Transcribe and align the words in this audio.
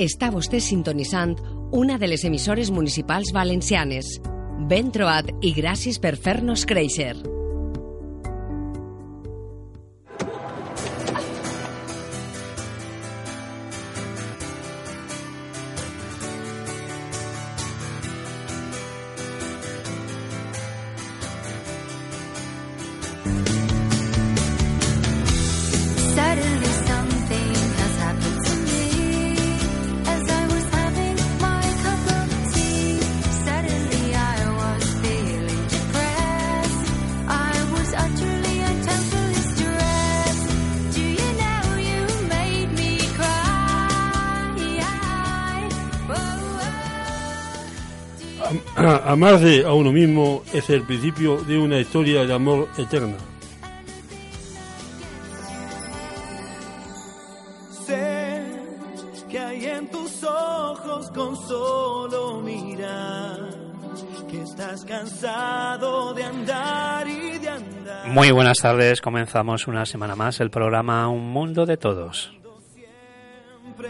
Està 0.00 0.30
vostè 0.32 0.62
sintonitzant 0.64 1.34
una 1.76 1.98
de 2.00 2.08
les 2.08 2.22
emissores 2.24 2.70
municipals 2.72 3.34
valencianes. 3.36 4.14
Ben 4.70 4.88
trobat 4.94 5.28
i 5.44 5.52
gràcies 5.52 6.00
per 6.00 6.14
fer-nos 6.16 6.64
créixer. 6.64 7.39
Amarse 49.10 49.64
a 49.64 49.72
uno 49.72 49.90
mismo 49.90 50.44
es 50.52 50.70
el 50.70 50.82
principio 50.82 51.38
de 51.42 51.58
una 51.58 51.80
historia 51.80 52.24
de 52.24 52.32
amor 52.32 52.68
eterna. 52.78 53.16
Sé 57.84 58.44
que 59.28 59.36
hay 59.36 59.66
en 59.66 59.90
tus 59.90 60.22
ojos 60.22 61.10
con 61.10 61.36
solo 61.48 62.40
mirar 62.40 63.50
que 64.30 64.42
estás 64.42 64.84
cansado 64.84 66.14
de 66.14 66.22
andar 66.22 67.08
y 67.08 67.38
de 67.38 67.48
andar. 67.48 68.08
Muy 68.10 68.30
buenas 68.30 68.58
tardes, 68.58 69.00
comenzamos 69.00 69.66
una 69.66 69.86
semana 69.86 70.14
más 70.14 70.38
el 70.38 70.50
programa 70.50 71.08
Un 71.08 71.32
Mundo 71.32 71.66
de 71.66 71.76
Todos. 71.76 72.32
Siempre 72.72 73.88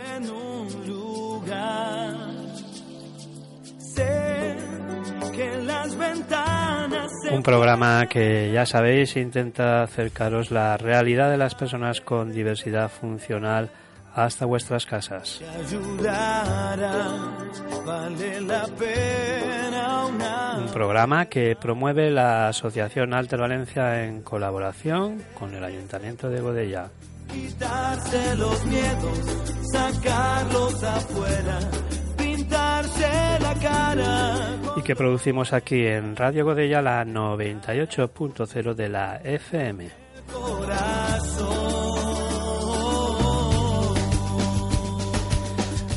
Un 7.33 7.43
programa 7.43 8.07
que 8.07 8.51
ya 8.53 8.67
sabéis 8.67 9.17
intenta 9.17 9.83
acercaros 9.83 10.51
la 10.51 10.77
realidad 10.77 11.31
de 11.31 11.39
las 11.39 11.55
personas 11.55 12.01
con 12.01 12.33
diversidad 12.33 12.91
funcional 12.91 13.71
hasta 14.15 14.45
vuestras 14.45 14.87
casas. 14.87 15.41
Un 20.59 20.73
programa 20.73 21.27
que 21.27 21.57
promueve 21.57 22.11
la 22.11 22.49
Asociación 22.49 23.15
Alter 23.15 23.41
Valencia 23.41 24.05
en 24.05 24.23
colaboración 24.23 25.23
con 25.39 25.55
el 25.55 25.63
Ayuntamiento 25.65 26.29
de 26.29 26.41
Godella. 26.41 26.91
quitarse 27.33 28.35
los 28.37 28.65
miedos, 28.67 29.19
sacarlos 29.73 30.83
afuera, 30.83 31.61
la 33.55 33.61
cara. 33.61 34.35
Y 34.77 34.83
que 34.83 34.95
producimos 34.95 35.53
aquí 35.53 35.85
en 35.87 36.15
Radio 36.17 36.45
Godella 36.45 36.81
la 36.83 37.05
98.0 37.05 38.75
de 38.75 38.89
la 38.89 39.17
FM. 39.23 39.91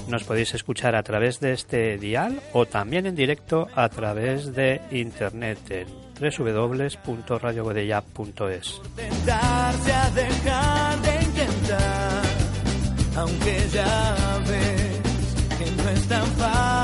Nos 0.07 0.23
podéis 0.25 0.53
escuchar 0.53 0.95
a 0.95 1.01
través 1.03 1.39
de 1.39 1.53
este 1.53 1.97
dial 1.97 2.39
o 2.53 2.67
también 2.67 3.07
en 3.07 3.15
directo 3.15 3.67
a 3.75 3.89
través 3.89 4.53
de 4.53 4.79
internet 4.91 5.57
en 5.71 5.87
www.radiogodella.es. 6.19 8.81
Tentarse 8.95 9.91
a 9.91 10.11
dejar 10.11 11.01
de 11.01 11.15
intentar, 11.23 12.21
aunque 13.15 13.67
ya 13.73 14.15
ves 14.47 15.01
que 15.57 15.65
no 15.81 15.89
es 15.89 16.07
tan 16.07 16.27
fácil 16.27 16.82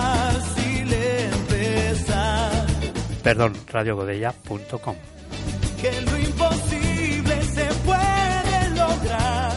Perdón, 3.30 3.54
radiogodella.com. 3.68 4.96
que 5.80 6.02
lo 6.02 6.18
imposible 6.18 7.44
se 7.44 7.66
puede 7.86 8.70
lograr, 8.72 9.54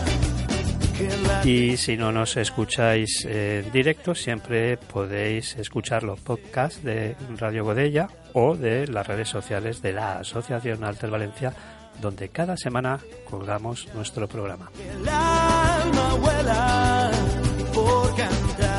la 1.26 1.46
Y 1.46 1.78
si 1.78 1.96
no 1.96 2.12
nos 2.12 2.36
escucháis 2.36 3.24
en 3.24 3.72
directo, 3.72 4.14
siempre 4.14 4.76
podéis 4.76 5.56
escuchar 5.56 6.02
los 6.02 6.20
podcasts 6.20 6.84
de 6.84 7.16
Radio 7.38 7.64
Godella 7.64 8.08
o 8.34 8.56
de 8.56 8.86
las 8.88 9.06
redes 9.06 9.30
sociales 9.30 9.80
de 9.80 9.94
la 9.94 10.18
Asociación 10.18 10.84
Alter 10.84 11.08
Valencia, 11.08 11.54
donde 11.98 12.28
cada 12.28 12.58
semana 12.58 13.00
colgamos 13.24 13.88
nuestro 13.94 14.28
programa. 14.28 14.70
el 14.78 15.08
alma 15.08 16.14
vuela 16.20 17.10
por 17.72 18.14
cantar 18.16 18.71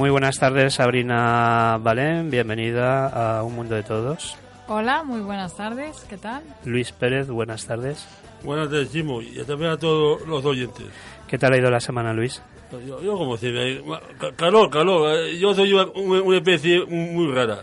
Muy 0.00 0.08
buenas 0.08 0.38
tardes, 0.38 0.72
Sabrina 0.72 1.76
Balén, 1.78 2.30
bienvenida 2.30 3.08
a 3.38 3.42
Un 3.42 3.54
Mundo 3.54 3.74
de 3.74 3.82
Todos. 3.82 4.34
Hola, 4.66 5.02
muy 5.02 5.20
buenas 5.20 5.54
tardes, 5.54 6.06
¿qué 6.08 6.16
tal? 6.16 6.42
Luis 6.64 6.90
Pérez, 6.92 7.28
buenas 7.28 7.66
tardes. 7.66 8.08
Buenas 8.42 8.70
tardes, 8.70 8.90
Chimo, 8.90 9.20
y 9.20 9.34
también 9.44 9.72
a 9.72 9.76
todos 9.76 10.26
los 10.26 10.42
oyentes. 10.46 10.86
¿Qué 11.28 11.36
tal 11.36 11.52
ha 11.52 11.58
ido 11.58 11.70
la 11.70 11.80
semana, 11.80 12.14
Luis? 12.14 12.40
Yo, 12.86 13.02
yo 13.02 13.12
como 13.18 13.36
ve, 13.36 13.84
ca- 14.18 14.32
calor, 14.32 14.70
calor. 14.70 15.18
eh, 15.18 15.36
Yo 15.38 15.52
soy 15.52 15.74
una, 15.74 15.84
una 15.84 16.36
especie 16.38 16.82
muy 16.86 17.30
rara. 17.34 17.58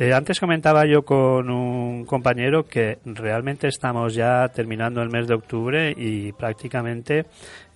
Eh, 0.00 0.12
antes 0.12 0.38
comentaba 0.38 0.86
yo 0.86 1.02
con 1.02 1.50
un 1.50 2.04
compañero 2.06 2.64
que 2.64 2.98
realmente 3.04 3.66
estamos 3.66 4.14
ya 4.14 4.46
terminando 4.48 5.02
el 5.02 5.10
mes 5.10 5.26
de 5.26 5.34
octubre 5.34 5.92
y 5.96 6.30
prácticamente 6.32 7.26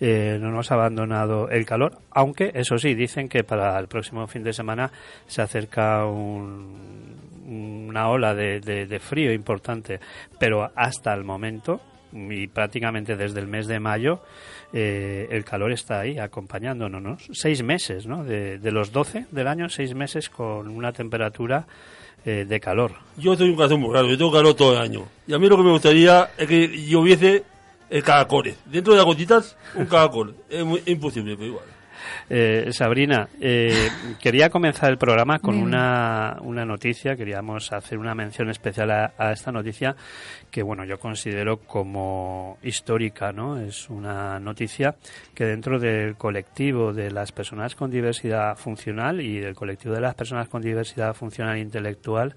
eh, 0.01 0.39
no 0.41 0.53
nos 0.53 0.71
ha 0.71 0.75
abandonado 0.75 1.49
el 1.49 1.67
calor, 1.67 1.99
aunque 2.13 2.53
eso 2.55 2.79
sí, 2.79 2.95
dicen 2.95 3.29
que 3.29 3.43
para 3.43 3.77
el 3.79 3.89
próximo 3.89 4.25
fin 4.29 4.45
de 4.45 4.53
semana 4.53 4.93
se 5.27 5.43
acerca 5.43 6.07
un- 6.07 7.17
una 7.89 8.09
ola 8.09 8.35
de, 8.37 8.61
de- 8.61 9.01
frío 9.01 9.33
importante, 9.33 9.99
pero 10.39 10.71
hasta 10.77 11.13
el 11.13 11.25
momento 11.25 11.81
y 12.13 12.47
prácticamente 12.47 13.17
desde 13.17 13.41
el 13.41 13.49
mes 13.49 13.67
de 13.67 13.81
mayo 13.81 14.21
eh, 14.73 15.27
el 15.31 15.45
calor 15.45 15.73
está 15.73 16.01
ahí 16.01 16.19
acompañándonos, 16.19 17.03
¿no? 17.03 17.17
Seis 17.33 17.63
meses, 17.65 18.07
¿no? 18.07 18.23
De, 18.23 18.59
de 18.59 18.71
los 18.71 18.93
12 18.93 19.27
del 19.33 19.49
año, 19.49 19.69
seis 19.69 19.95
meses 19.95 20.31
con 20.31 20.69
una 20.69 20.93
temperatura 20.93 21.67
eh, 22.25 22.47
de 22.49 22.61
calor. 22.61 22.93
Yo 23.17 23.37
soy 23.37 23.51
un 23.51 23.57
caso 23.57 23.77
muy 23.77 23.93
raro, 23.93 24.09
yo 24.09 24.17
tengo 24.17 24.33
calor 24.33 24.55
todo 24.55 24.73
el 24.73 24.79
año. 24.79 25.07
Y 25.27 25.35
a 25.35 25.39
mí 25.39 25.49
lo 25.49 25.57
que 25.57 25.63
me 25.63 25.71
gustaría 25.71 26.31
es 26.39 26.47
que 26.47 26.69
lloviese 26.87 27.45
el 27.91 28.03
caracoles. 28.03 28.57
Dentro 28.65 28.93
de 28.93 28.99
las 28.99 29.07
gotitas, 29.07 29.57
un 29.75 29.87
caracol. 29.87 30.35
Es 30.49 30.65
muy, 30.65 30.83
imposible, 30.87 31.35
pero 31.37 31.49
igual. 31.49 31.65
Eh, 32.31 32.69
Sabrina, 32.73 33.29
eh, 33.41 33.89
quería 34.21 34.51
comenzar 34.51 34.91
el 34.91 34.99
programa 34.99 35.39
con 35.39 35.59
una, 35.59 36.39
una 36.41 36.65
noticia, 36.65 37.17
queríamos 37.17 37.73
hacer 37.73 37.99
una 37.99 38.15
mención 38.15 38.51
especial 38.51 38.91
a, 38.91 39.13
a 39.19 39.33
esta 39.33 39.53
noticia 39.53 39.97
que, 40.51 40.63
bueno, 40.63 40.85
yo 40.85 40.99
considero 40.99 41.59
como 41.59 42.59
histórica, 42.63 43.33
¿no? 43.33 43.61
Es 43.61 43.89
una 43.91 44.39
noticia 44.39 44.97
que 45.35 45.45
dentro 45.45 45.79
del 45.79 46.17
colectivo 46.17 46.93
de 46.93 47.11
las 47.11 47.33
personas 47.33 47.75
con 47.75 47.91
diversidad 47.91 48.57
funcional 48.57 49.21
y 49.21 49.39
del 49.39 49.55
colectivo 49.55 49.95
de 49.95 50.01
las 50.01 50.15
personas 50.15 50.49
con 50.49 50.63
diversidad 50.63 51.15
funcional 51.15 51.59
intelectual 51.59 52.35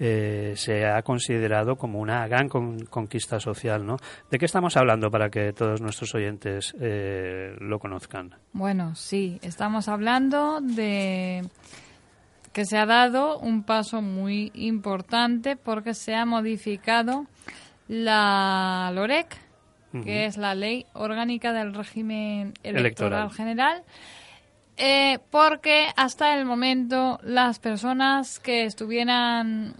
eh, 0.00 0.54
se 0.56 0.86
ha 0.86 1.02
considerado 1.02 1.76
como 1.76 2.00
una 2.00 2.26
gran 2.26 2.48
con- 2.48 2.84
conquista 2.86 3.38
social, 3.40 3.86
¿no? 3.86 3.96
¿De 4.30 4.38
qué 4.38 4.44
estamos 4.46 4.76
hablando 4.76 5.10
para 5.10 5.30
que 5.30 5.52
todos 5.52 5.80
nuestros 5.80 6.14
oyentes 6.14 6.74
eh, 6.80 7.54
lo 7.60 7.78
conozcan? 7.78 8.34
Bueno, 8.52 8.94
sí, 8.94 9.38
estamos 9.42 9.88
hablando 9.88 10.60
de 10.60 11.42
que 12.52 12.64
se 12.64 12.78
ha 12.78 12.86
dado 12.86 13.38
un 13.38 13.64
paso 13.64 14.00
muy 14.02 14.50
importante 14.54 15.56
porque 15.56 15.94
se 15.94 16.14
ha 16.14 16.24
modificado 16.24 17.26
la 17.88 18.90
LOREC, 18.94 19.36
que 20.02 20.26
es 20.26 20.36
la 20.36 20.54
Ley 20.56 20.86
Orgánica 20.94 21.52
del 21.52 21.72
Régimen 21.72 22.52
Electoral, 22.64 22.80
Electoral. 22.80 23.30
General, 23.32 23.82
eh, 24.76 25.18
porque 25.30 25.88
hasta 25.96 26.36
el 26.36 26.44
momento 26.44 27.20
las 27.22 27.58
personas 27.58 28.40
que 28.40 28.64
estuvieran 28.64 29.74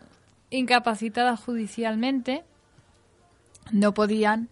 incapacitadas 0.50 1.40
judicialmente 1.40 2.44
no 3.72 3.92
podían 3.92 4.48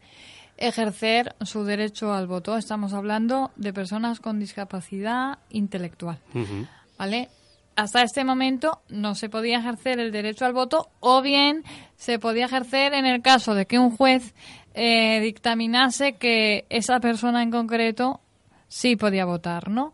ejercer 0.57 1.35
su 1.43 1.65
derecho 1.65 2.13
al 2.13 2.27
voto. 2.27 2.57
Estamos 2.57 2.93
hablando 2.93 3.51
de 3.57 3.73
personas 3.73 4.21
con 4.21 4.39
discapacidad 4.39 5.39
intelectual. 5.51 6.19
¿Vale? 6.99 7.29
Hasta 7.75 8.03
este 8.03 8.25
momento 8.25 8.83
no 8.89 9.15
se 9.15 9.29
podía 9.29 9.59
ejercer 9.59 9.99
el 9.99 10.13
derecho 10.13 10.45
al 10.45 10.53
voto 10.53 10.91
o 11.01 11.23
bien 11.23 11.65
se 11.97 12.19
podía 12.19 12.47
ejercer 12.47 12.93
en 12.95 13.07
el 13.07 13.23
caso 13.23 13.55
de 13.55 13.67
que 13.67 13.79
un 13.79 13.97
juez 13.97 14.35
eh, 14.75 15.21
dictaminase 15.21 16.15
que 16.15 16.67
esa 16.69 17.01
persona 17.01 17.43
en 17.43 17.51
concreto 17.51 18.21
sí 18.69 18.97
podía 18.97 19.25
votar, 19.25 19.69
¿no? 19.69 19.93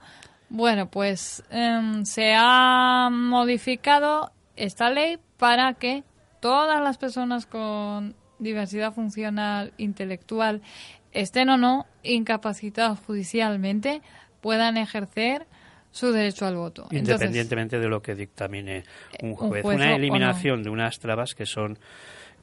Bueno, 0.50 0.90
pues 0.90 1.42
em, 1.50 2.04
se 2.04 2.34
ha 2.36 3.10
modificado 3.10 4.32
esta 4.56 4.90
ley 4.90 5.18
para 5.36 5.74
que 5.74 6.04
todas 6.40 6.82
las 6.82 6.98
personas 6.98 7.46
con 7.46 8.14
diversidad 8.38 8.92
funcional 8.92 9.72
intelectual, 9.78 10.62
estén 11.12 11.48
o 11.48 11.56
no 11.56 11.86
incapacitadas 12.02 12.98
judicialmente, 13.00 14.02
puedan 14.40 14.76
ejercer 14.76 15.46
su 15.90 16.12
derecho 16.12 16.46
al 16.46 16.56
voto. 16.56 16.82
Entonces, 16.90 17.14
Independientemente 17.14 17.78
de 17.78 17.88
lo 17.88 18.02
que 18.02 18.14
dictamine 18.14 18.84
un 19.22 19.34
juez. 19.34 19.64
Una 19.64 19.96
eliminación 19.96 20.62
de 20.62 20.70
unas 20.70 20.98
trabas 20.98 21.34
que 21.34 21.46
son 21.46 21.78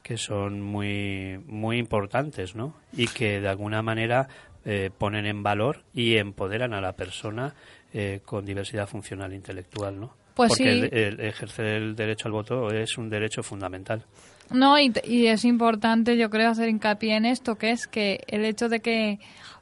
que 0.02 0.18
son 0.18 0.60
muy 0.60 1.40
muy 1.46 1.78
importantes, 1.78 2.54
¿no? 2.54 2.74
Y 2.92 3.08
que 3.08 3.40
de 3.40 3.48
alguna 3.48 3.82
manera 3.82 4.28
eh, 4.64 4.90
ponen 4.96 5.26
en 5.26 5.42
valor 5.42 5.84
y 5.94 6.16
empoderan 6.16 6.74
a 6.74 6.80
la 6.80 6.92
persona 6.92 7.54
eh, 7.98 8.20
con 8.26 8.44
diversidad 8.44 8.86
funcional 8.86 9.32
intelectual, 9.32 9.98
¿no? 9.98 10.12
Pues 10.34 10.50
Porque 10.50 10.64
sí. 10.64 10.88
el, 10.92 11.18
el 11.18 11.20
ejercer 11.20 11.64
el 11.64 11.96
derecho 11.96 12.28
al 12.28 12.32
voto 12.32 12.70
es 12.70 12.98
un 12.98 13.08
derecho 13.08 13.42
fundamental. 13.42 14.04
No, 14.50 14.78
y, 14.78 14.92
y 15.04 15.28
es 15.28 15.46
importante, 15.46 16.18
yo 16.18 16.28
creo, 16.28 16.50
hacer 16.50 16.68
hincapié 16.68 17.16
en 17.16 17.24
esto, 17.24 17.54
que 17.56 17.70
es 17.70 17.86
que 17.86 18.22
el 18.26 18.44
hecho 18.44 18.68
de 18.68 18.80
que 18.80 19.18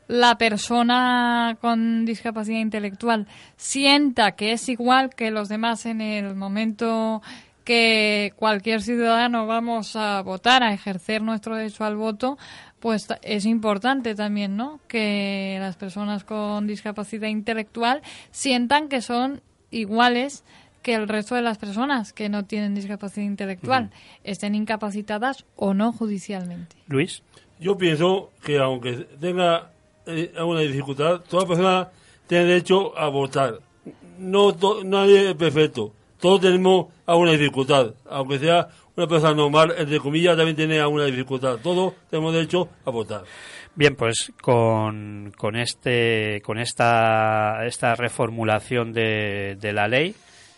la 0.08 0.36
persona 0.36 1.56
con 1.60 2.04
discapacidad 2.04 2.58
intelectual 2.58 3.28
sienta 3.56 4.32
que 4.32 4.50
es 4.50 4.68
igual 4.68 5.10
que 5.14 5.30
los 5.30 5.48
demás 5.48 5.86
en 5.86 6.00
el 6.00 6.34
momento 6.34 7.22
que 7.64 8.32
cualquier 8.36 8.82
ciudadano 8.82 9.46
vamos 9.46 9.96
a 9.96 10.20
votar, 10.22 10.62
a 10.62 10.74
ejercer 10.74 11.22
nuestro 11.22 11.56
derecho 11.56 11.84
al 11.84 11.96
voto, 11.96 12.36
pues 12.84 13.08
es 13.22 13.46
importante 13.46 14.14
también, 14.14 14.58
¿no? 14.58 14.78
Que 14.88 15.56
las 15.58 15.74
personas 15.76 16.22
con 16.22 16.66
discapacidad 16.66 17.28
intelectual 17.28 18.02
sientan 18.30 18.90
que 18.90 19.00
son 19.00 19.40
iguales 19.70 20.44
que 20.82 20.92
el 20.92 21.08
resto 21.08 21.34
de 21.34 21.40
las 21.40 21.56
personas 21.56 22.12
que 22.12 22.28
no 22.28 22.44
tienen 22.44 22.74
discapacidad 22.74 23.24
intelectual, 23.24 23.88
estén 24.22 24.54
incapacitadas 24.54 25.46
o 25.56 25.72
no 25.72 25.92
judicialmente. 25.94 26.76
Luis, 26.86 27.22
Yo 27.58 27.78
pienso 27.78 28.30
que 28.44 28.58
aunque 28.58 28.92
tenga 29.18 29.70
eh, 30.04 30.30
alguna 30.36 30.60
dificultad, 30.60 31.20
toda 31.22 31.46
persona 31.46 31.88
tiene 32.26 32.44
derecho 32.44 32.92
a 32.98 33.08
votar. 33.08 33.60
No 34.18 34.52
to- 34.52 34.84
nadie 34.84 35.30
es 35.30 35.36
perfecto. 35.36 35.94
Todos 36.20 36.42
tenemos 36.42 36.88
alguna 37.06 37.30
dificultad. 37.32 37.94
Aunque 38.10 38.38
sea 38.38 38.68
una 38.96 39.06
persona 39.06 39.34
normal, 39.34 39.74
entre 39.76 39.98
comillas, 39.98 40.36
también 40.36 40.56
tiene 40.56 40.80
alguna 40.80 41.04
dificultad. 41.06 41.58
Todos 41.62 41.94
tenemos 42.10 42.32
derecho 42.32 42.68
a 42.84 42.90
votar. 42.90 43.24
Bien, 43.74 43.96
pues 43.96 44.32
con, 44.40 45.32
con 45.36 45.56
este 45.56 46.40
con 46.44 46.58
esta 46.58 47.66
esta 47.66 47.94
reformulación 47.96 48.92
de, 48.92 49.56
de 49.60 49.72
la 49.72 49.88
ley 49.88 50.14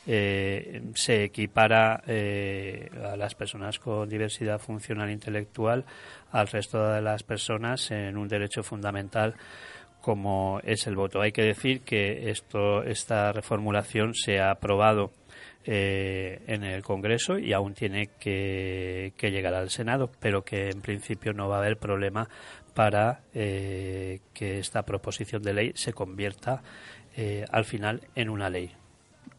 eh, 0.06 0.82
se 0.94 1.24
equipara 1.24 2.02
eh, 2.06 2.90
a 3.04 3.16
las 3.16 3.34
personas 3.34 3.78
con 3.78 4.08
diversidad 4.08 4.60
funcional 4.60 5.10
intelectual 5.10 5.84
al 6.30 6.46
resto 6.46 6.86
de 6.90 7.00
las 7.00 7.22
personas 7.22 7.90
en 7.90 8.16
un 8.16 8.28
derecho 8.28 8.62
fundamental 8.62 9.34
como 10.00 10.60
es 10.62 10.86
el 10.86 10.94
voto. 10.94 11.20
Hay 11.20 11.32
que 11.32 11.42
decir 11.42 11.80
que 11.80 12.30
esto 12.30 12.84
esta 12.84 13.32
reformulación 13.32 14.14
se 14.14 14.38
ha 14.38 14.52
aprobado 14.52 15.10
eh, 15.66 16.42
en 16.46 16.62
el 16.62 16.82
Congreso 16.82 17.38
y 17.38 17.52
aún 17.52 17.74
tiene 17.74 18.10
que, 18.20 19.12
que 19.16 19.30
llegar 19.30 19.54
al 19.54 19.70
Senado, 19.70 20.10
pero 20.20 20.42
que 20.44 20.70
en 20.70 20.80
principio 20.80 21.32
no 21.32 21.48
va 21.48 21.56
a 21.56 21.58
haber 21.58 21.76
problema 21.76 22.28
para 22.72 23.22
eh, 23.34 24.20
que 24.32 24.58
esta 24.58 24.84
proposición 24.84 25.42
de 25.42 25.54
ley 25.54 25.72
se 25.74 25.92
convierta 25.92 26.62
eh, 27.16 27.44
al 27.50 27.64
final 27.64 28.02
en 28.14 28.28
una 28.28 28.48
ley. 28.48 28.70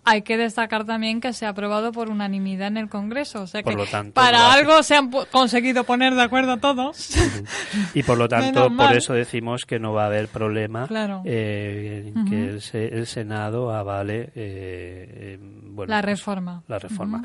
Hay 0.09 0.21
que 0.21 0.38
destacar 0.38 0.86
también 0.86 1.19
que 1.19 1.33
se 1.33 1.45
ha 1.45 1.50
aprobado 1.50 1.92
por 1.92 2.09
unanimidad 2.09 2.68
en 2.69 2.77
el 2.77 2.88
Congreso, 2.89 3.42
o 3.42 3.48
sea 3.48 3.62
Por 3.62 3.74
que 3.74 3.77
lo 3.80 3.86
tanto, 3.86 4.13
para 4.13 4.54
algo 4.54 4.81
se 4.83 4.95
han 4.95 5.12
conseguido 5.31 5.83
poner 5.83 6.15
de 6.15 6.21
acuerdo 6.21 6.57
todos. 6.57 7.09
Y 7.94 8.04
por 8.04 8.18
lo 8.18 8.27
tanto, 8.30 8.69
por 8.75 8.94
eso 8.95 9.13
decimos 9.13 9.65
que 9.65 9.80
no 9.80 9.92
va 9.94 10.04
a 10.04 10.07
haber 10.07 10.30
problema 10.30 10.88
Claro. 10.88 11.21
eh, 11.25 12.13
que 12.30 12.45
el, 12.45 12.62
se- 12.62 12.88
el 12.88 13.06
Senado 13.06 13.71
avale 13.74 14.21
eh, 14.21 14.31
eh, 14.36 15.39
bueno, 15.42 15.92
La 15.92 16.01
pues, 16.01 16.06
reforma. 16.18 16.63
la 16.68 16.80
reforma. 16.80 17.24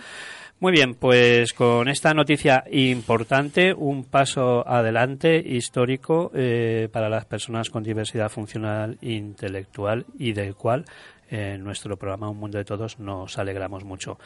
Muy 0.60 0.70
bien, 0.72 0.94
pues 0.94 1.52
con 1.54 1.88
esta 1.88 2.14
noticia 2.14 2.62
importante, 2.70 3.74
un 3.74 4.04
paso 4.04 4.66
adelante 4.68 5.36
histórico 5.44 6.30
eh, 6.34 6.88
para 6.92 7.08
las 7.08 7.24
personas 7.24 7.68
con 7.68 7.82
diversidad 7.82 8.28
funcional 8.28 8.96
intelectual 9.02 10.06
y 10.18 10.32
del 10.32 10.54
cual 10.54 10.84
en 11.32 11.64
nuestro 11.64 11.96
programa 11.96 12.28
Un 12.28 12.38
Mundo 12.38 12.58
de 12.58 12.64
Todos 12.64 12.98
nos 12.98 13.38
alegramos 13.38 13.84
mucho. 13.84 14.18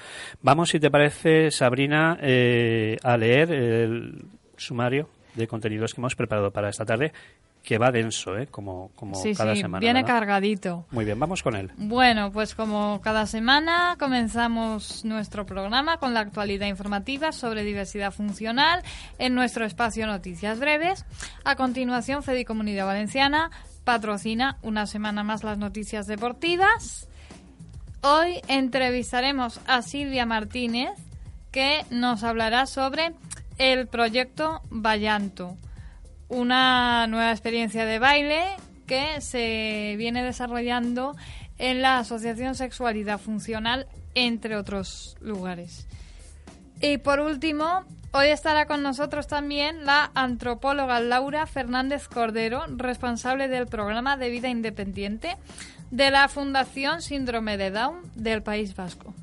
Vamos, 0.43 0.71
si 0.71 0.81
te 0.81 0.91
parece, 0.91 1.53
Sabrina, 1.53 2.19
eh, 2.21 2.97
a 3.03 3.17
leer 3.17 3.53
el 3.53 4.27
sumario 4.57 5.09
de 5.35 5.47
contenidos 5.47 5.95
que 5.95 6.01
hemos 6.01 6.17
preparado 6.17 6.51
para 6.51 6.69
esta 6.69 6.85
tarde, 6.85 7.13
que 7.63 7.79
va 7.79 7.93
denso, 7.93 8.37
¿eh? 8.37 8.49
como, 8.49 8.91
como 8.97 9.15
sí, 9.15 9.35
cada 9.35 9.55
sí, 9.55 9.61
semana. 9.61 9.81
viene 9.81 10.03
¿verdad? 10.03 10.15
cargadito. 10.15 10.87
Muy 10.91 11.05
bien, 11.05 11.19
vamos 11.19 11.43
con 11.43 11.55
él. 11.55 11.71
Bueno, 11.77 12.33
pues 12.33 12.55
como 12.57 13.01
cada 13.03 13.27
semana 13.27 13.97
comenzamos 13.99 15.05
nuestro 15.05 15.47
programa 15.47 15.99
con 15.99 16.13
la 16.13 16.21
actualidad 16.21 16.67
informativa 16.67 17.31
sobre 17.31 17.63
diversidad 17.63 18.13
funcional 18.13 18.83
en 19.19 19.35
nuestro 19.35 19.65
espacio 19.65 20.07
Noticias 20.07 20.59
Breves. 20.59 21.05
A 21.45 21.55
continuación, 21.55 22.25
Fedi 22.25 22.45
Comunidad 22.45 22.87
Valenciana 22.87 23.51
patrocina 23.87 24.59
una 24.63 24.85
semana 24.87 25.23
más 25.23 25.45
las 25.45 25.59
noticias 25.59 26.09
deportivas. 26.09 27.09
Hoy 28.03 28.41
entrevistaremos 28.49 29.61
a 29.69 29.81
Silvia 29.81 30.27
Martínez, 30.27 30.91
que 31.53 31.87
nos 31.91 32.25
hablará 32.25 32.67
sobre 32.67 33.15
el 33.59 33.87
proyecto 33.87 34.61
Vallanto, 34.71 35.57
una 36.29 37.07
nueva 37.07 37.31
experiencia 37.31 37.87
de 37.87 38.01
baile 38.01 38.43
que 38.89 39.21
se 39.21 39.95
viene 39.97 40.25
desarrollando 40.25 41.15
en 41.57 41.81
la 41.81 42.01
Asociación 42.01 42.57
Sexualidad 42.57 43.21
Funcional, 43.21 43.87
entre 44.15 44.57
otros 44.57 45.17
lugares. 45.21 45.87
Y 46.81 46.99
por 46.99 47.21
último, 47.21 47.85
hoy 48.17 48.29
estará 48.29 48.67
con 48.67 48.83
nosotros 48.83 49.27
también 49.27 49.85
la 49.85 50.11
antropóloga 50.15 51.01
Laura 51.01 51.47
Fernández 51.47 52.09
Cordero, 52.09 52.65
responsable 52.77 53.49
del 53.49 53.67
programa 53.67 54.17
de 54.17 54.31
vida 54.31 54.49
independiente 54.49 55.37
de 55.91 56.11
la 56.11 56.29
Fundación 56.29 57.03
Síndrome 57.03 57.59
de 57.59 57.71
Down 57.71 58.01
del 58.15 58.43
País 58.43 58.75
Vasco. 58.75 59.15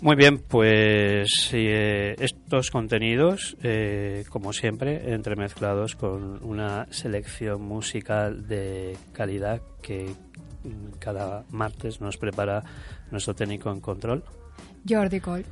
Muy 0.00 0.16
bien, 0.16 0.38
pues 0.38 1.50
eh, 1.52 2.14
estos 2.18 2.70
contenidos, 2.70 3.56
eh, 3.62 4.24
como 4.30 4.52
siempre, 4.52 5.12
entremezclados 5.12 5.96
con 5.96 6.42
una 6.44 6.86
selección 6.90 7.62
musical 7.62 8.46
de 8.46 8.96
calidad 9.12 9.60
que 9.82 10.14
cada 10.98 11.44
martes 11.50 12.00
nos 12.00 12.16
prepara 12.16 12.62
nuestro 13.10 13.34
técnico 13.34 13.70
en 13.70 13.80
control. 13.80 14.24
Jordi 14.88 15.20
Coll. 15.20 15.44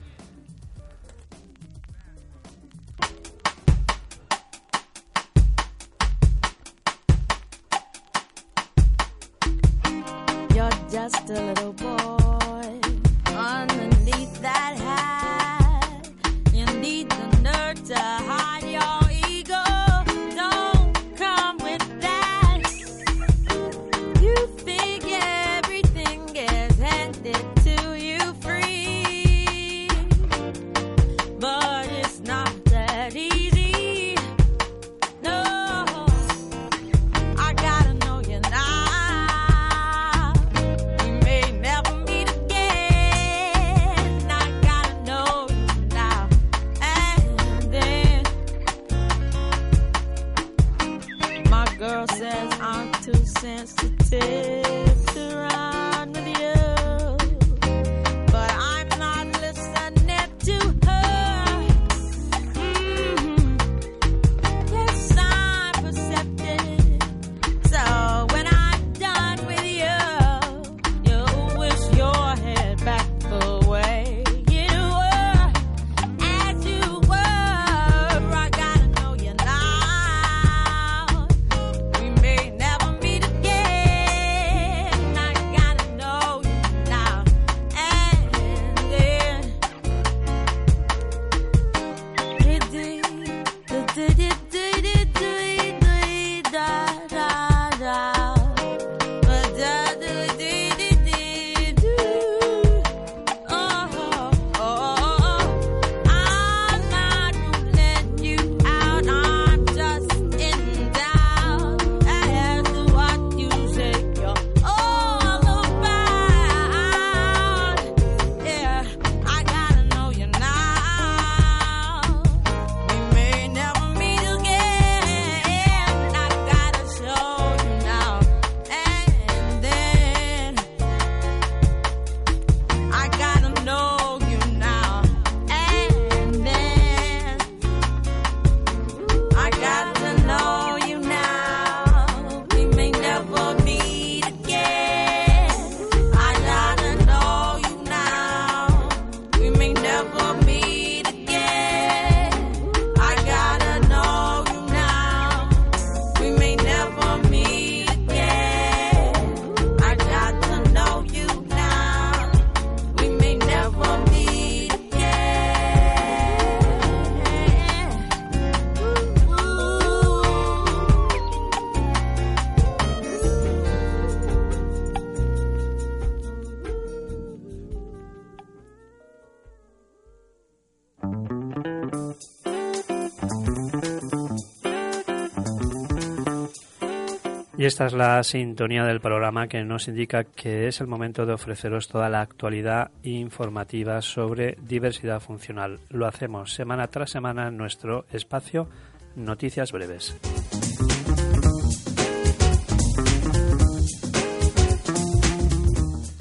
Y 187.66 187.68
esta 187.68 187.86
es 187.86 187.94
la 187.94 188.22
sintonía 188.22 188.84
del 188.84 189.00
programa 189.00 189.48
que 189.48 189.64
nos 189.64 189.88
indica 189.88 190.22
que 190.22 190.68
es 190.68 190.80
el 190.80 190.86
momento 190.86 191.26
de 191.26 191.32
ofreceros 191.32 191.88
toda 191.88 192.08
la 192.08 192.20
actualidad 192.20 192.92
informativa 193.02 194.00
sobre 194.02 194.56
diversidad 194.62 195.18
funcional. 195.18 195.80
Lo 195.88 196.06
hacemos 196.06 196.54
semana 196.54 196.86
tras 196.86 197.10
semana 197.10 197.48
en 197.48 197.56
nuestro 197.56 198.04
espacio 198.12 198.68
Noticias 199.16 199.72
Breves. 199.72 200.16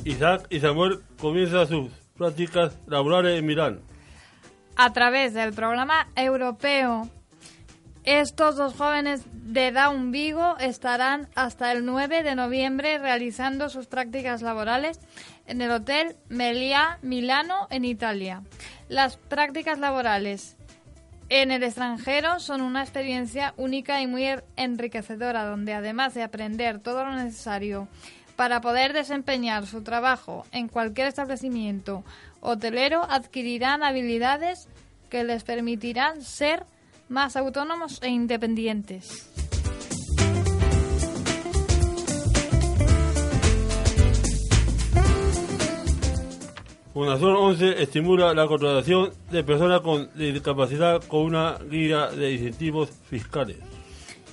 Isaac 0.04 0.48
y 0.50 0.60
Samuel 0.60 1.02
comienzan 1.22 1.68
sus 1.68 1.92
prácticas 2.18 2.76
laborales 2.88 3.38
en 3.38 3.46
Milán. 3.46 3.82
A 4.78 4.92
través 4.94 5.36
del 5.36 5.54
programa 5.54 6.08
europeo, 6.16 7.08
estos 8.06 8.56
dos 8.56 8.76
jóvenes 8.76 9.24
de 9.34 9.72
Down 9.72 10.12
Vigo 10.12 10.58
estarán 10.60 11.28
hasta 11.34 11.72
el 11.72 11.86
9 11.86 12.22
de 12.22 12.36
noviembre 12.36 13.00
realizando 13.00 13.68
sus 13.70 13.88
prácticas 13.88 14.44
laborales 14.44 15.00
en 15.48 15.60
el 15.62 15.72
Hotel 15.72 16.16
Meliá 16.30 17.00
Milano, 17.02 17.68
en 17.72 17.84
Italia. 17.84 18.44
Las 18.90 19.18
prácticas 19.18 19.80
laborales 19.80 20.56
en 21.30 21.50
el 21.50 21.64
extranjero 21.64 22.40
son 22.40 22.62
una 22.62 22.84
experiencia 22.84 23.56
única 23.58 24.00
y 24.02 24.08
muy 24.08 24.28
enriquecedora, 24.56 25.46
donde 25.46 25.74
además 25.74 26.14
de 26.14 26.22
aprender 26.22 26.80
todo 26.80 27.06
lo 27.06 27.14
necesario 27.16 27.88
para 28.36 28.62
poder 28.62 28.94
desempeñar 28.94 29.66
su 29.66 29.82
trabajo 29.82 30.46
en 30.52 30.68
cualquier 30.68 31.08
establecimiento 31.08 32.04
hotelero, 32.42 33.04
adquirirán 33.10 33.82
habilidades 33.82 34.68
que 35.10 35.24
les 35.24 35.44
permitirán 35.44 36.22
ser 36.22 36.66
más 37.10 37.36
autónomos 37.36 38.00
e 38.02 38.10
independientes. 38.10 39.32
Fundación 46.94 47.36
11 47.36 47.84
estimula 47.84 48.34
la 48.34 48.48
contratación 48.48 49.12
de 49.30 49.44
personas 49.44 49.82
con 49.82 50.10
discapacidad 50.16 51.04
con 51.04 51.24
una 51.24 51.58
guía 51.70 52.08
de 52.08 52.32
incentivos 52.32 52.90
fiscales. 53.10 53.58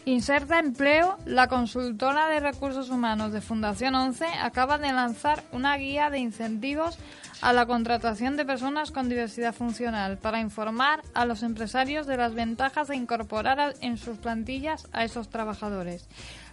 Inserta 0.04 0.58
Empleo, 0.58 1.16
la 1.26 1.46
consultora 1.46 2.28
de 2.28 2.40
recursos 2.40 2.90
humanos 2.90 3.30
de 3.32 3.40
Fundación 3.40 3.94
11, 3.94 4.26
acaba 4.42 4.76
de 4.76 4.92
lanzar 4.92 5.44
una 5.52 5.76
guía 5.76 6.10
de 6.10 6.18
incentivos 6.18 6.98
a 7.40 7.52
la 7.52 7.66
contratación 7.66 8.36
de 8.36 8.44
personas 8.44 8.90
con 8.90 9.08
diversidad 9.08 9.54
funcional 9.54 10.18
para 10.18 10.40
informar 10.40 11.02
a 11.14 11.24
los 11.24 11.44
empresarios 11.44 12.08
de 12.08 12.16
las 12.16 12.34
ventajas 12.34 12.88
de 12.88 12.96
incorporar 12.96 13.76
en 13.80 13.96
sus 13.96 14.18
plantillas 14.18 14.88
a 14.92 15.04
esos 15.04 15.28
trabajadores. 15.28 16.08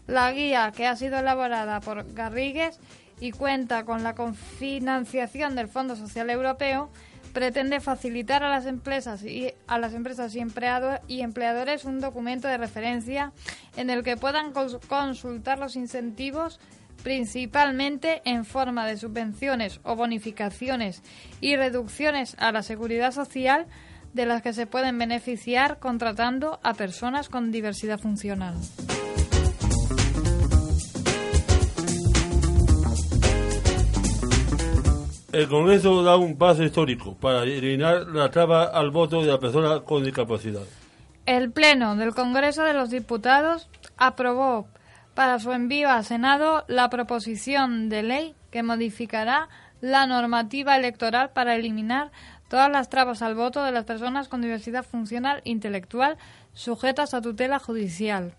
La 0.05 0.31
guía, 0.31 0.71
que 0.75 0.85
ha 0.85 0.95
sido 0.95 1.17
elaborada 1.17 1.79
por 1.79 2.13
Garrigues 2.13 2.79
y 3.19 3.31
cuenta 3.31 3.83
con 3.83 4.03
la 4.03 4.13
confinanciación 4.13 5.55
del 5.55 5.69
Fondo 5.69 5.95
Social 5.95 6.29
Europeo, 6.29 6.91
pretende 7.39 7.79
facilitar 7.79 8.43
a 8.43 8.49
las 8.49 8.65
empresas 8.65 9.23
y 9.23 9.53
a 9.65 9.77
las 9.79 9.93
empresas 9.93 10.35
y 10.35 10.39
y 11.07 11.21
empleadores 11.21 11.85
un 11.85 12.01
documento 12.01 12.49
de 12.49 12.57
referencia 12.57 13.31
en 13.77 13.89
el 13.89 14.03
que 14.03 14.17
puedan 14.17 14.51
cons- 14.53 14.85
consultar 14.87 15.57
los 15.57 15.77
incentivos 15.77 16.59
principalmente 17.01 18.21
en 18.25 18.43
forma 18.43 18.85
de 18.85 18.97
subvenciones 18.97 19.79
o 19.83 19.95
bonificaciones 19.95 21.01
y 21.39 21.55
reducciones 21.55 22.35
a 22.39 22.51
la 22.51 22.61
seguridad 22.61 23.13
social 23.13 23.67
de 24.13 24.25
las 24.25 24.41
que 24.41 24.51
se 24.51 24.67
pueden 24.67 24.97
beneficiar 24.97 25.79
contratando 25.79 26.59
a 26.61 26.73
personas 26.73 27.29
con 27.29 27.53
diversidad 27.53 27.99
funcional. 27.99 28.55
El 35.31 35.47
Congreso 35.47 36.01
da 36.01 36.17
un 36.17 36.37
paso 36.37 36.63
histórico 36.63 37.13
para 37.13 37.43
eliminar 37.43 38.07
la 38.07 38.31
traba 38.31 38.63
al 38.63 38.89
voto 38.89 39.21
de 39.21 39.27
la 39.27 39.39
persona 39.39 39.81
con 39.81 40.03
discapacidad. 40.03 40.63
El 41.27 41.51
Pleno 41.51 41.95
del 41.95 42.15
Congreso 42.15 42.63
de 42.63 42.73
los 42.73 42.89
Diputados 42.89 43.69
aprobó 43.95 44.67
para 45.13 45.37
su 45.37 45.51
envío 45.51 45.91
al 45.91 46.03
Senado 46.03 46.65
la 46.67 46.89
proposición 46.89 47.89
de 47.89 48.01
ley 48.01 48.35
que 48.49 48.63
modificará 48.63 49.49
la 49.81 50.07
normativa 50.07 50.75
electoral 50.75 51.29
para 51.29 51.55
eliminar 51.55 52.11
todas 52.47 52.71
las 52.71 52.89
trabas 52.89 53.21
al 53.21 53.35
voto 53.35 53.63
de 53.63 53.71
las 53.71 53.85
personas 53.85 54.29
con 54.29 54.41
diversidad 54.41 54.83
funcional 54.83 55.41
intelectual 55.43 56.17
sujetas 56.53 57.13
a 57.13 57.21
tutela 57.21 57.59
judicial. 57.59 58.33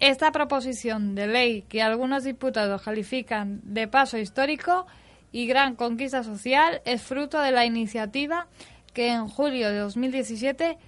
Esta 0.00 0.32
proposición 0.32 1.14
de 1.14 1.26
ley 1.26 1.62
que 1.68 1.82
algunos 1.82 2.24
diputados 2.24 2.80
califican 2.80 3.60
de 3.62 3.88
paso 3.88 4.16
histórico 4.16 4.86
y 5.32 5.46
gran 5.46 5.76
conquista 5.76 6.22
social 6.22 6.80
es 6.84 7.02
fruto 7.02 7.40
de 7.40 7.52
la 7.52 7.64
iniciativa 7.64 8.46
que 8.94 9.08
en 9.08 9.28
julio 9.28 9.70
de 9.70 9.78
2017 9.78 10.78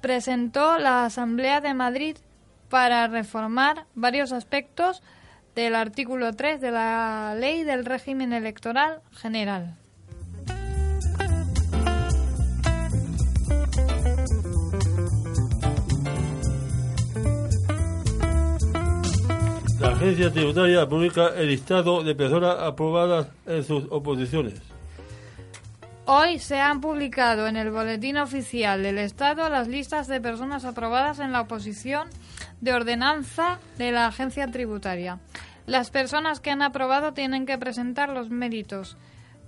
presentó 0.00 0.78
la 0.78 1.04
Asamblea 1.04 1.60
de 1.60 1.74
Madrid 1.74 2.16
para 2.68 3.06
reformar 3.08 3.86
varios 3.94 4.32
aspectos 4.32 5.02
del 5.54 5.74
artículo 5.74 6.32
3 6.32 6.60
de 6.60 6.70
la 6.70 7.34
Ley 7.36 7.64
del 7.64 7.84
Régimen 7.84 8.32
Electoral 8.32 9.02
General. 9.12 9.79
La 19.80 19.92
agencia 19.92 20.30
tributaria 20.30 20.86
publica 20.86 21.28
el 21.28 21.48
listado 21.48 22.02
de 22.02 22.14
personas 22.14 22.58
aprobadas 22.60 23.28
en 23.46 23.64
sus 23.64 23.84
oposiciones. 23.90 24.60
Hoy 26.04 26.38
se 26.38 26.60
han 26.60 26.82
publicado 26.82 27.46
en 27.46 27.56
el 27.56 27.70
Boletín 27.70 28.18
Oficial 28.18 28.82
del 28.82 28.98
Estado 28.98 29.48
las 29.48 29.68
listas 29.68 30.06
de 30.06 30.20
personas 30.20 30.66
aprobadas 30.66 31.18
en 31.18 31.32
la 31.32 31.40
oposición 31.40 32.10
de 32.60 32.74
ordenanza 32.74 33.58
de 33.78 33.90
la 33.90 34.06
agencia 34.08 34.46
tributaria. 34.48 35.18
Las 35.64 35.88
personas 35.88 36.40
que 36.40 36.50
han 36.50 36.60
aprobado 36.60 37.14
tienen 37.14 37.46
que 37.46 37.56
presentar 37.56 38.10
los 38.10 38.28
méritos. 38.28 38.98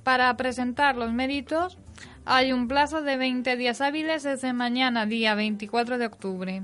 Para 0.03 0.35
presentar 0.39 0.97
los 0.97 1.13
méritos 1.13 1.77
hay 2.25 2.55
un 2.55 2.69
plazo 2.69 3.03
de 3.03 3.19
20 3.19 3.55
días 3.59 3.83
hábiles 3.83 4.23
desde 4.23 4.55
mañana, 4.55 5.05
día 5.05 5.35
24 5.35 5.99
de 5.99 6.07
octubre. 6.07 6.63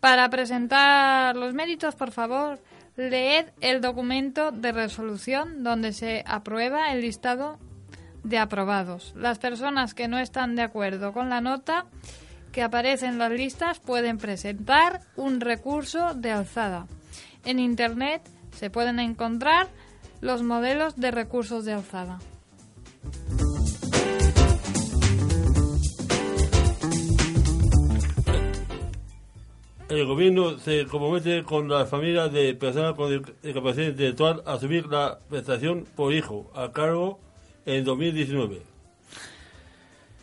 Para 0.00 0.30
presentar 0.30 1.36
los 1.36 1.54
méritos, 1.54 1.96
por 1.96 2.12
favor, 2.12 2.60
leed 2.98 3.46
el 3.60 3.80
documento 3.80 4.50
de 4.50 4.72
resolución 4.72 5.62
donde 5.62 5.92
se 5.92 6.24
aprueba 6.26 6.92
el 6.92 7.00
listado 7.00 7.58
de 8.24 8.38
aprobados. 8.38 9.14
Las 9.16 9.38
personas 9.38 9.94
que 9.94 10.08
no 10.08 10.18
están 10.18 10.56
de 10.56 10.62
acuerdo 10.62 11.12
con 11.12 11.30
la 11.30 11.40
nota 11.40 11.86
que 12.52 12.62
aparece 12.62 13.06
en 13.06 13.18
las 13.18 13.30
listas 13.30 13.78
pueden 13.78 14.18
presentar 14.18 15.00
un 15.16 15.40
recurso 15.40 16.14
de 16.14 16.32
alzada. 16.32 16.86
En 17.44 17.60
Internet 17.60 18.22
se 18.50 18.68
pueden 18.68 18.98
encontrar 18.98 19.68
los 20.20 20.42
modelos 20.42 20.96
de 20.96 21.12
recursos 21.12 21.64
de 21.64 21.74
alzada. 21.74 22.18
El 29.88 30.04
gobierno 30.04 30.58
se 30.58 30.84
compromete 30.84 31.44
con 31.44 31.66
las 31.70 31.88
familias 31.88 32.30
de 32.30 32.52
personas 32.54 32.92
con 32.92 33.10
discapacidad 33.42 33.88
intelectual 33.88 34.42
a 34.44 34.58
subir 34.58 34.86
la 34.86 35.18
prestación 35.30 35.86
por 35.96 36.12
hijo 36.12 36.52
a 36.54 36.72
cargo 36.72 37.18
en 37.64 37.84
2019. 37.84 38.60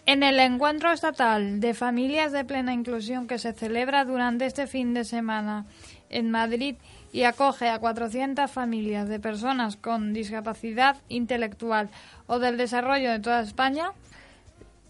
En 0.05 0.21
el 0.21 0.39
encuentro 0.39 0.91
estatal 0.91 1.59
de 1.61 1.73
familias 1.73 2.31
de 2.31 2.45
plena 2.45 2.73
inclusión 2.73 3.25
que 3.25 3.39
se 3.39 3.53
celebra 3.53 4.05
durante 4.05 4.45
este 4.45 4.67
fin 4.67 4.93
de 4.93 5.03
semana 5.03 5.65
en 6.11 6.29
Madrid 6.29 6.75
y 7.11 7.23
acoge 7.23 7.67
a 7.67 7.79
400 7.79 8.51
familias 8.51 9.09
de 9.09 9.19
personas 9.19 9.77
con 9.77 10.13
discapacidad 10.13 10.97
intelectual 11.09 11.89
o 12.27 12.37
del 12.37 12.57
desarrollo 12.57 13.09
de 13.09 13.19
toda 13.19 13.41
España, 13.41 13.93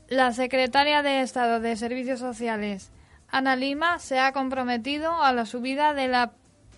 la 0.09 0.33
secretaria 0.33 1.01
de 1.01 1.21
Estado 1.21 1.61
de 1.61 1.77
Servicios 1.77 2.19
Sociales, 2.19 2.91
Ana 3.35 3.57
Lima, 3.57 3.99
se 3.99 4.17
ha 4.17 4.31
comprometido 4.31 5.21
a 5.21 5.33
la 5.33 5.45
subida 5.45 5.93
de 5.93 6.07
la 6.07 6.31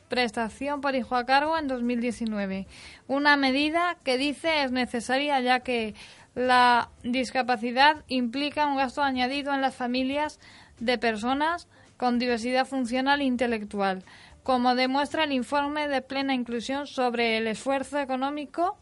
prestación 0.10 0.82
por 0.82 0.96
hijo 0.96 1.16
a 1.16 1.24
cargo 1.24 1.56
en 1.56 1.68
2019, 1.68 2.66
una 3.08 3.38
medida 3.38 3.96
que 4.04 4.18
dice 4.18 4.64
es 4.64 4.72
necesaria 4.72 5.40
ya 5.40 5.60
que 5.60 5.94
la 6.34 6.90
discapacidad 7.04 8.04
implica 8.08 8.66
un 8.66 8.76
gasto 8.76 9.04
añadido 9.04 9.54
en 9.54 9.62
las 9.62 9.76
familias 9.76 10.40
de 10.80 10.98
personas 10.98 11.68
con 11.96 12.18
diversidad 12.18 12.66
funcional 12.66 13.22
e 13.22 13.26
intelectual, 13.26 14.04
como 14.42 14.74
demuestra 14.74 15.26
el 15.26 15.34
informe 15.34 15.88
de 15.88 16.02
plena 16.02 16.34
inclusión 16.34 16.88
sobre 16.88 17.38
el 17.38 17.46
esfuerzo 17.46 18.00
económico. 18.00 18.80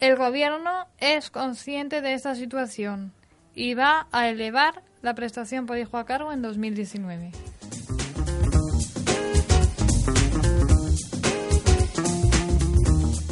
El 0.00 0.16
Gobierno 0.16 0.86
es 0.96 1.28
consciente 1.28 2.00
de 2.00 2.14
esta 2.14 2.34
situación 2.34 3.12
y 3.54 3.74
va 3.74 4.06
a 4.10 4.30
elevar 4.30 4.82
la 5.02 5.14
prestación 5.14 5.66
por 5.66 5.76
hijo 5.76 5.98
a 5.98 6.06
cargo 6.06 6.32
en 6.32 6.42
2019. 6.42 7.32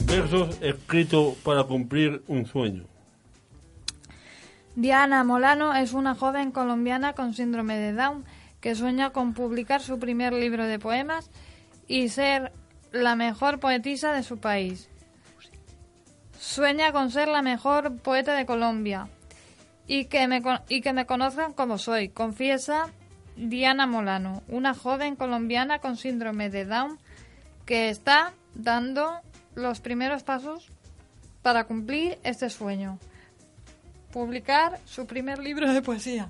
Versos 0.06 0.58
escritos 0.60 1.36
para 1.44 1.64
cumplir 1.64 2.22
un 2.26 2.44
sueño. 2.44 2.84
Diana 4.74 5.24
Molano 5.24 5.74
es 5.74 5.92
una 5.92 6.14
joven 6.14 6.50
colombiana 6.50 7.12
con 7.12 7.34
síndrome 7.34 7.78
de 7.78 7.92
Down 7.92 8.24
que 8.60 8.74
sueña 8.74 9.10
con 9.10 9.32
publicar 9.32 9.80
su 9.80 9.98
primer 9.98 10.32
libro 10.32 10.66
de 10.66 10.78
poemas 10.78 11.30
y 11.86 12.08
ser 12.08 12.52
la 12.92 13.14
mejor 13.14 13.60
poetisa 13.60 14.12
de 14.12 14.22
su 14.22 14.38
país. 14.38 14.88
Sueña 16.38 16.92
con 16.92 17.10
ser 17.10 17.28
la 17.28 17.42
mejor 17.42 17.96
poeta 17.98 18.34
de 18.34 18.46
Colombia 18.46 19.08
y 19.90 20.04
que 20.04 20.28
me, 20.28 20.40
y 20.68 20.82
que 20.82 20.92
me 20.92 21.04
conozcan 21.04 21.52
como 21.52 21.76
soy, 21.76 22.10
confiesa 22.10 22.92
Diana 23.34 23.88
Molano, 23.88 24.44
una 24.46 24.72
joven 24.72 25.16
colombiana 25.16 25.80
con 25.80 25.96
síndrome 25.96 26.48
de 26.48 26.64
Down 26.64 26.96
que 27.66 27.90
está 27.90 28.32
dando 28.54 29.20
los 29.56 29.80
primeros 29.80 30.22
pasos 30.22 30.70
para 31.42 31.64
cumplir 31.64 32.20
este 32.22 32.50
sueño 32.50 33.00
publicar 34.12 34.78
su 34.84 35.06
primer 35.06 35.40
libro 35.40 35.72
de 35.72 35.82
poesía. 35.82 36.28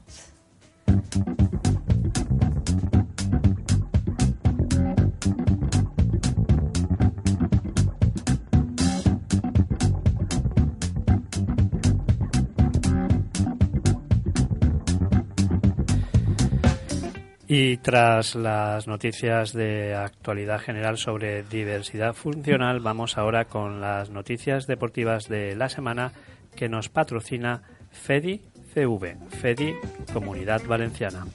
Y 17.53 17.79
tras 17.79 18.37
las 18.37 18.87
noticias 18.87 19.53
de 19.53 19.93
actualidad 19.97 20.61
general 20.61 20.99
sobre 20.99 21.43
diversidad 21.43 22.15
funcional, 22.15 22.79
vamos 22.79 23.19
ahora 23.19 23.47
con 23.47 23.81
las 23.81 24.09
noticias 24.11 24.69
deportivas 24.69 25.29
de 25.29 25.57
la 25.57 25.69
semana 25.69 26.13
que 26.55 26.69
nos 26.69 26.89
patrocina 26.89 27.63
FEDI 27.91 28.41
CV, 28.73 29.17
FEDI 29.31 29.75
Comunidad 30.13 30.63
Valenciana. 30.65 31.27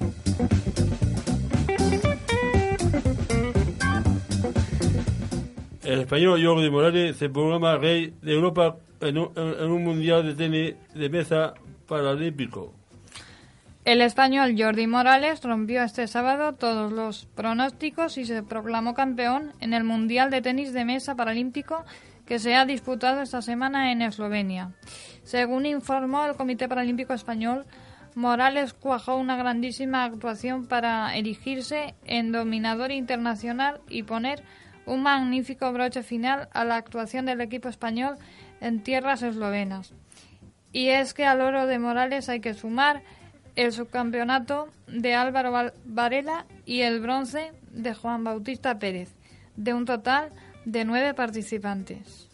El 5.84 6.00
español 6.02 6.44
Jordi 6.44 6.70
Morales 6.70 7.16
se 7.18 7.30
programa 7.30 7.78
rey 7.78 8.14
de 8.22 8.34
Europa 8.34 8.78
en 9.02 9.18
un, 9.20 9.30
en- 9.36 9.70
un 9.72 9.84
mundial 9.84 10.26
de 10.26 10.34
tenis 10.34 10.76
de 10.96 11.10
mesa 11.10 11.54
paralímpico. 11.88 12.74
El 13.86 14.02
español 14.02 14.56
Jordi 14.58 14.88
Morales 14.88 15.44
rompió 15.44 15.84
este 15.84 16.08
sábado 16.08 16.54
todos 16.54 16.92
los 16.92 17.28
pronósticos 17.28 18.18
y 18.18 18.26
se 18.26 18.42
proclamó 18.42 18.96
campeón 18.96 19.54
en 19.60 19.76
el 19.76 19.84
Mundial 19.84 20.32
de 20.32 20.42
Tenis 20.42 20.74
de 20.74 20.86
Mesa 20.86 21.14
Paralímpico 21.14 21.86
que 22.26 22.40
se 22.40 22.56
ha 22.56 22.66
disputado 22.66 23.22
esta 23.22 23.44
semana 23.44 23.92
en 23.92 24.02
Eslovenia. 24.02 24.72
Según 25.22 25.68
informó 25.68 26.26
el 26.26 26.36
Comité 26.36 26.68
Paralímpico 26.68 27.14
Español, 27.14 27.68
Morales 28.16 28.74
cuajó 28.74 29.18
una 29.18 29.38
grandísima 29.38 30.04
actuación 30.04 30.66
para 30.66 31.16
erigirse 31.16 31.94
en 32.06 32.32
dominador 32.32 32.92
internacional 32.92 33.82
y 33.88 34.02
poner 34.02 34.42
un 34.88 35.04
magnífico 35.04 35.72
broche 35.72 36.02
final 36.02 36.50
a 36.54 36.66
la 36.66 36.78
actuación 36.78 37.28
del 37.28 37.40
equipo 37.40 37.70
español 37.70 38.16
en 38.62 38.82
tierras 38.82 39.22
eslovenas. 39.22 39.94
Y 40.72 40.88
es 40.88 41.14
que 41.14 41.26
al 41.26 41.42
oro 41.42 41.68
de 41.68 41.78
Morales 41.78 42.30
hay 42.30 42.40
que 42.40 42.56
sumar 42.56 43.04
el 43.56 43.72
subcampeonato 43.72 44.68
de 44.88 45.16
Álvaro 45.16 45.72
Varela 45.86 46.46
y 46.66 46.82
el 46.82 47.00
bronce 47.00 47.52
de 47.72 47.94
Juan 47.94 48.24
Bautista 48.24 48.80
Pérez, 48.80 49.14
de 49.56 49.74
un 49.74 49.86
total 49.86 50.30
de 50.66 50.86
nueve 50.86 51.14
participantes. 51.14 52.30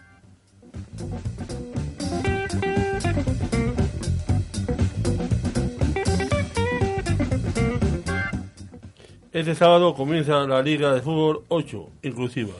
Este 9.31 9.55
sábado 9.55 9.95
comienza 9.95 10.45
la 10.45 10.61
Liga 10.61 10.93
de 10.93 11.01
Fútbol 11.01 11.45
8, 11.47 11.89
inclusiva. 12.01 12.53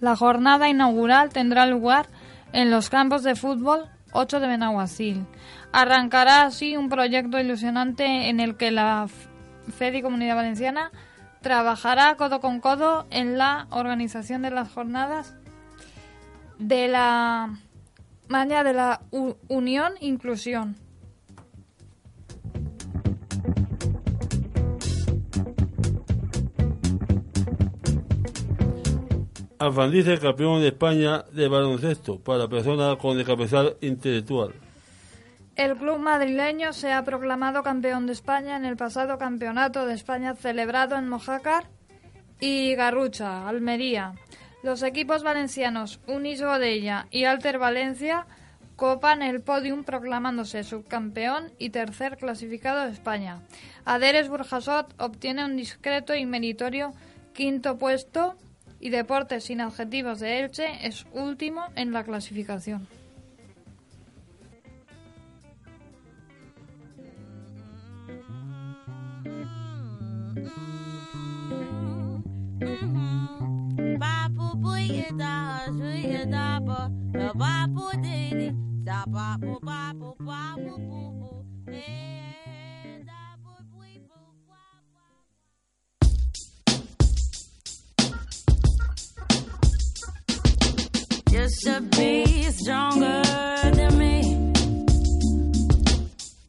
La 0.00 0.16
jornada 0.16 0.68
inaugural 0.68 1.30
tendrá 1.30 1.66
lugar 1.66 2.06
en 2.52 2.70
los 2.70 2.90
campos 2.90 3.22
de 3.22 3.36
fútbol 3.36 3.84
8 4.12 4.40
de 4.40 4.48
Benaguacil. 4.48 5.26
Arrancará 5.72 6.42
así 6.42 6.76
un 6.76 6.88
proyecto 6.88 7.38
ilusionante 7.38 8.28
en 8.28 8.40
el 8.40 8.56
que 8.56 8.70
la 8.70 9.06
FEDI 9.76 10.02
Comunidad 10.02 10.36
Valenciana 10.36 10.90
trabajará 11.40 12.16
codo 12.16 12.40
con 12.40 12.60
codo 12.60 13.06
en 13.10 13.38
la 13.38 13.66
organización 13.70 14.42
de 14.42 14.50
las 14.50 14.70
jornadas 14.70 15.34
de 16.58 16.88
la 16.88 17.58
mañana 18.28 18.64
de 18.64 18.72
la 18.74 19.00
Unión 19.48 19.94
Inclusión. 20.00 20.76
Alfandice, 29.60 30.18
campeón 30.18 30.62
de 30.62 30.68
España 30.68 31.26
de 31.32 31.46
baloncesto 31.46 32.18
para 32.18 32.48
personas 32.48 32.96
con 32.96 33.18
discapacidad 33.18 33.76
intelectual. 33.82 34.54
El 35.54 35.76
club 35.76 35.98
madrileño 35.98 36.72
se 36.72 36.92
ha 36.92 37.04
proclamado 37.04 37.62
campeón 37.62 38.06
de 38.06 38.14
España 38.14 38.56
en 38.56 38.64
el 38.64 38.78
pasado 38.78 39.18
Campeonato 39.18 39.84
de 39.84 39.92
España 39.92 40.34
celebrado 40.34 40.96
en 40.96 41.10
Mojácar 41.10 41.64
y 42.40 42.74
Garrucha, 42.74 43.46
Almería. 43.46 44.14
Los 44.62 44.82
equipos 44.82 45.22
valencianos 45.22 46.00
Unis 46.06 46.40
Godella 46.40 47.06
y 47.10 47.24
Alter 47.24 47.58
Valencia 47.58 48.26
copan 48.76 49.20
el 49.20 49.42
podium 49.42 49.84
proclamándose 49.84 50.64
subcampeón 50.64 51.52
y 51.58 51.68
tercer 51.68 52.16
clasificado 52.16 52.86
de 52.86 52.92
España. 52.92 53.42
Aderes 53.84 54.30
Burjasot 54.30 54.94
obtiene 54.98 55.44
un 55.44 55.58
discreto 55.58 56.14
y 56.14 56.24
meritorio 56.24 56.92
quinto 57.34 57.76
puesto 57.76 58.36
y 58.80 58.88
Deportes 58.90 59.44
sin 59.44 59.60
adjetivos 59.60 60.20
de 60.20 60.40
Elche 60.40 60.86
es 60.86 61.06
último 61.12 61.66
en 61.76 61.92
la 61.92 62.02
clasificación. 62.02 62.88
Just 91.40 91.62
to 91.62 91.80
be 91.96 92.42
stronger 92.52 93.22
than 93.72 93.96
me. 93.96 94.52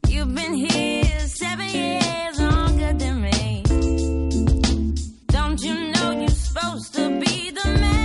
You've 0.06 0.34
been 0.34 0.52
here 0.52 1.18
seven 1.20 1.68
years 1.70 2.38
longer 2.38 2.92
than 2.92 3.22
me. 3.22 3.62
Don't 5.28 5.62
you 5.62 5.92
know 5.92 6.10
you're 6.10 6.28
supposed 6.28 6.94
to 6.96 7.08
be 7.20 7.52
the 7.52 7.68
man? 7.80 8.01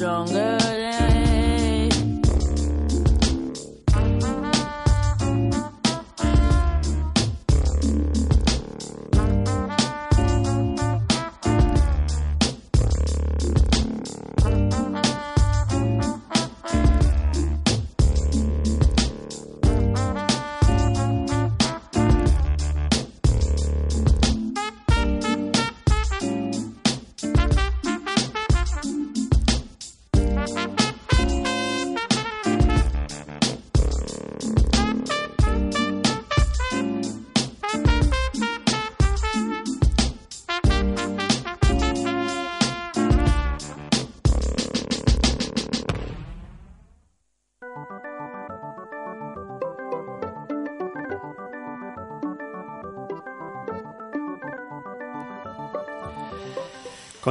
Stronger 0.00 0.59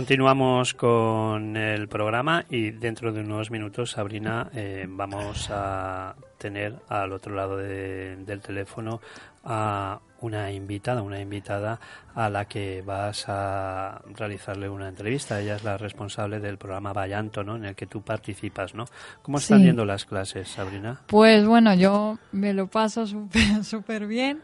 Continuamos 0.04 0.74
con 0.76 1.58
el 1.58 1.90
programa 1.90 2.46
y 2.50 2.72
dentro 2.72 3.12
de 3.12 3.20
unos 3.20 3.52
minutos, 3.52 3.92
Sabrina, 3.92 4.48
eh, 4.54 4.86
vamos 4.88 5.50
a 5.52 6.16
tener 6.38 6.74
al 6.88 7.12
otro 7.12 7.36
lado 7.36 7.58
de- 7.58 8.16
del 8.16 8.40
teléfono 8.40 9.02
a 9.44 10.00
una 10.22 10.54
invitada, 10.54 11.02
una 11.02 11.20
invitada 11.20 11.82
a 12.16 12.30
la 12.30 12.46
que 12.46 12.82
vas 12.82 13.26
a 13.28 14.02
realizarle 14.16 14.70
una 14.70 14.88
entrevista. 14.88 15.42
Ella 15.42 15.58
es 15.58 15.66
la 15.66 15.78
responsable 15.78 16.40
del 16.40 16.58
programa 16.58 16.94
Vallanto, 16.94 17.44
¿no? 17.44 17.58
En 17.58 17.66
el 17.66 17.76
que 17.76 17.86
tú 17.86 18.02
participas, 18.02 18.74
¿no? 18.74 18.86
¿Cómo 19.22 19.38
están 19.40 19.60
Sí. 19.60 19.66
yendo 19.66 19.84
las 19.84 20.06
clases, 20.06 20.48
Sabrina? 20.48 21.02
Pues 21.08 21.46
bueno, 21.46 21.74
yo 21.74 22.18
me 22.32 22.54
lo 22.54 22.68
paso 22.68 23.06
súper 23.06 23.28
bien. 24.08 24.42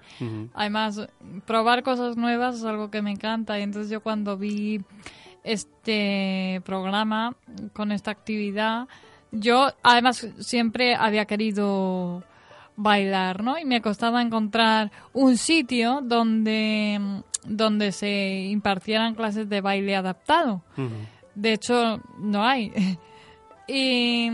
Además, 0.54 1.08
probar 1.46 1.82
cosas 1.84 2.18
nuevas 2.18 2.56
es 2.58 2.65
algo 2.65 2.91
que 2.91 3.02
me 3.02 3.12
encanta. 3.12 3.58
Y 3.58 3.63
entonces 3.63 3.89
yo 3.89 4.02
cuando 4.02 4.38
vi 4.38 4.82
este 5.45 6.62
programa 6.65 7.36
con 7.73 7.91
esta 7.91 8.12
actividad, 8.12 8.88
yo 9.31 9.67
además 9.84 10.27
siempre 10.39 10.95
había 10.95 11.25
querido 11.25 12.23
bailar, 12.75 13.43
¿no? 13.43 13.58
Y 13.58 13.65
me 13.65 13.81
costaba 13.81 14.21
encontrar 14.21 14.91
un 15.13 15.38
sitio 15.38 16.01
donde, 16.01 16.99
donde 17.45 17.91
se 17.91 18.47
impartieran 18.49 19.15
clases 19.15 19.47
de 19.47 19.62
baile 19.62 19.95
adaptado. 19.95 20.62
De 21.36 21.53
hecho, 21.53 22.01
no 22.19 22.43
hay. 22.43 22.71
Y 23.67 24.29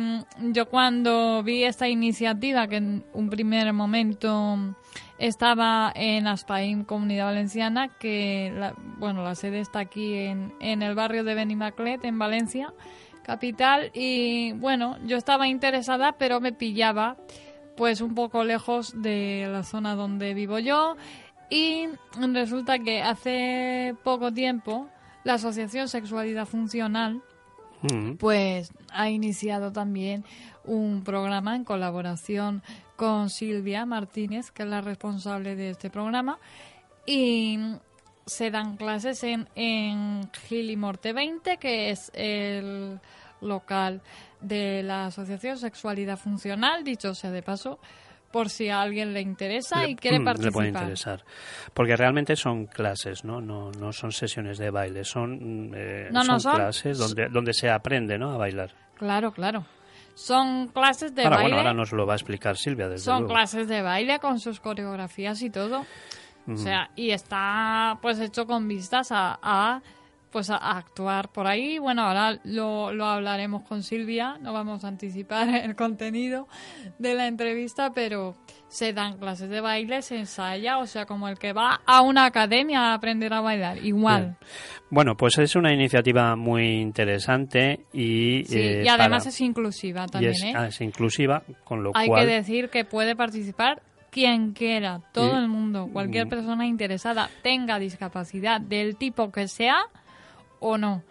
yo 0.52 0.66
cuando 0.68 1.42
vi 1.42 1.64
esta 1.64 1.88
iniciativa, 1.88 2.68
que 2.68 2.76
en 2.76 3.06
un 3.14 3.30
primer 3.30 3.72
momento 3.72 4.58
estaba 5.22 5.92
en 5.94 6.26
Aspaín, 6.26 6.84
Comunidad 6.84 7.26
Valenciana, 7.26 7.90
que, 8.00 8.52
la, 8.56 8.74
bueno, 8.98 9.24
la 9.24 9.36
sede 9.36 9.60
está 9.60 9.80
aquí 9.80 10.16
en, 10.16 10.52
en 10.60 10.82
el 10.82 10.96
barrio 10.96 11.24
de 11.24 11.36
Benimaclet, 11.36 12.04
en 12.04 12.18
Valencia, 12.18 12.74
capital, 13.22 13.92
y 13.94 14.54
bueno, 14.54 14.98
yo 15.06 15.18
estaba 15.18 15.48
interesada, 15.48 16.14
pero 16.14 16.42
me 16.42 16.54
pillaba 16.54 17.18
pues 17.78 18.02
un 18.02 18.16
poco 18.16 18.44
lejos 18.44 19.00
de 19.00 19.48
la 19.52 19.64
zona 19.64 19.94
donde 19.96 20.34
vivo 20.34 20.58
yo, 20.58 20.96
y 21.52 21.88
resulta 22.34 22.80
que 22.80 23.04
hace 23.04 23.96
poco 24.04 24.34
tiempo 24.34 24.88
la 25.24 25.36
Asociación 25.36 25.88
Sexualidad 25.88 26.48
Funcional 26.48 27.22
Ujú. 27.84 28.18
pues 28.18 28.72
ha 28.92 29.10
iniciado 29.10 29.72
también 29.72 30.24
un 30.66 31.04
programa 31.04 31.56
en 31.56 31.64
colaboración 31.64 32.62
con 33.02 33.32
Silvia 33.32 33.84
Martínez, 33.88 34.52
que 34.52 34.62
es 34.62 34.70
la 34.70 34.80
responsable 34.80 35.56
de 35.56 35.72
este 35.72 35.90
programa, 35.90 36.38
y 37.04 37.58
se 38.28 38.52
dan 38.52 38.78
clases 38.78 39.24
en, 39.24 39.48
en 39.56 40.30
Gilimorte 40.48 41.12
20, 41.12 41.58
que 41.58 41.90
es 41.90 42.12
el 42.14 43.00
local 43.42 44.02
de 44.40 44.84
la 44.84 45.08
Asociación 45.08 45.58
Sexualidad 45.58 46.16
Funcional, 46.20 46.84
dicho 46.84 47.16
sea 47.16 47.32
de 47.32 47.42
paso, 47.42 47.80
por 48.32 48.50
si 48.52 48.70
a 48.70 48.82
alguien 48.82 49.14
le 49.14 49.22
interesa 49.22 49.84
y 49.88 49.96
quiere 49.96 50.20
Mm, 50.20 50.24
participar. 50.26 50.46
Le 50.46 50.52
puede 50.54 50.68
interesar. 50.70 51.26
Porque 51.74 51.96
realmente 51.98 52.36
son 52.36 52.68
clases, 52.68 53.24
¿no? 53.26 53.42
No, 53.42 53.72
no 53.72 53.92
son 53.94 54.12
sesiones 54.12 54.60
de 54.60 54.70
baile, 54.70 55.04
son, 55.06 55.70
mm, 55.70 55.74
eh, 55.76 56.10
No, 56.12 56.24
no, 56.24 56.40
son- 56.40 56.54
clases 56.54 57.00
donde, 57.00 57.30
donde 57.30 57.52
se 57.54 57.68
aprende, 57.68 58.20
¿no? 58.20 58.30
A 58.32 58.38
bailar. 58.38 58.70
Claro, 58.96 59.32
claro. 59.32 59.66
Son 60.14 60.68
clases 60.68 61.16
de 61.16 61.24
ahora, 61.24 61.38
baile. 61.38 61.50
bueno, 61.54 61.58
ahora 61.70 61.74
nos 61.74 61.92
lo 61.92 62.06
va 62.06 62.14
a 62.14 62.16
explicar 62.18 62.58
Silvia, 62.58 62.88
desde 62.90 63.06
Son 63.06 63.20
luego. 63.22 63.34
clases 63.34 63.68
de 63.68 63.82
baile 63.82 64.20
con 64.20 64.40
sus 64.40 64.60
coreografías 64.60 65.42
y 65.42 65.50
todo. 65.50 65.86
O 66.48 66.58
sea, 66.58 66.90
y 66.96 67.12
está 67.12 67.98
pues 68.02 68.20
hecho 68.20 68.46
con 68.46 68.68
vistas 68.68 69.12
a, 69.12 69.40
a, 69.42 69.82
pues 70.32 70.50
a, 70.50 70.58
a 70.58 70.78
actuar 70.78 71.30
por 71.30 71.48
ahí. 71.48 71.78
Bueno, 71.80 72.04
ahora 72.04 72.40
lo, 72.44 72.92
lo 72.94 73.06
hablaremos 73.06 73.64
con 73.64 73.84
Silvia, 73.84 74.38
no 74.42 74.54
vamos 74.54 74.84
a 74.84 74.88
anticipar 74.88 75.50
el 75.64 75.76
contenido 75.76 76.48
de 77.00 77.14
la 77.16 77.28
entrevista, 77.28 77.92
pero 77.94 78.36
se 78.68 78.94
dan 78.94 79.18
clases 79.18 79.50
de 79.50 79.60
baile, 79.60 80.02
se 80.02 80.18
ensaya, 80.18 80.78
o 80.78 80.86
sea, 80.88 81.06
como 81.06 81.28
el 81.28 81.38
que 81.38 81.52
va 81.52 81.82
a 81.86 82.02
una 82.02 82.26
academia 82.26 82.92
a 82.92 82.94
aprender 82.94 83.34
a 83.34 83.42
bailar, 83.42 83.78
igual. 83.86 84.38
Bueno, 84.90 85.16
pues 85.18 85.38
es 85.40 85.56
una 85.56 85.74
iniciativa 85.74 86.36
muy 86.38 86.80
interesante 86.80 87.86
y, 87.94 88.44
Sí, 88.46 88.58
eh, 88.60 88.84
y 88.86 88.88
además 88.88 89.24
para- 89.24 89.30
es 89.30 89.42
inclusiva 89.42 90.08
también, 90.08 90.32
es, 90.34 90.44
¿eh? 90.44 90.54
ah, 90.56 90.68
es 90.68 90.80
inclusiva, 90.82 91.44
con 91.66 91.84
lo 91.84 91.92
Hay 91.94 92.08
cual 92.08 92.26
que 92.26 92.32
decir 92.34 92.70
que 92.70 92.86
puede 92.86 93.16
participar 93.16 93.82
quien 94.10 94.52
quiera, 94.54 95.00
todo 95.14 95.38
el 95.38 95.48
mundo, 95.48 95.90
cualquier 95.92 96.26
Mm. 96.26 96.30
persona 96.30 96.66
interesada, 96.68 97.30
tenga 97.44 97.80
discapacidad 97.80 98.60
del 98.60 98.98
tipo 98.98 99.32
que 99.32 99.48
sea 99.48 99.78
o 100.62 100.78
no. 100.78 101.04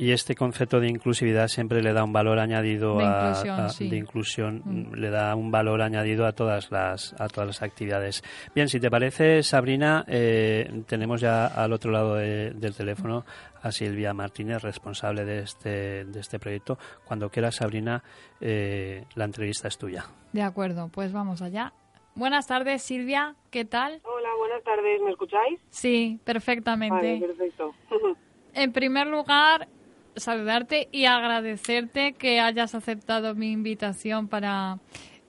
Y 0.00 0.12
este 0.12 0.36
concepto 0.36 0.78
de 0.78 0.86
inclusividad 0.88 1.48
siempre 1.48 1.82
le 1.82 1.92
da 1.92 2.04
un 2.04 2.12
valor 2.12 2.38
añadido 2.38 2.98
De 2.98 3.04
a, 3.04 3.30
inclusión, 3.30 3.60
a- 3.60 3.68
sí. 3.68 3.88
de 3.90 3.96
inclusión, 3.96 4.62
Mm. 4.64 4.94
le 4.94 5.10
da 5.10 5.34
un 5.34 5.50
valor 5.50 5.82
añadido 5.82 6.24
a 6.24 6.30
todas 6.32 6.70
las 6.70 7.14
a 7.20 7.26
todas 7.26 7.48
las 7.48 7.62
actividades. 7.62 8.22
Bien, 8.54 8.68
si 8.68 8.78
te 8.78 8.90
parece, 8.90 9.42
Sabrina, 9.42 10.04
eh, 10.06 10.84
tenemos 10.86 11.20
ya 11.20 11.46
al 11.46 11.72
otro 11.72 11.90
lado 11.90 12.14
de- 12.14 12.50
del 12.52 12.76
teléfono 12.76 13.24
a 13.60 13.72
Silvia 13.72 14.14
Martínez, 14.14 14.62
responsable 14.62 15.24
de 15.24 15.40
este 15.40 16.04
de 16.04 16.20
este 16.20 16.38
proyecto. 16.38 16.78
Cuando 17.04 17.28
quieras, 17.28 17.56
Sabrina, 17.56 18.00
eh, 18.40 19.04
la 19.16 19.24
entrevista 19.24 19.66
es 19.66 19.78
tuya. 19.78 20.04
De 20.32 20.42
acuerdo, 20.42 20.90
pues 20.94 21.12
vamos 21.12 21.42
allá. 21.42 21.72
Buenas 22.14 22.46
tardes, 22.46 22.82
Silvia, 22.84 23.34
¿qué 23.50 23.64
tal? 23.64 24.00
Hola, 24.04 24.28
buenas 24.38 24.62
tardes, 24.62 25.00
¿me 25.02 25.10
escucháis? 25.10 25.58
Sí, 25.70 26.20
perfectamente. 26.24 26.94
Vale, 26.94 27.18
perfecto. 27.20 27.74
En 28.58 28.72
primer 28.72 29.06
lugar, 29.06 29.68
saludarte 30.16 30.88
y 30.90 31.04
agradecerte 31.04 32.14
que 32.14 32.40
hayas 32.40 32.74
aceptado 32.74 33.36
mi 33.36 33.52
invitación 33.52 34.26
para 34.26 34.80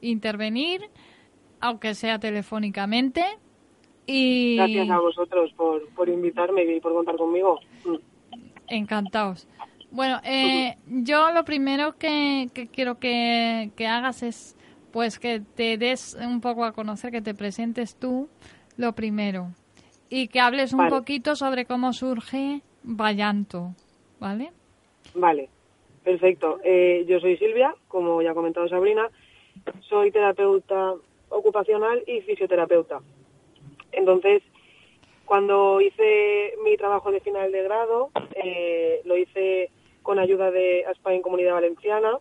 intervenir, 0.02 0.82
aunque 1.60 1.94
sea 1.94 2.18
telefónicamente. 2.18 3.24
Y 4.08 4.56
Gracias 4.56 4.90
a 4.90 5.00
vosotros 5.00 5.54
por, 5.56 5.88
por 5.90 6.10
invitarme 6.10 6.64
y 6.64 6.80
por 6.80 6.92
contar 6.92 7.18
conmigo. 7.18 7.60
Encantados. 8.68 9.48
Bueno, 9.92 10.20
eh, 10.24 10.78
yo 10.88 11.30
lo 11.30 11.46
primero 11.46 12.00
que, 12.00 12.50
que 12.52 12.66
quiero 12.66 12.98
que, 12.98 13.70
que 13.76 13.86
hagas 13.86 14.24
es 14.24 14.58
pues 14.92 15.20
que 15.20 15.40
te 15.40 15.78
des 15.78 16.18
un 16.20 16.42
poco 16.42 16.66
a 16.66 16.72
conocer, 16.72 17.12
que 17.12 17.22
te 17.22 17.36
presentes 17.36 17.96
tú, 17.96 18.28
lo 18.76 18.94
primero. 18.94 19.54
Y 20.10 20.30
que 20.30 20.40
hables 20.40 20.74
un 20.74 20.80
Vale. 20.80 20.90
poquito 20.90 21.36
sobre 21.36 21.66
cómo 21.66 21.94
surge 21.94 22.64
Vallanto, 22.84 23.76
¿vale? 24.20 24.52
Vale, 25.14 25.50
perfecto. 26.04 26.60
Eh, 26.64 27.06
yo 27.08 27.20
soy 27.20 27.38
Silvia, 27.38 27.76
como 27.88 28.22
ya 28.22 28.32
ha 28.32 28.36
comentado 28.36 28.68
Sabrina. 28.68 29.10
Soy 29.82 30.12
terapeuta 30.12 30.94
ocupacional 31.30 32.04
y 32.08 32.22
fisioterapeuta. 32.22 33.02
Entonces, 33.92 34.42
cuando 35.26 35.82
hice 35.82 36.54
mi 36.64 36.78
trabajo 36.78 37.12
de 37.12 37.20
final 37.20 37.52
de 37.52 37.64
grado, 37.64 38.10
eh, 38.36 39.02
lo 39.06 39.18
hice 39.18 39.72
con 40.02 40.18
ayuda 40.20 40.52
de 40.52 40.86
ASPA 40.86 41.14
en 41.14 41.22
Comunidad 41.22 41.54
Valenciana 41.54 42.20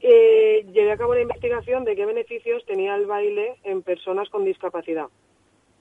eh, 0.00 0.64
llevé 0.72 0.92
a 0.92 0.96
cabo 0.96 1.14
la 1.14 1.22
investigación 1.22 1.84
de 1.84 1.96
qué 1.96 2.06
beneficios 2.06 2.64
tenía 2.66 2.94
el 2.94 3.06
baile 3.06 3.56
en 3.64 3.82
personas 3.82 4.28
con 4.28 4.44
discapacidad. 4.44 5.06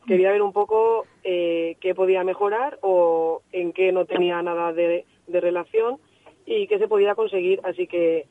Quería 0.08 0.32
ver 0.32 0.42
un 0.42 0.54
poco 0.54 1.06
eh, 1.24 1.76
qué 1.82 1.94
podía 1.94 2.24
mejorar 2.24 2.80
o 2.82 3.42
en 3.52 3.74
qué 3.74 3.92
no 3.92 4.06
tenía 4.06 4.42
nada 4.42 4.72
de, 4.72 5.06
relación 5.28 6.00
y 6.46 6.68
qué 6.68 6.80
se 6.80 6.88
podía 6.88 7.14
conseguir. 7.14 7.60
Así 7.64 7.88
que 7.88 8.26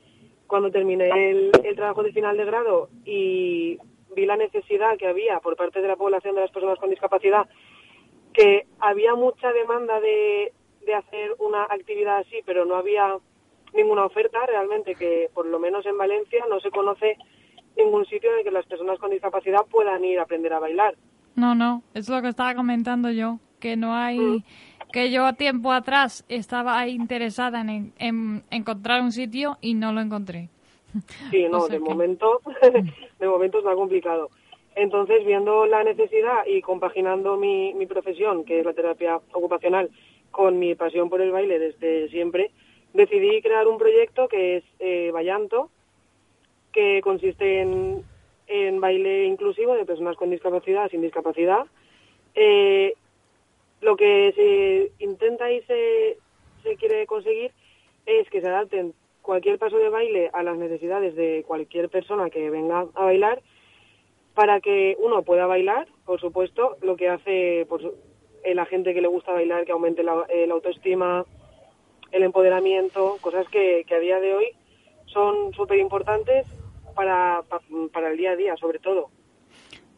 cuando 0.47 0.71
terminé 0.71 1.05
el, 1.29 1.51
el 1.63 1.75
trabajo 1.75 2.01
de 2.01 2.11
final 2.11 2.35
de 2.35 2.45
grado 2.45 2.89
y 3.05 3.77
vi 4.15 4.25
la 4.25 4.37
necesidad 4.37 4.97
que 4.97 5.07
había 5.07 5.39
por 5.39 5.55
parte 5.55 5.79
de 5.79 5.87
la 5.87 5.95
población 5.95 6.33
de 6.33 6.41
las 6.41 6.51
personas 6.51 6.79
con 6.79 6.89
discapacidad, 6.89 7.47
que 8.33 8.65
había 8.79 9.13
mucha 9.13 9.53
demanda 9.53 9.99
de, 9.99 10.53
de 10.83 10.93
hacer 10.95 11.35
una 11.37 11.63
actividad 11.63 12.17
así, 12.17 12.37
pero 12.43 12.65
no 12.65 12.75
había 12.75 13.17
ninguna 13.73 14.05
oferta 14.05 14.43
realmente, 14.47 14.95
que 14.95 15.29
por 15.33 15.45
lo 15.45 15.59
menos 15.59 15.85
en 15.85 15.97
Valencia 15.97 16.43
no 16.49 16.59
se 16.59 16.71
conoce 16.71 17.17
ningún 17.75 18.05
sitio 18.07 18.31
en 18.31 18.39
el 18.39 18.43
que 18.43 18.51
las 18.51 18.65
personas 18.65 18.97
con 18.97 19.11
discapacidad 19.11 19.65
puedan 19.69 20.03
ir 20.03 20.17
a 20.17 20.23
aprender 20.23 20.53
a 20.53 20.59
bailar. 20.59 20.95
No, 21.37 21.53
no, 21.53 21.83
es 21.93 22.09
lo 22.09 22.19
que 22.21 22.29
estaba 22.29 22.55
comentando 22.55 23.11
yo, 23.11 23.39
que 23.59 23.75
no 23.77 23.93
hay, 23.93 24.19
Mm. 24.19 24.43
que 24.91 25.11
yo 25.11 25.31
tiempo 25.33 25.71
atrás 25.71 26.25
estaba 26.29 26.87
interesada 26.87 27.61
en, 27.61 27.93
en 27.99 28.43
encontrar 28.49 29.01
un 29.03 29.11
sitio 29.11 29.57
y 29.61 29.75
no 29.75 29.93
lo 29.93 30.01
encontré. 30.01 30.49
Sí, 31.31 31.45
O 31.45 31.49
no, 31.49 31.61
sea 31.61 31.77
de 31.77 31.83
que- 31.83 31.89
momento, 31.89 32.41
de 33.19 33.27
momento 33.27 33.59
está 33.59 33.75
complicado. 33.75 34.29
Entonces, 34.75 35.23
viendo 35.25 35.65
la 35.67 35.83
necesidad 35.83 36.45
y 36.47 36.61
compaginando 36.61 37.37
mi, 37.37 37.73
mi 37.75 37.85
profesión, 37.85 38.43
que 38.43 38.59
es 38.59 38.65
la 38.65 38.73
terapia 38.73 39.19
ocupacional, 39.33 39.89
con 40.31 40.57
mi 40.59 40.73
pasión 40.75 41.07
por 41.09 41.21
el 41.21 41.31
baile 41.31 41.57
desde 41.59 42.09
siempre, 42.09 42.51
decidí 42.93 43.41
crear 43.43 43.67
un 43.67 43.77
proyecto 43.77 44.27
que 44.27 44.57
es 44.57 44.63
eh, 44.79 45.11
Ballanto, 45.13 45.69
que 46.71 47.01
consiste 47.03 47.61
en, 47.61 48.03
en 48.47 48.79
baile 48.79 49.25
inclusivo 49.25 49.75
de 49.75 49.85
personas 49.85 50.15
con 50.15 50.29
discapacidad, 50.29 50.89
sin 50.89 51.01
discapacidad. 51.01 51.65
Eh, 52.35 52.93
lo 53.81 53.95
que 53.95 54.33
se 54.35 55.03
intenta 55.03 55.51
y 55.51 55.61
se, 55.63 56.17
se 56.63 56.75
quiere 56.77 57.05
conseguir 57.05 57.51
es 58.05 58.29
que 58.29 58.41
se 58.41 58.47
adapten 58.47 58.93
cualquier 59.21 59.59
paso 59.59 59.77
de 59.77 59.89
baile 59.89 60.29
a 60.33 60.41
las 60.43 60.57
necesidades 60.57 61.15
de 61.15 61.43
cualquier 61.45 61.89
persona 61.89 62.29
que 62.29 62.49
venga 62.49 62.87
a 62.93 63.03
bailar 63.05 63.41
para 64.33 64.61
que 64.61 64.95
uno 64.99 65.23
pueda 65.23 65.45
bailar, 65.47 65.87
por 66.05 66.21
supuesto, 66.21 66.77
lo 66.81 66.95
que 66.95 67.09
hace 67.09 67.65
por 67.67 67.81
su- 67.81 67.95
eh, 68.43 68.55
la 68.55 68.65
gente 68.65 68.93
que 68.93 69.01
le 69.01 69.07
gusta 69.07 69.33
bailar, 69.33 69.65
que 69.65 69.71
aumente 69.73 70.03
la, 70.03 70.25
la 70.29 70.53
autoestima, 70.53 71.25
el 72.11 72.23
empoderamiento, 72.23 73.17
cosas 73.19 73.47
que, 73.49 73.83
que 73.85 73.95
a 73.95 73.99
día 73.99 74.19
de 74.21 74.33
hoy 74.33 74.47
son 75.07 75.53
súper 75.53 75.79
importantes 75.79 76.45
para, 76.97 77.43
pa- 77.47 77.61
para 77.93 78.09
el 78.11 78.17
día 78.17 78.31
a 78.31 78.35
día, 78.35 78.57
sobre 78.57 78.79
todo. 78.79 79.09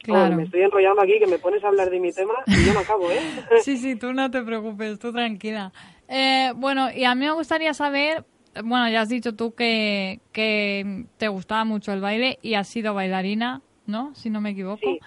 Claro. 0.04 0.34
Oh, 0.34 0.38
me 0.38 0.44
estoy 0.44 0.62
enrollando 0.62 1.02
aquí, 1.02 1.18
que 1.20 1.28
me 1.28 1.40
pones 1.40 1.64
a 1.64 1.68
hablar 1.70 1.90
de 1.90 2.00
mi 2.00 2.12
tema 2.12 2.34
y 2.48 2.66
yo 2.66 2.74
no 2.74 2.82
acabo, 2.82 3.12
¿eh? 3.12 3.20
Sí, 3.64 3.78
sí, 3.78 3.96
tú 3.96 4.14
no 4.14 4.30
te 4.30 4.42
preocupes, 4.44 5.00
tú 5.00 5.12
tranquila. 5.12 5.72
Eh, 6.08 6.52
bueno, 6.56 6.90
y 6.92 7.04
a 7.06 7.16
mí 7.16 7.26
me 7.26 7.32
gustaría 7.34 7.74
saber, 7.74 8.26
bueno, 8.64 8.90
ya 8.90 9.02
has 9.02 9.10
dicho 9.10 9.36
tú 9.36 9.54
que, 9.56 10.20
que 10.32 11.06
te 11.18 11.28
gustaba 11.30 11.64
mucho 11.66 11.92
el 11.94 12.02
baile 12.02 12.38
y 12.42 12.54
has 12.56 12.68
sido 12.68 12.94
bailarina, 12.94 13.62
¿no? 13.86 14.14
Si 14.16 14.30
no 14.30 14.42
me 14.42 14.52
equivoco. 14.52 14.80
Sí. 14.82 15.00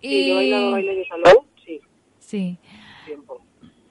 Y... 0.00 0.08
Sí, 0.08 0.26
yo 0.28 0.32
he 0.32 0.36
bailado 0.36 0.70
baile 0.72 0.94
de 0.96 1.06
salón, 1.08 1.36
sí, 1.64 1.80
Sí, 2.18 2.58
tiempo. 3.06 3.40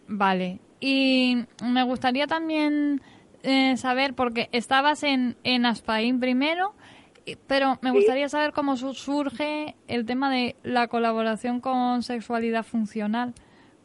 vale. 0.08 0.60
Y 0.80 1.38
me 1.64 1.84
gustaría 1.84 2.26
también 2.28 3.02
eh, 3.44 3.78
saber, 3.78 4.16
porque 4.16 4.50
estabas 4.52 5.04
en, 5.04 5.38
en 5.44 5.66
Aspaín 5.68 6.20
primero, 6.20 6.74
pero 7.48 7.78
me 7.82 7.92
gustaría 7.92 8.28
saber 8.30 8.52
cómo 8.52 8.76
su- 8.78 8.94
surge 8.94 9.76
el 9.88 10.06
tema 10.06 10.32
de 10.32 10.56
la 10.64 10.88
colaboración 10.88 11.60
con 11.62 12.02
sexualidad 12.04 12.64
funcional, 12.64 13.34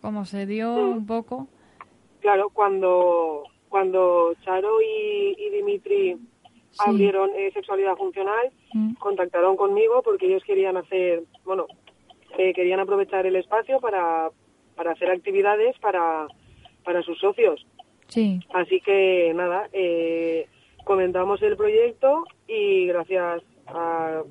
cómo 0.01 0.25
se 0.25 0.46
dio 0.46 0.70
Mm. 0.77 0.92
un 0.99 1.07
poco. 1.07 1.49
Claro, 2.20 2.51
cuando, 2.51 3.44
cuando 3.68 4.35
Charo 4.44 4.81
y, 4.81 5.35
y 5.38 5.51
Dimitri 5.51 6.16
Sí. 6.70 6.83
abrieron 6.87 7.31
eh, 7.37 7.51
sexualidad 7.53 7.96
funcional, 7.96 8.51
Mm. 8.75 8.94
contactaron 8.94 9.57
conmigo 9.57 10.03
porque 10.03 10.27
ellos 10.27 10.42
querían 10.44 10.77
hacer, 10.77 11.22
bueno, 11.44 11.66
eh, 12.38 12.53
querían 12.53 12.81
aprovechar 12.81 13.25
el 13.27 13.37
espacio 13.37 13.81
para, 13.81 14.31
para 14.75 14.92
hacer 14.92 15.11
actividades 15.11 15.79
para, 15.79 16.27
para 16.85 17.03
sus 17.03 17.18
socios. 17.18 17.66
Sí, 18.09 18.40
Así 18.53 18.81
que 18.81 19.33
nada, 19.35 19.68
eh, 19.72 20.46
comentamos 20.87 21.42
el 21.42 21.57
proyecto 21.57 22.25
y 22.46 22.87
gracias 22.87 23.42
a, 23.66 24.22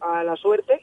a 0.00 0.24
la 0.24 0.34
suerte 0.36 0.80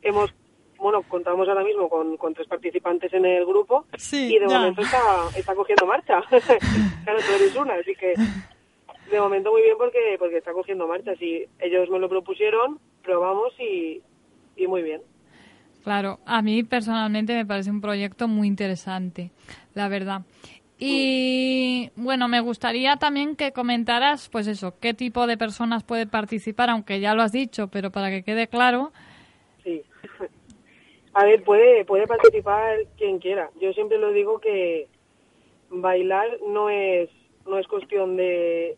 hemos, 0.00 0.32
bueno, 0.78 1.02
contamos 1.02 1.46
ahora 1.48 1.62
mismo 1.62 1.90
con, 1.90 2.16
con 2.16 2.32
tres 2.32 2.48
participantes 2.48 3.12
en 3.12 3.26
el 3.26 3.44
grupo 3.44 3.84
Sí, 3.98 4.34
y 4.34 4.38
de 4.38 4.48
ya. 4.48 4.58
momento 4.58 4.80
está, 4.80 5.28
está 5.36 5.54
cogiendo 5.54 5.84
marcha. 5.86 6.22
claro, 7.04 7.18
tú 7.20 7.32
eres 7.36 7.54
una, 7.56 7.74
así 7.74 7.94
que 7.94 8.14
de 9.10 9.20
momento 9.20 9.52
muy 9.52 9.60
bien 9.62 9.76
porque 9.76 10.16
porque 10.18 10.38
está 10.38 10.52
cogiendo 10.54 10.88
marcha. 10.88 11.14
Si 11.16 11.44
ellos 11.60 11.90
me 11.90 11.98
lo 11.98 12.08
propusieron, 12.08 12.80
probamos 13.02 13.52
y, 13.60 14.00
y 14.56 14.66
muy 14.66 14.82
bien. 14.82 15.02
claro. 15.84 16.20
A 16.24 16.40
mí 16.40 16.62
personalmente 16.64 17.34
me 17.34 17.44
parece 17.44 17.70
un 17.70 17.82
proyecto 17.82 18.28
muy 18.28 18.48
interesante, 18.48 19.30
la 19.74 19.88
verdad. 19.88 20.22
Y 20.84 21.92
bueno, 21.94 22.26
me 22.26 22.40
gustaría 22.40 22.96
también 22.96 23.36
que 23.36 23.52
comentaras, 23.52 24.28
pues 24.28 24.48
eso, 24.48 24.74
qué 24.80 24.94
tipo 24.94 25.28
de 25.28 25.36
personas 25.36 25.84
puede 25.84 26.08
participar, 26.08 26.70
aunque 26.70 26.98
ya 26.98 27.14
lo 27.14 27.22
has 27.22 27.30
dicho, 27.30 27.68
pero 27.68 27.92
para 27.92 28.10
que 28.10 28.24
quede 28.24 28.48
claro. 28.48 28.90
Sí. 29.62 29.82
A 31.14 31.24
ver, 31.24 31.44
puede, 31.44 31.84
puede 31.84 32.08
participar 32.08 32.78
quien 32.96 33.20
quiera. 33.20 33.48
Yo 33.60 33.72
siempre 33.74 33.96
lo 33.98 34.10
digo 34.10 34.40
que 34.40 34.88
bailar 35.70 36.26
no 36.48 36.68
es, 36.68 37.08
no 37.46 37.60
es 37.60 37.68
cuestión 37.68 38.16
de, 38.16 38.76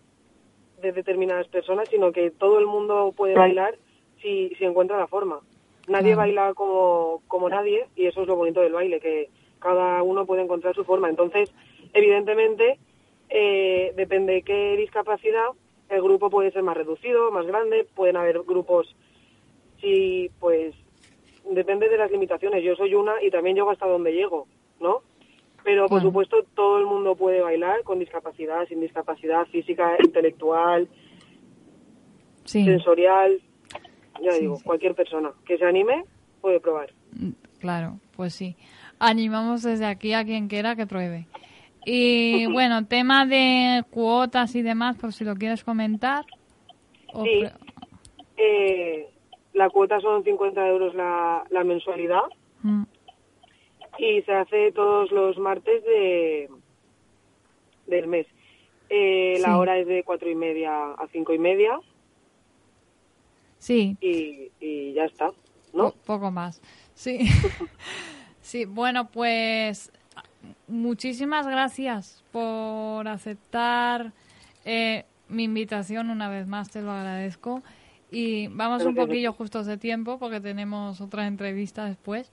de 0.83 0.93
determinadas 0.93 1.49
personas, 1.49 1.89
sino 1.89 2.13
que 2.13 2.31
todo 2.31 2.59
el 2.59 2.67
mundo 2.67 3.15
puede 3.17 3.35
bailar 3.35 3.79
si, 4.21 4.51
si 4.59 4.65
encuentra 4.67 4.99
la 4.99 5.07
forma. 5.07 5.41
Nadie 5.89 6.17
baila 6.17 6.53
como, 6.53 7.23
como 7.29 7.49
nadie 7.49 7.87
y 7.97 8.09
eso 8.09 8.21
es 8.21 8.29
lo 8.29 8.37
bonito 8.37 8.61
del 8.61 8.75
baile, 8.75 9.01
que 9.01 9.31
cada 9.59 10.03
uno 10.03 10.27
puede 10.27 10.43
encontrar 10.43 10.75
su 10.75 10.85
forma. 10.85 11.09
Entonces, 11.09 11.51
evidentemente, 11.95 12.79
eh, 13.31 13.93
depende 13.97 14.35
de 14.35 14.43
qué 14.43 14.77
discapacidad, 14.77 15.47
el 15.89 16.03
grupo 16.03 16.29
puede 16.31 16.51
ser 16.51 16.63
más 16.63 16.77
reducido, 16.77 17.31
más 17.31 17.47
grande, 17.47 17.87
pueden 17.95 18.17
haber 18.17 18.41
grupos 18.43 18.95
sí, 19.81 20.31
pues 20.41 20.75
depende 21.51 21.89
de 21.89 21.99
las 21.99 22.11
limitaciones. 22.11 22.63
Yo 22.65 22.75
soy 22.75 22.95
una 22.95 23.23
y 23.23 23.31
también 23.31 23.55
llego 23.57 23.71
hasta 23.71 23.87
donde 23.87 24.13
llego, 24.13 24.47
¿no? 24.81 25.03
Pero 25.63 25.87
por 25.89 26.01
supuesto 26.03 26.43
todo 26.55 26.79
el 26.79 26.87
mundo 26.87 27.17
puede 27.17 27.41
bailar 27.41 27.83
con 27.85 27.99
discapacidad, 27.99 28.67
sin 28.69 28.81
discapacidad 28.81 29.47
física, 29.47 29.97
intelectual, 30.03 30.89
Sí, 32.45 32.65
sensorial. 32.65 33.41
Ya 34.23 34.33
Sí, 34.33 34.41
digo, 34.43 34.57
sí. 34.57 34.65
cualquier 34.65 34.95
persona 34.95 35.33
que 35.47 35.57
se 35.59 35.65
anime 35.65 36.05
puede 36.41 36.61
probar. 36.61 36.91
mm, 37.13 37.31
claro, 37.59 37.99
pues 38.17 38.35
sí. 38.35 38.57
Animamos 38.99 39.63
desde 39.63 39.87
aquí 39.87 40.13
a 40.13 40.25
quien 40.25 40.49
quiera 40.49 40.77
que 40.77 40.87
pruebe. 40.87 41.27
Y 41.87 42.47
bueno, 42.47 42.87
tema 42.87 43.27
de 43.27 43.85
cuotas 43.91 44.55
y 44.55 44.63
demás, 44.63 44.97
por 44.97 45.13
si 45.13 45.25
lo 45.25 45.35
quieres 45.37 45.65
comentar. 45.65 46.25
Sí. 47.23 47.45
Eh, 48.37 49.09
la 49.53 49.71
cuota 49.71 50.01
son 50.01 50.25
50 50.25 50.67
euros 50.69 50.95
la, 50.95 51.45
la 51.51 51.63
mensualidad 51.65 52.23
Mm, 52.63 52.85
y 53.99 54.23
se 54.23 54.33
hace 54.33 54.73
todos 54.73 55.11
los 55.13 55.37
martes 55.39 55.85
de 55.85 56.49
del 57.87 58.07
mes. 58.07 58.27
Eh, 58.89 59.35
Sí. 59.37 59.43
La 59.43 59.59
hora 59.59 59.79
es 59.79 59.87
de 59.87 60.03
cuatro 60.03 60.31
y 60.31 60.35
media 60.35 60.93
a 60.93 61.07
cinco 61.13 61.33
y 61.35 61.39
media 61.39 61.79
Sí, 63.59 63.97
y, 64.01 64.51
y 64.61 64.93
ya 64.95 65.05
está, 65.05 65.31
¿no? 65.73 65.91
Po- 65.91 65.97
poco 66.07 66.31
más. 66.31 66.61
Sí. 66.95 67.19
sí, 68.41 68.65
bueno, 68.67 69.09
pues 69.11 69.91
muchísimas 70.69 71.47
gracias 71.47 72.25
por 72.33 73.07
aceptar 73.09 74.13
eh, 74.65 75.05
mi 75.29 75.45
invitación 75.45 76.11
una 76.11 76.29
vez 76.29 76.47
más, 76.47 76.71
te 76.71 76.83
lo 76.83 76.91
agradezco. 76.91 77.63
Y 78.11 78.49
vamos 78.49 78.85
un 78.85 78.95
poquillo 78.95 79.33
justos 79.33 79.67
de 79.67 79.77
tiempo 79.77 80.19
porque 80.19 80.41
tenemos 80.41 81.01
otra 81.01 81.27
entrevista 81.27 81.85
después. 81.85 82.31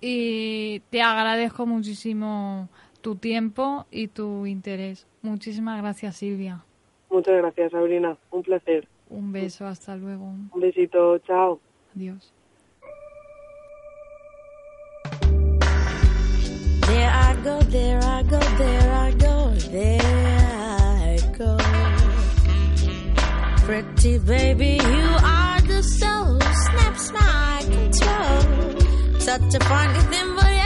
Y 0.00 0.80
te 0.90 1.02
agradezco 1.02 1.66
muchísimo 1.66 2.68
tu 3.00 3.16
tiempo 3.16 3.86
y 3.90 4.08
tu 4.08 4.46
interés. 4.46 5.06
Muchísimas 5.22 5.80
gracias, 5.80 6.16
Silvia. 6.16 6.64
Muchas 7.10 7.36
gracias, 7.36 7.72
Sabrina. 7.72 8.16
Un 8.30 8.42
placer. 8.42 8.86
Un 9.08 9.32
beso, 9.32 9.66
hasta 9.66 9.96
luego. 9.96 10.24
Un 10.24 10.60
besito. 10.60 11.18
Chao. 11.20 11.58
Adiós. 11.96 12.34
There 16.86 17.27
go, 17.44 17.60
there 17.60 18.02
I 18.02 18.22
go, 18.22 18.40
there 18.40 18.92
I 18.94 19.10
go, 19.12 19.50
there 19.70 20.00
I 20.02 21.18
go. 21.38 21.58
pretty 23.64 24.18
baby. 24.18 24.80
You 24.82 25.08
are 25.22 25.60
the 25.60 25.82
soul, 25.82 26.40
snaps 26.64 27.12
my 27.12 27.62
control. 27.74 29.20
Such 29.20 29.54
a 29.54 29.60
funny 29.64 30.00
thing, 30.10 30.34
but 30.36 30.57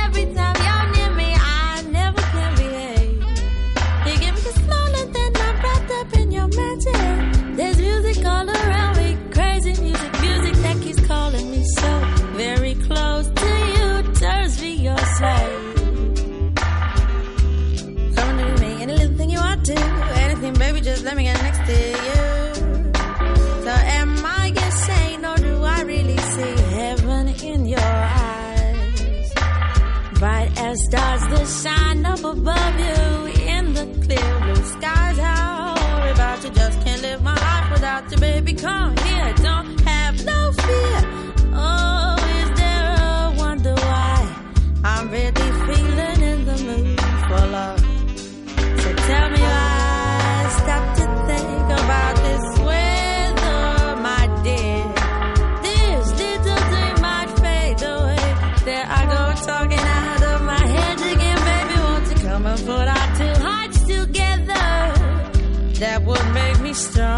above 32.24 32.78
you 32.78 33.42
in 33.48 33.74
the 33.74 33.86
clear 34.04 34.40
blue 34.40 34.64
skies. 34.64 35.18
How 35.18 35.74
about 36.12 36.44
you 36.44 36.50
just 36.50 36.80
can't 36.84 37.02
live 37.02 37.22
my 37.22 37.34
life 37.34 37.70
without 37.72 38.10
you, 38.10 38.18
baby. 38.18 38.54
Come 38.54 38.96
here, 38.98 39.32
don't 39.34 39.80
have 39.80 40.24
no 40.24 40.52
fear. 40.52 40.98
Oh, 41.54 42.16
is 42.40 42.50
there 42.60 42.96
a 43.00 43.34
wonder 43.36 43.74
why 43.74 44.18
I'm 44.84 45.10
really 45.10 45.50
feeling 45.66 46.20
in 46.32 46.44
the 46.44 46.56
mood 46.66 47.00
for 47.28 47.46
love? 47.56 47.80
So 48.82 48.88
tell 49.08 49.30
me 49.30 49.40
why 49.40 50.18
I 50.34 50.48
stop 50.60 50.84
to 50.98 51.04
think 51.28 51.66
about 51.82 52.14
this 52.26 52.46
weather, 52.68 53.96
my 54.08 54.24
dear. 54.44 54.84
This 55.62 56.04
little 56.22 56.60
dream 56.70 56.96
might 57.00 57.30
fade 57.42 57.82
away. 57.82 58.26
There 58.64 58.86
I 58.88 59.02
go 59.06 59.21
star. 66.74 67.11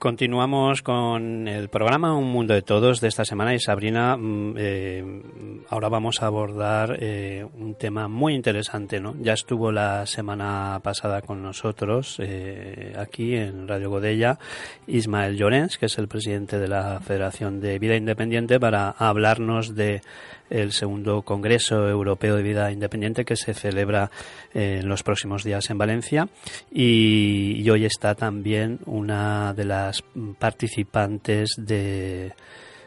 Continuamos 0.00 0.80
con 0.80 1.46
el 1.46 1.68
programa 1.68 2.16
Un 2.16 2.32
Mundo 2.32 2.54
de 2.54 2.62
Todos 2.62 3.02
de 3.02 3.08
esta 3.08 3.26
semana 3.26 3.54
y 3.54 3.60
Sabrina, 3.60 4.16
mm, 4.16 4.54
eh, 4.56 5.04
ahora 5.70 5.88
vamos 5.88 6.20
a 6.20 6.26
abordar 6.26 6.98
eh, 7.00 7.46
un 7.54 7.76
tema 7.76 8.08
muy 8.08 8.34
interesante, 8.34 8.98
¿no? 8.98 9.14
Ya 9.20 9.34
estuvo 9.34 9.70
la 9.70 10.04
semana 10.04 10.80
pasada 10.82 11.22
con 11.22 11.42
nosotros 11.42 12.16
eh, 12.18 12.92
aquí 12.98 13.36
en 13.36 13.68
Radio 13.68 13.88
Godella 13.88 14.36
Ismael 14.88 15.36
Llorens, 15.36 15.78
que 15.78 15.86
es 15.86 15.96
el 15.98 16.08
presidente 16.08 16.58
de 16.58 16.66
la 16.66 16.98
Federación 16.98 17.60
de 17.60 17.78
Vida 17.78 17.94
Independiente, 17.94 18.58
para 18.58 18.90
hablarnos 18.90 19.76
de 19.76 20.02
el 20.50 20.72
segundo 20.72 21.22
Congreso 21.22 21.88
Europeo 21.88 22.34
de 22.34 22.42
Vida 22.42 22.72
Independiente 22.72 23.24
que 23.24 23.36
se 23.36 23.54
celebra 23.54 24.10
eh, 24.52 24.80
en 24.80 24.88
los 24.88 25.04
próximos 25.04 25.44
días 25.44 25.70
en 25.70 25.78
Valencia 25.78 26.28
y, 26.72 27.62
y 27.62 27.70
hoy 27.70 27.84
está 27.84 28.16
también 28.16 28.80
una 28.86 29.54
de 29.54 29.66
las 29.66 30.02
participantes 30.40 31.50
de 31.56 32.32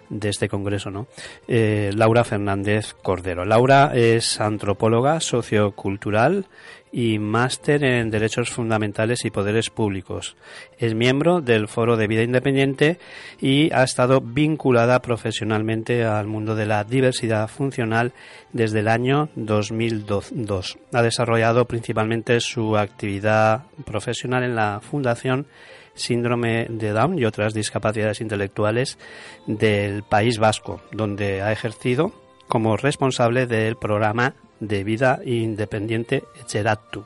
de 0.10 0.30
este 0.30 0.49
congreso, 0.49 0.91
¿no? 0.91 1.08
Eh, 1.47 1.91
Laura 1.95 2.24
Fernández 2.24 2.93
Cordero. 3.01 3.45
Laura 3.45 3.91
es 3.93 4.39
antropóloga 4.39 5.20
sociocultural 5.20 6.45
y 6.93 7.18
máster 7.18 7.84
en 7.84 8.12
Derechos 8.12 8.51
Fundamentales 8.51 9.26
y 9.26 9.32
Poderes 9.32 9.72
Públicos. 9.72 10.36
Es 10.78 10.93
miembro 10.93 11.41
del 11.41 11.68
Foro 11.68 11.97
de 11.97 12.06
Vida 12.06 12.22
Independiente 12.22 12.99
y 13.41 13.74
ha 13.74 13.84
estado 13.84 14.22
vinculada 14.22 15.01
profesionalmente 15.01 16.06
al 16.06 16.28
mundo 16.28 16.56
de 16.56 16.68
la 16.68 16.84
diversidad 16.84 17.47
funcional 17.47 18.14
desde 18.51 18.82
el 18.82 18.88
año 18.88 19.30
2002. 19.36 20.78
Ha 20.93 21.01
desarrollado 21.01 21.66
principalmente 21.66 22.39
su 22.39 22.78
actividad 22.78 23.64
profesional 23.86 24.43
en 24.43 24.56
la 24.56 24.80
Fundación 24.80 25.47
síndrome 25.94 26.66
de 26.70 26.91
Down 26.91 27.18
y 27.20 27.26
otras 27.26 27.54
discapacidades 27.54 28.22
intelectuales 28.22 28.98
del 29.46 30.04
País 30.04 30.39
Vasco, 30.39 30.82
donde 30.91 31.41
ha 31.41 31.52
ejercido 31.52 32.12
como 32.48 32.78
responsable 32.78 33.48
del 33.48 33.76
programa 33.76 34.34
de 34.60 34.84
vida 34.84 35.20
independiente 35.26 36.24
Echeratu. 36.41 37.06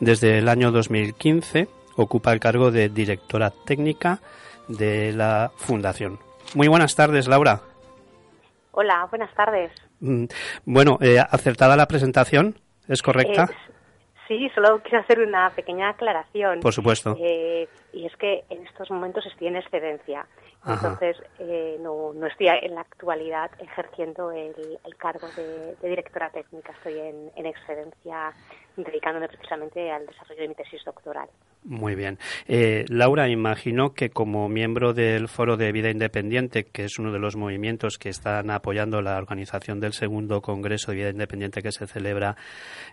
Desde 0.00 0.38
el 0.38 0.48
año 0.48 0.70
2015 0.70 1.68
ocupa 1.96 2.32
el 2.32 2.40
cargo 2.40 2.70
de 2.70 2.88
directora 2.88 3.50
técnica 3.50 4.20
de 4.68 5.12
la 5.12 5.50
Fundación. 5.56 6.18
Muy 6.54 6.68
buenas 6.68 6.94
tardes, 6.94 7.28
Laura. 7.28 7.60
Hola, 8.72 9.06
buenas 9.10 9.32
tardes. 9.34 9.72
Mm, 10.00 10.24
Bueno, 10.64 10.98
eh, 11.00 11.18
acertada 11.18 11.76
la 11.76 11.86
presentación, 11.86 12.58
¿es 12.88 13.02
correcta? 13.02 13.48
Eh, 13.50 13.69
sí, 14.30 14.48
solo 14.54 14.80
quiero 14.82 15.00
hacer 15.00 15.18
una 15.18 15.50
pequeña 15.50 15.88
aclaración. 15.90 16.60
Por 16.60 16.72
supuesto. 16.72 17.16
Eh, 17.20 17.68
y 17.92 18.06
es 18.06 18.14
que 18.16 18.44
en 18.48 18.64
estos 18.64 18.88
momentos 18.90 19.26
estoy 19.26 19.48
en 19.48 19.56
excedencia. 19.56 20.24
Entonces, 20.66 21.16
eh, 21.38 21.78
no, 21.80 22.12
no 22.12 22.26
estoy 22.26 22.48
en 22.48 22.74
la 22.74 22.82
actualidad 22.82 23.50
ejerciendo 23.58 24.30
el, 24.30 24.54
el 24.84 24.96
cargo 24.96 25.26
de, 25.34 25.74
de 25.80 25.88
directora 25.88 26.30
técnica. 26.30 26.72
Estoy 26.72 26.98
en, 26.98 27.30
en 27.34 27.46
excedencia 27.46 28.32
dedicándome 28.76 29.28
precisamente 29.28 29.90
al 29.90 30.06
desarrollo 30.06 30.42
de 30.42 30.48
mi 30.48 30.54
tesis 30.54 30.84
doctoral. 30.84 31.28
Muy 31.64 31.94
bien. 31.94 32.18
Eh, 32.46 32.84
Laura, 32.88 33.28
imagino 33.28 33.94
que 33.94 34.10
como 34.10 34.48
miembro 34.48 34.92
del 34.92 35.28
Foro 35.28 35.56
de 35.56 35.72
Vida 35.72 35.90
Independiente, 35.90 36.64
que 36.64 36.84
es 36.84 36.98
uno 36.98 37.10
de 37.12 37.18
los 37.18 37.36
movimientos 37.36 37.98
que 37.98 38.10
están 38.10 38.50
apoyando 38.50 39.00
la 39.02 39.16
organización 39.16 39.80
del 39.80 39.92
segundo 39.92 40.40
Congreso 40.40 40.90
de 40.90 40.98
Vida 40.98 41.10
Independiente 41.10 41.62
que 41.62 41.72
se 41.72 41.86
celebra 41.86 42.36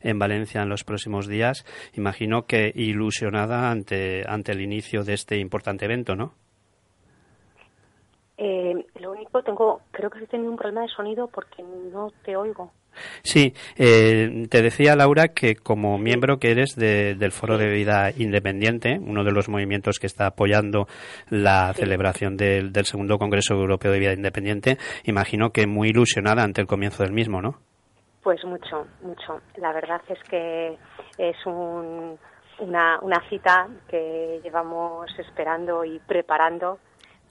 en 0.01 0.19
Valencia 0.19 0.61
en 0.61 0.69
los 0.69 0.83
próximos 0.83 1.27
días, 1.27 1.65
imagino 1.93 2.45
que 2.45 2.71
ilusionada 2.73 3.69
ante, 3.71 4.23
ante 4.27 4.53
el 4.53 4.61
inicio 4.61 5.03
de 5.03 5.13
este 5.13 5.37
importante 5.37 5.85
evento, 5.85 6.15
¿no? 6.15 6.33
Eh, 8.37 8.85
lo 8.99 9.11
único 9.11 9.41
tengo, 9.41 9.81
creo 9.91 10.09
que 10.11 10.23
he 10.23 10.27
tenido 10.27 10.51
un 10.51 10.57
problema 10.57 10.81
de 10.83 10.89
sonido 10.89 11.27
porque 11.27 11.63
no 11.63 12.11
te 12.23 12.35
oigo. 12.35 12.71
Sí, 13.23 13.53
eh, 13.77 14.47
te 14.49 14.61
decía 14.63 14.95
Laura 14.95 15.27
que 15.29 15.55
como 15.55 15.97
miembro 15.99 16.37
que 16.39 16.49
eres 16.51 16.75
de- 16.75 17.13
del 17.15 17.31
Foro 17.31 17.57
de 17.57 17.67
Vida 17.67 18.11
Independiente, 18.17 18.99
uno 18.99 19.23
de 19.23 19.31
los 19.31 19.49
movimientos 19.49 19.99
que 19.99 20.07
está 20.07 20.27
apoyando 20.27 20.87
la 21.29 21.73
celebración 21.75 22.37
del, 22.37 22.71
del 22.71 22.85
segundo 22.85 23.17
Congreso 23.19 23.53
Europeo 23.53 23.91
de 23.91 23.99
Vida 23.99 24.13
Independiente, 24.13 24.77
imagino 25.03 25.51
que 25.51 25.67
muy 25.67 25.89
ilusionada 25.89 26.43
ante 26.43 26.61
el 26.61 26.67
comienzo 26.67 27.03
del 27.03 27.11
mismo, 27.13 27.39
¿no? 27.41 27.59
Pues 28.23 28.43
mucho, 28.45 28.87
mucho. 29.03 29.41
La 29.57 29.71
verdad 29.73 30.01
es 30.09 30.19
que 30.29 30.75
es 31.19 31.35
un- 31.45 32.17
una, 32.59 32.99
una 33.01 33.21
cita 33.29 33.67
que 33.87 34.39
llevamos 34.43 35.07
esperando 35.19 35.85
y 35.85 35.99
preparando, 35.99 36.79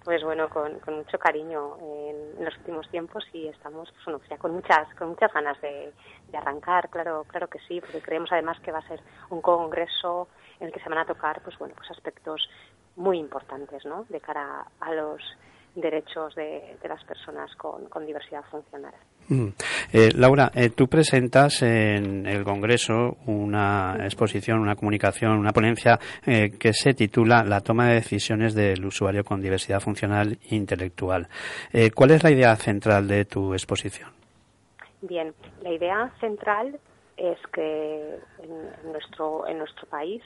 pues 0.07 0.23
bueno, 0.23 0.49
con, 0.49 0.79
con 0.79 0.99
mucho 0.99 1.19
cariño 1.19 1.79
en, 1.81 2.45
los 2.45 2.57
últimos 2.59 2.89
tiempos 2.91 3.25
y 3.33 3.49
estamos, 3.49 3.93
pues 4.05 4.39
con 4.39 4.53
muchas, 4.53 4.95
con 4.95 5.09
muchas 5.09 5.33
ganas 5.35 5.61
de, 5.61 5.93
arrancar, 6.33 6.89
claro, 6.91 7.25
claro 7.27 7.49
que 7.49 7.59
sí, 7.67 7.81
porque 7.81 8.01
creemos 8.01 8.31
además 8.31 8.61
que 8.61 8.71
va 8.71 8.79
a 8.79 8.87
ser 8.87 9.01
un 9.31 9.41
congreso 9.43 10.29
en 10.61 10.69
el 10.69 10.73
que 10.73 10.79
se 10.79 10.89
van 10.89 10.99
a 10.99 11.07
tocar, 11.07 11.43
pues 11.43 11.59
bueno, 11.59 11.75
pues 11.77 11.91
aspectos 11.91 12.49
muy 12.95 13.19
importantes, 13.19 13.85
¿no? 13.85 14.05
De 14.09 14.21
cara 14.21 14.65
a 14.79 14.95
los 14.95 15.21
derechos 15.75 16.37
de, 16.37 16.79
de 16.81 16.89
las 16.89 17.03
personas 17.03 17.53
con, 17.57 17.87
con 17.87 18.07
diversidad 18.07 18.45
funcional. 18.45 18.95
Mm. 19.29 19.49
Eh, 19.93 20.11
Laura, 20.15 20.51
eh, 20.55 20.71
tú 20.71 20.87
presentas 20.87 21.63
en 21.63 22.27
el 22.27 22.45
Congreso 22.45 23.17
una 23.27 23.97
exposición, 24.03 24.61
una 24.61 24.77
comunicación, 24.77 25.33
una 25.33 25.53
ponencia 25.53 25.99
eh, 26.25 26.51
que 26.59 26.73
se 26.73 26.95
titula 26.95 27.43
La 27.45 27.61
toma 27.61 27.89
de 27.89 27.95
decisiones 27.95 28.55
del 28.55 28.85
usuario 28.85 29.25
con 29.25 29.41
diversidad 29.41 29.81
funcional 29.81 30.39
e 30.49 30.55
intelectual. 30.55 31.29
Eh, 31.73 31.91
¿Cuál 31.91 32.13
es 32.13 32.23
la 32.23 32.31
idea 32.31 32.55
central 32.57 33.09
de 33.09 33.25
tu 33.25 33.53
exposición? 33.53 34.11
Bien, 35.03 35.35
la 35.63 35.73
idea 35.73 36.13
central 36.21 36.79
es 37.17 37.39
que 37.53 38.19
en, 38.43 38.93
nuestro, 38.93 39.47
en 39.49 39.59
nuestro 39.59 39.87
país 39.89 40.23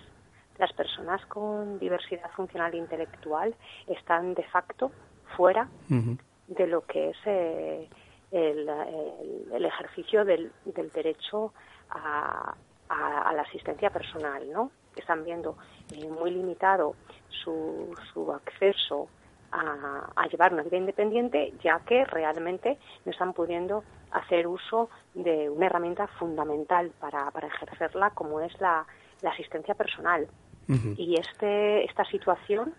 las 0.59 0.73
personas 0.75 1.25
con 1.27 1.79
diversidad 1.79 2.31
funcional 2.37 2.75
e 2.75 2.77
intelectual 2.77 3.55
están 3.87 4.35
de 4.35 4.43
facto 4.45 4.93
fuera 5.37 5.69
de 5.89 6.67
lo 6.67 6.83
que 6.83 7.11
es 7.11 7.17
eh, 7.25 7.89
el, 8.31 8.69
el- 8.69 9.53
el 9.53 9.65
ejercicio 9.65 10.25
del, 10.25 10.53
del 10.65 10.91
derecho 10.91 11.53
a, 11.91 12.55
a- 12.89 13.23
a 13.29 13.33
la 13.33 13.43
asistencia 13.43 13.91
personal, 13.91 14.51
¿no? 14.53 14.71
Están 14.97 15.25
viendo 15.25 15.57
eh, 15.93 16.09
muy 16.09 16.31
limitado 16.33 16.95
su, 17.29 17.95
su 18.13 18.33
acceso 18.33 19.09
a, 19.53 20.11
a 20.15 20.27
llevar 20.29 20.53
una 20.53 20.63
vida 20.63 20.77
independiente, 20.77 21.53
ya 21.63 21.81
que 21.81 22.05
realmente 22.05 22.79
no 23.05 23.13
están 23.13 23.33
pudiendo 23.33 23.83
hacer 24.13 24.47
uso 24.47 24.91
de 25.15 25.49
una 25.51 25.67
herramienta 25.67 26.07
fundamental 26.07 26.91
para, 27.01 27.31
para 27.31 27.49
ejercerla, 27.49 28.11
como 28.11 28.41
es 28.41 28.61
la, 28.61 28.85
la 29.23 29.31
asistencia 29.31 29.75
personal. 29.75 30.29
Y 30.97 31.15
este, 31.19 31.85
esta 31.85 32.05
situación 32.05 32.75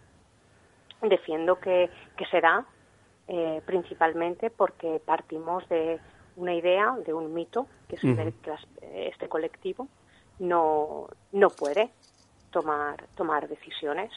defiendo 1.02 1.60
que, 1.60 1.89
que 2.16 2.26
se 2.28 2.39
da 2.41 2.66
eh, 3.34 3.61
principalmente 3.65 4.49
porque 4.49 5.01
partimos 5.05 5.67
de 5.69 5.99
una 6.36 6.53
idea, 6.53 6.95
de 7.05 7.13
un 7.13 7.34
mito, 7.34 7.65
que 7.88 7.95
es 7.95 8.03
el 8.03 8.15
de 8.17 8.32
que 8.43 8.49
las- 8.51 8.67
este 8.82 9.29
colectivo. 9.29 9.88
No, 10.39 11.07
no 11.32 11.51
puede 11.51 11.91
tomar, 12.51 13.05
tomar 13.15 13.47
decisiones. 13.47 14.11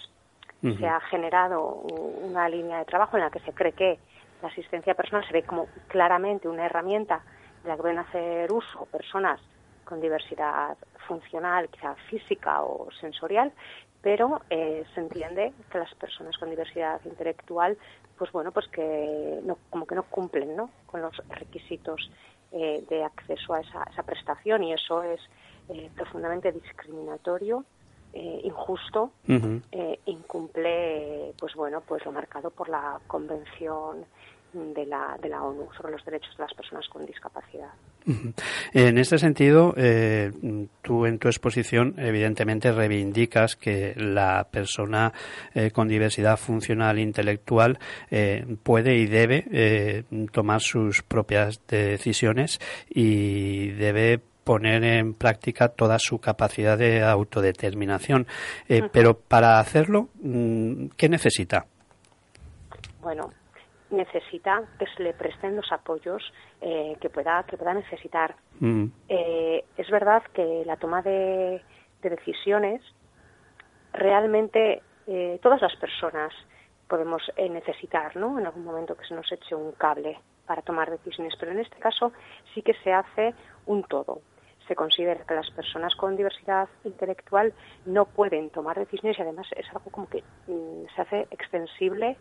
Se 0.79 0.87
ha 0.89 0.99
generado 1.01 1.61
una 1.63 2.49
línea 2.49 2.79
de 2.79 2.87
trabajo 2.87 3.17
en 3.17 3.23
la 3.23 3.31
que 3.31 3.41
se 3.41 3.53
cree 3.53 3.73
que 3.73 3.99
la 4.43 4.49
asistencia 4.49 4.95
personal 4.95 5.25
se 5.27 5.33
ve 5.33 5.43
como 5.45 5.67
claramente 5.89 6.49
una 6.49 6.67
herramienta 6.67 7.23
de 7.63 7.69
la 7.69 7.77
que 7.77 7.83
pueden 7.83 7.99
hacer 7.99 8.51
uso 8.51 8.87
personas 8.87 9.41
con 9.85 10.01
diversidad 10.01 10.77
funcional, 11.07 11.69
quizá 11.69 11.95
física 12.11 12.63
o 12.63 12.91
sensorial, 13.01 13.53
pero 14.01 14.41
eh, 14.51 14.85
se 14.95 15.01
entiende 15.01 15.53
que 15.71 15.79
las 15.79 15.95
personas 15.95 16.37
con 16.39 16.51
diversidad 16.51 17.01
intelectual, 17.05 17.77
pues 18.17 18.31
bueno, 18.33 18.53
pues 18.53 18.69
que 18.69 19.41
no, 19.45 19.59
como 19.71 19.87
que 19.87 19.95
no 19.95 20.05
cumplen, 20.05 20.57
¿no? 20.57 20.71
Con 20.87 21.03
los 21.03 21.17
requisitos 21.29 22.11
eh, 22.53 22.85
de 22.89 23.05
acceso 23.05 23.55
a 23.55 23.61
esa, 23.61 23.83
esa 23.91 24.03
prestación 24.03 24.63
y 24.63 24.73
eso 24.73 25.03
es 25.03 25.21
eh, 25.69 25.91
profundamente 25.97 26.53
discriminatorio, 26.53 27.65
eh, 28.13 28.41
injusto, 28.45 29.13
eh, 29.27 29.99
incumple, 30.05 31.35
pues 31.39 31.55
bueno, 31.55 31.81
pues 31.81 32.05
lo 32.05 32.13
marcado 32.13 32.51
por 32.51 32.69
la 32.69 33.01
Convención 33.07 34.05
de 34.53 34.87
la, 34.87 35.17
de 35.21 35.31
la 35.31 35.43
ONU 35.43 35.69
sobre 35.77 35.93
los 35.93 36.05
derechos 36.05 36.37
de 36.37 36.45
las 36.45 36.55
personas 36.55 36.87
con 36.89 37.05
discapacidad. 37.07 37.73
En 38.73 38.99
este 38.99 39.19
sentido, 39.19 39.75
eh, 39.77 40.31
tú 40.83 41.07
en 41.07 41.19
tu 41.19 41.29
exposición 41.29 41.95
evidentemente 41.99 42.71
reivindicas 42.73 43.57
que 43.57 43.95
la 43.97 44.47
persona 44.51 45.13
eh, 45.55 45.71
con 45.71 45.89
diversidad 45.89 46.37
funcional 46.37 46.99
intelectual 46.99 47.79
eh, 48.11 48.45
puede 48.63 48.97
y 48.97 49.07
debe 49.07 49.45
eh, 49.51 50.05
tomar 50.33 50.61
sus 50.61 51.03
propias 51.03 51.61
decisiones 51.67 52.61
y 52.91 53.71
debe 53.71 54.21
poner 54.45 54.85
en 54.85 55.15
práctica 55.15 55.69
toda 55.69 55.99
su 55.99 56.19
capacidad 56.19 56.77
de 56.79 57.03
autodeterminación. 57.03 58.27
Eh, 58.69 58.83
Pero 58.93 59.19
para 59.19 59.59
hacerlo, 59.59 60.11
mm, 60.23 60.89
¿qué 60.97 61.09
necesita? 61.09 61.67
bueno, 63.03 63.31
necesita 63.95 64.63
que 64.79 64.87
se 64.87 65.03
le 65.03 65.13
presten 65.15 65.57
los 65.57 65.71
apoyos 65.73 66.23
eh, 66.61 66.97
que 67.01 67.11
pueda 67.11 67.43
que 67.45 67.57
pueda 67.57 67.75
necesitar. 67.75 68.35
Mm, 68.61 68.87
Eh, 69.09 69.65
es 69.77 69.91
verdad 69.91 70.23
que 70.33 70.63
la 70.67 70.77
toma 70.77 71.03
de, 71.03 71.63
de 72.03 72.11
decisiones 72.11 72.83
realmente 73.93 74.83
eh, 75.07 75.39
todas 75.43 75.61
las 75.63 75.75
personas 75.77 76.33
podemos 76.89 77.23
eh, 77.37 77.49
necesitar, 77.49 78.17
¿no? 78.17 78.39
En 78.39 78.47
algún 78.47 78.65
momento 78.65 78.97
que 78.97 79.07
se 79.07 79.15
nos 79.15 79.31
eche 79.33 79.55
un 79.55 79.73
cable 79.73 80.19
para 80.47 80.63
tomar 80.63 80.91
decisiones, 80.91 81.35
pero 81.39 81.53
en 81.53 81.61
este 81.61 81.77
caso 81.77 82.13
sí 82.55 82.63
que 82.63 82.75
se 82.85 82.93
hace 82.93 83.35
un 83.67 83.83
todo. 83.85 84.21
Se 84.69 84.75
considera 84.75 85.25
que 85.27 85.35
las 85.35 85.51
personas 85.51 85.95
con 85.95 86.17
diversidad 86.17 86.69
intelectual 86.85 87.53
no 87.87 88.07
pueden 88.07 88.51
tomar 88.51 88.79
decisiones 88.79 89.19
y 89.19 89.23
además 89.23 89.47
es 89.57 89.67
algo 89.69 89.91
como 89.91 90.09
que 90.09 90.23
mm, 90.47 90.85
se 90.95 91.03
hace 91.03 91.27
extensible 91.31 92.17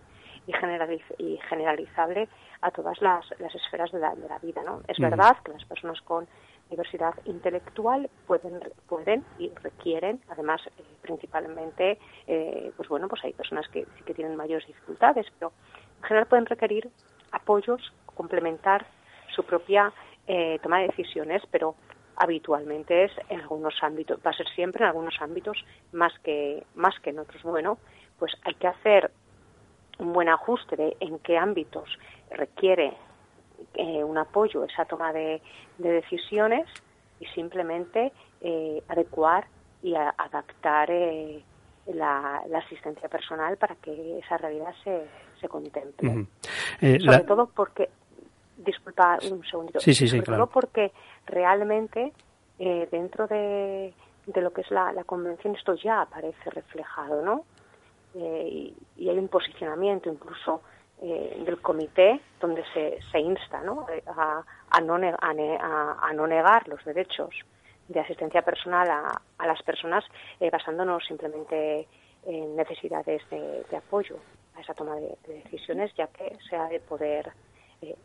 y, 0.47 0.51
generaliz- 0.53 1.15
y 1.17 1.37
generalizable 1.49 2.27
a 2.61 2.71
todas 2.71 3.01
las, 3.01 3.25
las 3.39 3.53
esferas 3.55 3.91
de 3.91 3.99
la, 3.99 4.15
de 4.15 4.27
la 4.27 4.39
vida. 4.39 4.61
¿no? 4.63 4.81
Es 4.87 4.97
verdad 4.99 5.37
que 5.43 5.51
las 5.51 5.65
personas 5.65 6.01
con 6.01 6.27
diversidad 6.69 7.13
intelectual 7.25 8.09
pueden, 8.25 8.59
pueden 8.87 9.23
y 9.37 9.49
requieren, 9.61 10.21
además, 10.29 10.61
eh, 10.77 10.83
principalmente, 11.01 11.99
eh, 12.27 12.71
pues 12.75 12.89
bueno, 12.89 13.07
pues 13.07 13.23
hay 13.23 13.33
personas 13.33 13.67
que 13.69 13.85
sí 13.97 14.03
que 14.05 14.13
tienen 14.13 14.35
mayores 14.35 14.65
dificultades, 14.67 15.27
pero 15.37 15.51
en 15.97 16.03
general 16.03 16.27
pueden 16.27 16.45
requerir 16.45 16.89
apoyos, 17.31 17.93
complementar 18.05 18.85
su 19.35 19.43
propia 19.43 19.91
eh, 20.27 20.59
toma 20.63 20.79
de 20.79 20.87
decisiones, 20.87 21.43
pero 21.51 21.75
habitualmente 22.15 23.05
es 23.05 23.11
en 23.29 23.41
algunos 23.41 23.75
ámbitos, 23.81 24.19
va 24.25 24.31
a 24.31 24.33
ser 24.33 24.47
siempre 24.49 24.83
en 24.83 24.89
algunos 24.89 25.15
ámbitos 25.19 25.65
más 25.91 26.13
que, 26.19 26.63
más 26.75 26.97
que 26.99 27.09
en 27.09 27.19
otros. 27.19 27.41
Bueno, 27.43 27.77
pues 28.19 28.33
hay 28.43 28.53
que 28.55 28.67
hacer 28.67 29.11
un 29.99 30.13
buen 30.13 30.29
ajuste 30.29 30.75
de 30.75 30.97
en 30.99 31.19
qué 31.19 31.37
ámbitos 31.37 31.87
requiere 32.31 32.93
eh, 33.75 34.03
un 34.03 34.17
apoyo 34.17 34.63
esa 34.63 34.85
toma 34.85 35.13
de, 35.13 35.41
de 35.77 35.91
decisiones 35.91 36.67
y 37.19 37.25
simplemente 37.27 38.11
eh, 38.41 38.83
adecuar 38.87 39.45
y 39.81 39.95
a- 39.95 40.13
adaptar 40.17 40.89
eh, 40.91 41.43
la, 41.87 42.41
la 42.49 42.59
asistencia 42.59 43.07
personal 43.09 43.57
para 43.57 43.75
que 43.75 44.19
esa 44.19 44.37
realidad 44.37 44.73
se, 44.83 45.05
se 45.39 45.47
contemple. 45.47 46.25
Eh, 46.81 46.99
Sobre 46.99 47.17
la- 47.17 47.25
todo 47.25 47.47
porque, 47.47 47.89
disculpa 48.57 49.17
un 49.31 49.43
segundito, 49.45 49.79
Sí, 49.79 49.93
sí, 49.93 50.05
sí, 50.07 50.11
sobre 50.17 50.23
claro. 50.23 50.45
todo 50.47 50.53
porque 50.53 50.91
realmente 51.25 52.13
eh, 52.59 52.87
dentro 52.91 53.27
de, 53.27 53.93
de 54.25 54.41
lo 54.41 54.51
que 54.53 54.61
es 54.61 54.71
la, 54.71 54.91
la 54.93 55.03
convención 55.03 55.55
esto 55.55 55.73
ya 55.75 56.01
aparece 56.01 56.49
reflejado, 56.49 57.21
¿no? 57.23 57.45
Eh, 58.15 58.73
y, 58.95 59.09
hay 59.09 59.17
un 59.17 59.27
posicionamiento 59.27 60.09
incluso 60.09 60.61
eh, 61.01 61.41
del 61.45 61.59
comité 61.61 62.21
donde 62.39 62.63
se, 62.73 62.99
se 63.11 63.19
insta 63.19 63.61
¿no? 63.61 63.87
Eh, 63.89 64.03
a, 64.07 64.43
a 64.69 64.81
no 64.81 64.95
a 64.95 65.33
ne- 65.33 65.57
a- 65.59 66.13
no 66.13 66.27
negar 66.27 66.67
los 66.67 66.83
derechos 66.85 67.33
de 67.87 67.99
asistencia 67.99 68.41
personal 68.43 68.89
a, 68.89 69.47
las 69.47 69.61
personas 69.63 70.05
eh, 70.39 70.49
basándonos 70.49 71.03
simplemente 71.05 71.87
en 72.25 72.55
necesidades 72.55 73.21
de, 73.29 73.65
apoyo 73.75 74.17
a 74.55 74.61
esa 74.61 74.73
toma 74.73 74.95
de, 74.95 75.17
de 75.27 75.33
decisiones 75.43 75.93
ya 75.95 76.07
que 76.07 76.37
se 76.49 76.55
ha 76.55 76.67
de 76.67 76.79
poder 76.79 77.31
eh, 77.81 77.95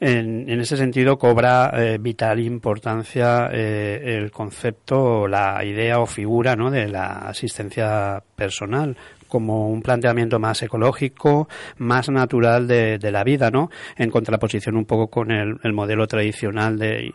En, 0.00 0.60
ese 0.60 0.76
sentido 0.76 1.18
cobra 1.18 1.72
eh, 1.74 1.98
vital 2.00 2.40
importancia 2.40 3.48
eh, 3.52 4.16
el 4.18 4.30
concepto, 4.30 5.26
la 5.26 5.64
idea 5.64 5.98
o 5.98 6.06
figura 6.06 6.54
¿no? 6.54 6.70
de 6.70 6.88
la 6.88 7.28
asistencia 7.28 8.22
personal 8.36 8.96
como 9.28 9.68
un 9.68 9.82
planteamiento 9.82 10.38
más 10.38 10.62
ecológico, 10.62 11.48
más 11.76 12.08
natural 12.08 12.66
de, 12.66 12.98
la 13.12 13.24
vida, 13.24 13.50
¿no? 13.50 13.70
En 13.96 14.10
contraposición 14.10 14.76
un 14.76 14.86
poco 14.86 15.08
con 15.08 15.30
el, 15.30 15.58
el 15.62 15.72
modelo 15.72 16.06
tradicional 16.06 16.78
de, 16.78 17.12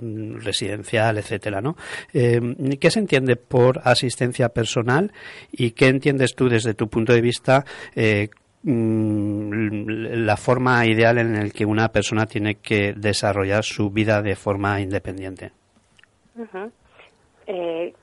mm, 0.00 0.36
residencial, 0.36 1.18
etcétera, 1.18 1.60
¿no? 1.60 1.76
Eh, 2.14 2.76
¿Qué 2.80 2.90
se 2.90 3.00
entiende 3.00 3.36
por 3.36 3.80
asistencia 3.84 4.48
personal 4.50 5.12
y 5.52 5.72
qué 5.72 5.88
entiendes 5.88 6.34
tú 6.34 6.48
desde 6.48 6.74
tu 6.74 6.88
punto 6.88 7.12
de 7.12 7.20
vista 7.20 7.64
eh, 7.94 8.28
la 8.64 10.36
forma 10.36 10.84
ideal 10.84 11.18
en 11.18 11.34
la 11.34 11.50
que 11.50 11.64
una 11.64 11.88
persona 11.88 12.26
tiene 12.26 12.56
que 12.56 12.92
desarrollar 12.96 13.62
su 13.62 13.90
vida 13.90 14.20
de 14.20 14.34
forma 14.34 14.80
independiente. 14.80 15.52
Eh, 17.46 17.94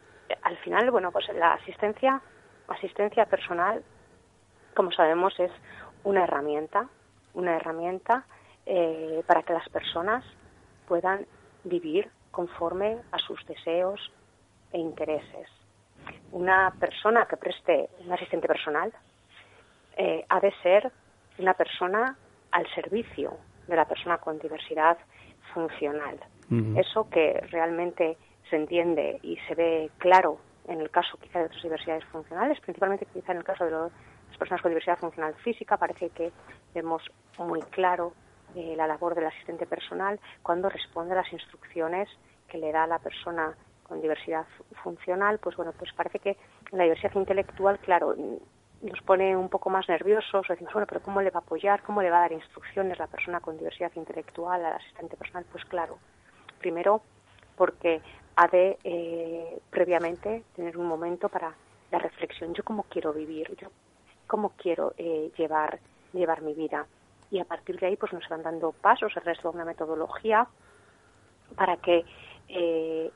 al 0.41 0.57
final, 0.57 0.89
bueno, 0.91 1.11
pues 1.11 1.25
la 1.35 1.53
asistencia, 1.53 2.21
asistencia 2.67 3.25
personal, 3.25 3.83
como 4.75 4.91
sabemos, 4.91 5.33
es 5.39 5.51
una 6.03 6.23
herramienta, 6.23 6.87
una 7.33 7.57
herramienta 7.57 8.25
eh, 8.65 9.23
para 9.27 9.43
que 9.43 9.53
las 9.53 9.67
personas 9.69 10.23
puedan 10.87 11.25
vivir 11.63 12.09
conforme 12.31 12.97
a 13.11 13.17
sus 13.19 13.45
deseos 13.45 13.99
e 14.71 14.79
intereses. 14.79 15.47
Una 16.31 16.73
persona 16.79 17.25
que 17.25 17.37
preste 17.37 17.89
un 18.05 18.11
asistente 18.11 18.47
personal 18.47 18.91
eh, 19.97 20.25
ha 20.29 20.39
de 20.39 20.51
ser 20.63 20.91
una 21.37 21.53
persona 21.53 22.17
al 22.51 22.67
servicio 22.73 23.37
de 23.67 23.75
la 23.75 23.85
persona 23.85 24.17
con 24.17 24.39
diversidad 24.39 24.97
funcional. 25.53 26.19
Eso 26.77 27.09
que 27.09 27.39
realmente 27.51 28.17
se 28.49 28.55
entiende 28.55 29.19
y 29.23 29.37
se 29.47 29.55
ve 29.55 29.89
claro 29.97 30.37
en 30.67 30.81
el 30.81 30.89
caso 30.89 31.17
quizá 31.17 31.39
de 31.39 31.45
otras 31.45 31.61
diversidades 31.63 32.03
funcionales, 32.05 32.59
principalmente 32.61 33.05
quizá 33.07 33.31
en 33.31 33.39
el 33.39 33.43
caso 33.43 33.65
de 33.65 33.71
las 33.71 33.91
personas 34.39 34.61
con 34.61 34.71
diversidad 34.71 34.97
funcional 34.97 35.33
física, 35.35 35.77
parece 35.77 36.09
que 36.09 36.31
vemos 36.73 37.03
muy 37.37 37.61
claro 37.63 38.13
eh, 38.55 38.73
la 38.75 38.87
labor 38.87 39.15
del 39.15 39.25
asistente 39.25 39.65
personal 39.65 40.19
cuando 40.41 40.69
responde 40.69 41.13
a 41.13 41.17
las 41.17 41.31
instrucciones 41.33 42.09
que 42.47 42.57
le 42.57 42.71
da 42.71 42.87
la 42.87 42.99
persona 42.99 43.55
con 43.83 44.01
diversidad 44.01 44.45
fu- 44.57 44.63
funcional, 44.83 45.37
pues 45.39 45.55
bueno, 45.55 45.71
pues 45.77 45.91
parece 45.93 46.19
que 46.19 46.37
la 46.71 46.83
diversidad 46.83 47.13
intelectual, 47.15 47.77
claro, 47.79 48.15
nos 48.85 49.01
pone 49.01 49.35
un 49.35 49.49
poco 49.49 49.69
más 49.69 49.87
nerviosos, 49.89 50.49
o 50.49 50.53
decimos, 50.53 50.73
bueno, 50.73 50.87
pero 50.87 51.01
¿cómo 51.01 51.21
le 51.21 51.31
va 51.31 51.39
a 51.39 51.43
apoyar? 51.43 51.81
¿Cómo 51.83 52.01
le 52.01 52.09
va 52.09 52.17
a 52.17 52.21
dar 52.21 52.31
instrucciones 52.31 52.99
la 52.99 53.07
persona 53.07 53.39
con 53.39 53.57
diversidad 53.57 53.91
intelectual 53.95 54.63
al 54.63 54.73
asistente 54.73 55.17
personal? 55.17 55.45
Pues 55.51 55.65
claro, 55.65 55.97
primero 56.59 57.01
porque 57.57 58.01
ha 58.35 58.47
de 58.47 58.77
eh, 58.83 59.59
previamente 59.69 60.43
tener 60.55 60.77
un 60.77 60.85
momento 60.85 61.29
para 61.29 61.53
la 61.91 61.99
reflexión. 61.99 62.53
Yo 62.53 62.63
cómo 62.63 62.83
quiero 62.83 63.13
vivir, 63.13 63.55
yo 63.57 63.69
cómo 64.27 64.49
quiero 64.57 64.93
eh, 64.97 65.31
llevar 65.37 65.79
llevar 66.13 66.41
mi 66.41 66.53
vida 66.53 66.85
y 67.29 67.39
a 67.39 67.45
partir 67.45 67.79
de 67.79 67.87
ahí 67.87 67.97
pues 67.97 68.13
nos 68.13 68.27
van 68.29 68.41
dando 68.41 68.71
pasos, 68.71 69.11
el 69.15 69.23
resto 69.23 69.51
de 69.51 69.55
una 69.57 69.65
metodología 69.65 70.47
para 71.55 71.77
que 71.77 72.05
eh, 72.47 73.11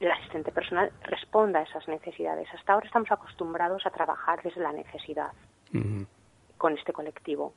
el 0.00 0.10
asistente 0.10 0.50
personal 0.52 0.90
responda 1.02 1.60
a 1.60 1.62
esas 1.62 1.86
necesidades. 1.88 2.48
Hasta 2.52 2.72
ahora 2.72 2.86
estamos 2.86 3.10
acostumbrados 3.10 3.86
a 3.86 3.90
trabajar 3.90 4.42
desde 4.42 4.60
la 4.60 4.72
necesidad 4.72 5.30
con 6.58 6.76
este 6.78 6.92
colectivo. 6.92 7.52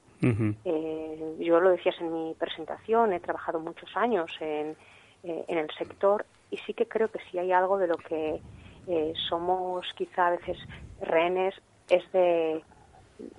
Eh, 0.65 1.35
yo 1.39 1.59
lo 1.59 1.69
decías 1.71 1.95
en 1.99 2.11
mi 2.13 2.33
presentación, 2.35 3.13
he 3.13 3.19
trabajado 3.19 3.59
muchos 3.59 3.89
años 3.95 4.31
en, 4.39 4.75
eh, 5.23 5.45
en 5.47 5.57
el 5.57 5.69
sector 5.77 6.25
y 6.51 6.57
sí 6.57 6.73
que 6.73 6.87
creo 6.87 7.09
que 7.09 7.19
si 7.29 7.37
hay 7.37 7.51
algo 7.51 7.77
de 7.77 7.87
lo 7.87 7.95
que 7.97 8.41
eh, 8.87 9.13
somos 9.29 9.85
quizá 9.95 10.27
a 10.27 10.31
veces 10.31 10.57
rehenes 11.01 11.53
es 11.89 12.09
de, 12.11 12.63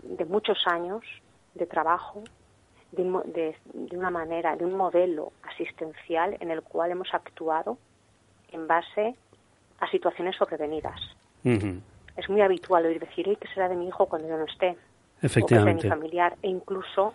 de 0.03 0.25
muchos 0.27 0.59
años 0.67 1.03
de 1.55 1.67
trabajo, 1.67 2.23
de, 2.93 3.03
de- 3.27 3.57
de 3.75 3.97
una 3.99 4.11
manera, 4.11 4.57
de 4.57 4.65
un 4.65 4.75
modelo 4.77 5.33
asistencial 5.43 6.37
en 6.41 6.51
el 6.51 6.63
cual 6.63 6.91
hemos 6.93 7.13
actuado 7.13 7.79
en 8.53 8.67
base 8.67 9.15
a 9.81 9.91
situaciones 9.91 10.37
sobrevenidas. 10.37 11.01
Es 12.17 12.29
muy 12.29 12.41
habitual 12.41 12.85
oír 12.87 12.99
decir, 13.01 13.27
"Ay, 13.29 13.37
¿qué 13.37 13.49
será 13.49 13.69
de 13.69 13.77
mi 13.77 13.87
hijo 13.89 14.07
cuando 14.07 14.29
yo 14.29 14.37
no 14.37 14.45
esté? 14.45 14.77
Efectivamente. 15.23 15.73
o 15.73 15.77
que 15.77 15.81
sea 15.83 15.91
mi 15.91 16.01
familiar 16.01 16.37
e 16.43 16.49
incluso 16.49 17.13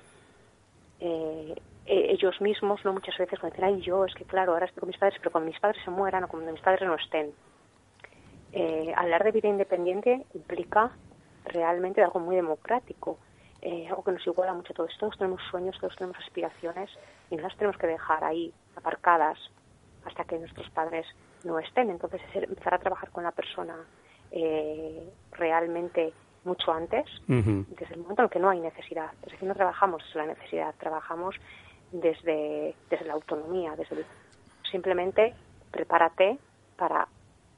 eh, 0.99 1.55
eh, 1.85 2.05
ellos 2.11 2.39
mismos 2.41 2.83
no 2.83 2.91
muchas 2.93 3.17
veces 3.17 3.39
cuando 3.39 3.55
dicen 3.55 3.75
ay 3.75 3.81
yo 3.81 4.03
es 4.05 4.13
que 4.13 4.25
claro 4.25 4.51
ahora 4.53 4.65
estoy 4.65 4.81
con 4.81 4.87
mis 4.89 4.97
padres 4.97 5.17
pero 5.19 5.31
cuando 5.31 5.49
mis 5.49 5.59
padres 5.59 5.81
se 5.85 5.89
mueran 5.89 6.23
o 6.25 6.27
cuando 6.27 6.51
mis 6.51 6.61
padres 6.61 6.87
no 6.87 6.95
estén 6.95 7.31
Eh, 8.55 8.93
hablar 8.95 9.23
de 9.23 9.31
vida 9.31 9.47
independiente 9.47 10.25
implica 10.35 10.91
realmente 11.45 12.03
algo 12.03 12.19
muy 12.19 12.35
democrático 12.35 13.17
eh, 13.61 13.87
algo 13.89 14.03
que 14.03 14.11
nos 14.11 14.27
iguala 14.27 14.53
mucho 14.53 14.73
a 14.73 14.75
todos 14.75 14.91
todos 14.99 15.17
tenemos 15.17 15.41
sueños 15.49 15.75
todos 15.79 15.95
tenemos 15.95 16.17
aspiraciones 16.19 16.89
y 17.31 17.35
no 17.37 17.43
las 17.43 17.55
tenemos 17.57 17.77
que 17.77 17.87
dejar 17.87 18.23
ahí 18.23 18.53
aparcadas 18.75 19.39
hasta 20.05 20.23
que 20.25 20.37
nuestros 20.39 20.69
padres 20.71 21.05
no 21.43 21.59
estén 21.59 21.89
entonces 21.89 22.21
es 22.33 22.43
empezar 22.43 22.73
a 22.75 22.79
trabajar 22.79 23.09
con 23.11 23.23
la 23.23 23.31
persona 23.31 23.75
eh, 24.31 25.09
realmente 25.31 26.13
mucho 26.45 26.71
antes 26.73 27.05
desde 27.69 27.93
el 27.93 28.01
momento 28.01 28.21
en 28.21 28.25
el 28.25 28.29
que 28.31 28.39
no 28.39 28.49
hay 28.49 28.59
necesidad. 28.59 29.11
Es 29.25 29.31
decir, 29.31 29.47
no 29.47 29.53
trabajamos 29.55 30.03
desde 30.05 30.19
la 30.19 30.25
necesidad, 30.33 30.73
trabajamos 30.77 31.35
desde, 31.91 32.75
desde 32.89 33.05
la 33.05 33.13
autonomía, 33.13 33.75
desde 33.75 33.97
el- 33.97 34.05
simplemente 34.69 35.33
prepárate 35.71 36.37
para 36.75 37.07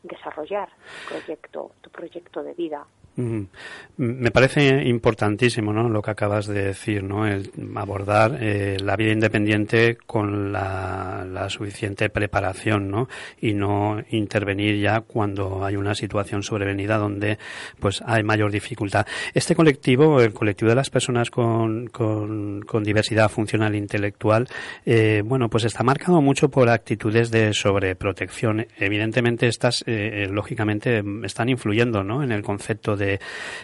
desarrollar 0.03 0.69
tu 0.69 1.15
proyecto, 1.15 1.71
tu 1.81 1.89
proyecto 1.89 2.43
de 2.43 2.53
vida. 2.53 2.85
Me 3.17 4.29
parece 4.29 4.83
importantísimo 4.89 5.71
¿no? 5.71 5.87
lo 5.87 6.01
que 6.01 6.11
acabas 6.11 6.47
de 6.47 6.65
decir, 6.65 7.01
¿no? 7.01 7.25
el 7.25 7.49
abordar 7.75 8.37
eh, 8.41 8.75
la 8.81 8.97
vida 8.97 9.13
independiente 9.13 9.97
con 10.05 10.51
la, 10.51 11.47
suficiente 11.47 12.09
preparación 12.09 12.89
¿no? 12.89 13.07
y 13.39 13.53
no 13.53 14.03
intervenir 14.09 14.81
ya 14.81 15.01
cuando 15.01 15.63
hay 15.63 15.77
una 15.77 15.95
situación 15.95 16.43
sobrevenida 16.43 16.97
donde 16.97 17.37
pues 17.79 18.03
hay 18.05 18.23
mayor 18.23 18.51
dificultad. 18.51 19.05
Este 19.33 19.55
colectivo, 19.55 20.19
el 20.19 20.33
colectivo 20.33 20.69
de 20.69 20.75
las 20.75 20.89
personas 20.89 21.29
con, 21.29 21.89
diversidad 22.83 23.29
funcional 23.29 23.75
e 23.75 23.77
intelectual, 23.77 24.47
eh, 24.85 25.21
bueno, 25.23 25.49
pues 25.49 25.63
está 25.63 25.83
marcado 25.83 26.21
mucho 26.21 26.49
por 26.49 26.67
actitudes 26.69 27.31
de 27.31 27.53
sobreprotección. 27.53 28.67
Evidentemente 28.77 29.47
estas, 29.47 29.83
eh, 29.87 30.27
lógicamente, 30.29 31.03
están 31.23 31.47
influyendo 31.49 32.03
¿no? 32.03 32.23
en 32.23 32.31
el 32.31 32.41
concepto 32.41 32.97
de, 32.97 33.04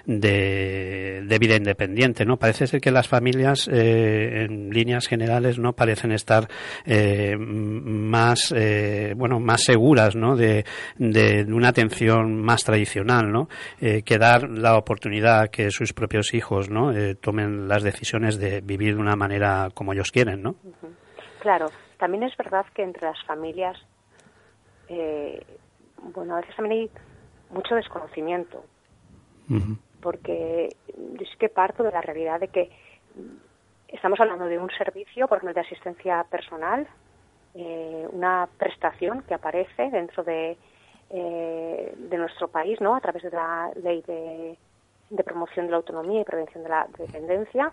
de, 0.05 1.37
vida 1.39 1.55
independiente, 1.55 2.25
¿no? 2.25 2.37
Parece 2.37 2.67
ser 2.67 2.81
que 2.81 2.91
las 2.91 3.07
familias, 3.07 3.67
eh, 3.67 4.45
en 4.45 4.69
líneas 4.69 5.07
generales, 5.07 5.57
no 5.57 5.73
parecen 5.73 6.11
estar 6.11 6.47
eh, 6.85 7.35
más, 7.37 8.53
eh, 8.55 9.13
bueno, 9.15 9.39
más 9.39 9.63
seguras, 9.63 10.15
¿no? 10.15 10.35
De, 10.35 10.63
una 10.99 11.69
atención 11.69 12.41
más 12.41 12.63
tradicional, 12.63 13.31
¿no? 13.31 13.47
Eh, 13.79 14.03
que 14.03 14.17
dar 14.17 14.49
la 14.49 14.77
oportunidad 14.77 15.49
que 15.49 15.71
sus 15.71 15.93
propios 15.93 16.33
hijos, 16.33 16.69
¿no? 16.69 16.91
Eh, 16.91 17.15
tomen 17.15 17.67
las 17.67 17.83
decisiones 17.83 18.37
de 18.39 18.61
vivir 18.61 18.95
de 18.95 19.01
una 19.01 19.15
manera 19.15 19.69
como 19.73 19.93
ellos 19.93 20.11
quieren, 20.11 20.41
¿no? 20.41 20.55
Claro, 21.39 21.67
también 21.97 22.23
es 22.23 22.35
verdad 22.37 22.65
que 22.73 22.83
entre 22.83 23.07
las 23.07 23.23
familias, 23.25 23.77
eh, 24.87 25.43
bueno, 26.13 26.35
a 26.35 26.41
veces 26.41 26.55
también 26.55 26.81
hay 26.81 26.89
mucho 27.49 27.75
desconocimiento. 27.75 28.63
Porque 30.01 30.69
yo 30.95 31.25
sí 31.25 31.37
que 31.37 31.49
parto 31.49 31.83
de 31.83 31.91
la 31.91 32.01
realidad 32.01 32.39
de 32.39 32.47
que 32.47 32.69
estamos 33.87 34.19
hablando 34.19 34.45
de 34.45 34.57
un 34.57 34.69
servicio, 34.71 35.27
por 35.27 35.37
ejemplo, 35.37 35.53
de 35.53 35.61
asistencia 35.61 36.23
personal, 36.29 36.87
eh, 37.53 38.07
una 38.11 38.47
prestación 38.57 39.23
que 39.23 39.33
aparece 39.33 39.89
dentro 39.91 40.23
de, 40.23 40.57
eh, 41.09 41.93
de 41.97 42.17
nuestro 42.17 42.47
país, 42.47 42.79
¿no? 42.79 42.95
A 42.95 43.01
través 43.01 43.23
de 43.23 43.31
la 43.31 43.71
ley 43.83 44.01
de, 44.07 44.57
de 45.09 45.23
promoción 45.23 45.65
de 45.65 45.71
la 45.71 45.77
autonomía 45.77 46.21
y 46.21 46.23
prevención 46.23 46.63
de 46.63 46.69
la 46.69 46.87
dependencia, 46.97 47.71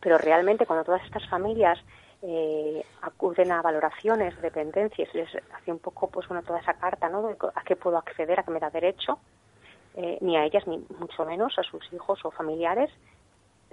pero 0.00 0.18
realmente 0.18 0.66
cuando 0.66 0.84
todas 0.84 1.04
estas 1.04 1.26
familias 1.28 1.78
eh, 2.22 2.84
acuden 3.02 3.52
a 3.52 3.62
valoraciones 3.62 4.34
de 4.36 4.42
dependencia 4.42 5.04
y 5.04 5.06
se 5.06 5.18
les 5.18 5.28
hace 5.54 5.70
un 5.70 5.78
poco, 5.78 6.08
pues 6.08 6.26
bueno, 6.26 6.42
toda 6.42 6.58
esa 6.58 6.74
carta, 6.74 7.08
¿no? 7.08 7.22
De 7.22 7.36
a 7.54 7.62
qué 7.62 7.76
puedo 7.76 7.96
acceder, 7.96 8.40
a 8.40 8.42
qué 8.42 8.50
me 8.50 8.58
da 8.58 8.70
derecho, 8.70 9.18
eh, 9.96 10.18
ni 10.20 10.36
a 10.36 10.44
ellas, 10.44 10.66
ni 10.66 10.78
mucho 10.98 11.24
menos 11.24 11.58
a 11.58 11.62
sus 11.62 11.92
hijos 11.92 12.24
o 12.24 12.30
familiares, 12.30 12.90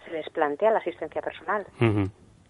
se 0.04 0.12
les 0.12 0.30
plantea 0.30 0.72
la 0.72 0.80
asistencia 0.80 1.22
personal. 1.22 1.66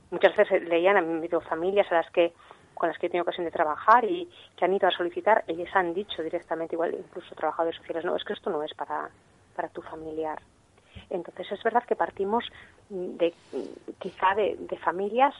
Muchas 0.09 0.36
veces 0.36 0.63
leían, 0.63 0.97
han 0.97 1.17
habido 1.17 1.41
familias 1.41 1.89
a 1.91 1.95
las 1.95 2.11
que 2.11 2.34
con 2.74 2.89
las 2.89 2.97
que 2.97 3.05
he 3.05 3.09
tenido 3.09 3.24
ocasión 3.24 3.45
de 3.45 3.51
trabajar 3.51 4.03
y 4.05 4.28
que 4.55 4.65
han 4.65 4.74
ido 4.74 4.88
a 4.88 4.91
solicitar, 4.91 5.43
ellos 5.45 5.69
han 5.74 5.93
dicho 5.93 6.24
directamente, 6.24 6.76
igual 6.76 6.95
incluso 6.95 7.36
trabajadores 7.36 7.78
sociales, 7.78 8.03
no, 8.05 8.15
es 8.15 8.24
que 8.24 8.34
esto 8.34 8.49
no 8.49 8.63
es 8.63 8.74
para, 8.74 9.09
para 9.55 9.69
tu 9.69 9.84
familiar. 9.84 10.41
Entonces 11.09 11.51
es 11.51 11.61
verdad 11.61 11.84
que 11.84 11.95
partimos 11.95 12.43
de 12.89 13.34
quizá 13.99 14.34
de, 14.36 14.57
de 14.59 14.78
familias 14.78 15.36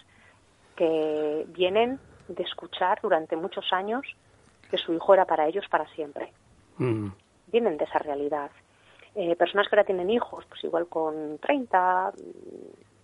que 0.76 1.46
vienen 1.50 2.00
de 2.28 2.44
escuchar 2.44 3.00
durante 3.02 3.36
muchos 3.36 3.74
años 3.74 4.06
que 4.70 4.78
su 4.78 4.94
hijo 4.94 5.14
era 5.14 5.26
para 5.26 5.48
ellos 5.48 5.66
para 5.70 5.88
siempre. 5.96 6.32
Mm. 6.78 7.10
Vienen 7.52 7.78
de 7.78 7.86
esa 7.86 8.00
realidad. 8.00 8.52
Eh, 9.16 9.36
personas 9.36 9.68
que 9.68 9.76
ahora 9.76 9.86
tienen 9.86 10.10
hijos, 10.10 10.46
pues 10.48 10.64
igual 10.64 10.88
con 10.88 11.38
30 11.40 12.14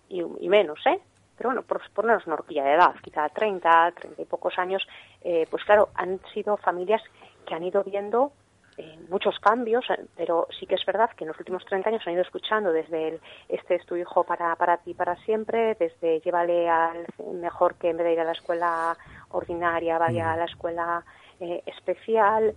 y, 0.08 0.22
y 0.40 0.48
menos, 0.48 0.78
¿eh? 0.86 1.00
Pero 1.38 1.50
bueno, 1.50 1.62
por 1.62 1.80
ponernos 1.92 2.26
una 2.26 2.34
horquilla 2.34 2.64
de 2.64 2.74
edad, 2.74 2.94
quizá 3.00 3.28
30, 3.28 3.92
30 3.92 4.22
y 4.22 4.24
pocos 4.24 4.58
años, 4.58 4.86
eh, 5.22 5.46
pues 5.48 5.64
claro, 5.64 5.90
han 5.94 6.20
sido 6.34 6.56
familias 6.56 7.00
que 7.46 7.54
han 7.54 7.62
ido 7.62 7.84
viendo 7.84 8.32
eh, 8.76 8.98
muchos 9.08 9.38
cambios, 9.38 9.84
pero 10.16 10.48
sí 10.58 10.66
que 10.66 10.74
es 10.74 10.84
verdad 10.84 11.10
que 11.10 11.24
en 11.24 11.28
los 11.28 11.38
últimos 11.38 11.64
30 11.64 11.90
años 11.90 12.02
han 12.06 12.14
ido 12.14 12.22
escuchando 12.22 12.72
desde 12.72 13.08
el 13.08 13.20
este 13.48 13.76
es 13.76 13.86
tu 13.86 13.94
hijo 13.96 14.24
para, 14.24 14.54
para 14.56 14.78
ti 14.78 14.94
para 14.94 15.16
siempre, 15.24 15.76
desde 15.78 16.20
llévale 16.20 16.68
al 16.68 17.06
mejor 17.34 17.76
que 17.76 17.90
en 17.90 17.96
vez 17.96 18.06
de 18.06 18.12
ir 18.14 18.20
a 18.20 18.24
la 18.24 18.32
escuela 18.32 18.96
ordinaria 19.30 19.98
vaya 19.98 20.32
a 20.32 20.36
la 20.36 20.44
escuela 20.44 21.04
eh, 21.40 21.62
especial, 21.66 22.54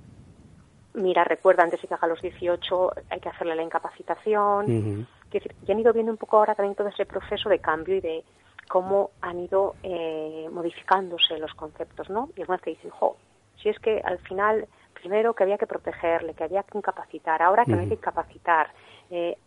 mira, 0.94 1.24
recuerda 1.24 1.64
antes 1.64 1.82
de 1.82 1.88
que 1.88 1.94
haga 1.94 2.08
los 2.08 2.22
18 2.22 2.94
hay 3.10 3.20
que 3.20 3.30
hacerle 3.30 3.56
la 3.56 3.64
incapacitación. 3.64 4.66
Ujú. 4.66 5.06
Quiero 5.30 5.46
decir, 5.46 5.56
han 5.72 5.80
ido 5.80 5.94
viendo 5.94 6.12
un 6.12 6.18
poco 6.18 6.38
ahora 6.38 6.56
también 6.56 6.76
todo 6.76 6.88
ese 6.89 7.06
proceso 7.06 7.48
de 7.50 7.60
cambio 7.60 7.96
y 7.96 8.02
de 8.02 8.24
cómo 8.68 9.12
han 9.22 9.39
ido 9.39 9.76
eh, 9.84 10.48
modificándose 10.52 11.38
los 11.38 11.54
conceptos, 11.54 12.10
¿no? 12.10 12.30
Y 12.36 12.42
algunas 12.42 12.62
te 12.62 12.70
dicen, 12.72 12.89
jo, 12.92 13.18
si 13.62 13.70
es 13.70 13.80
que 13.80 14.02
al 14.04 14.20
final, 14.20 14.68
primero 14.94 15.34
que 15.34 15.44
había 15.44 15.58
que 15.58 15.68
protegerle, 15.68 16.34
que 16.34 16.44
había 16.44 16.64
que 16.64 16.78
incapacitar, 16.78 17.42
ahora 17.42 17.66
que 17.66 17.72
no 17.72 17.80
hay 17.82 17.88
que 17.88 17.94
incapacitar, 17.96 18.72
eh, 19.10 19.38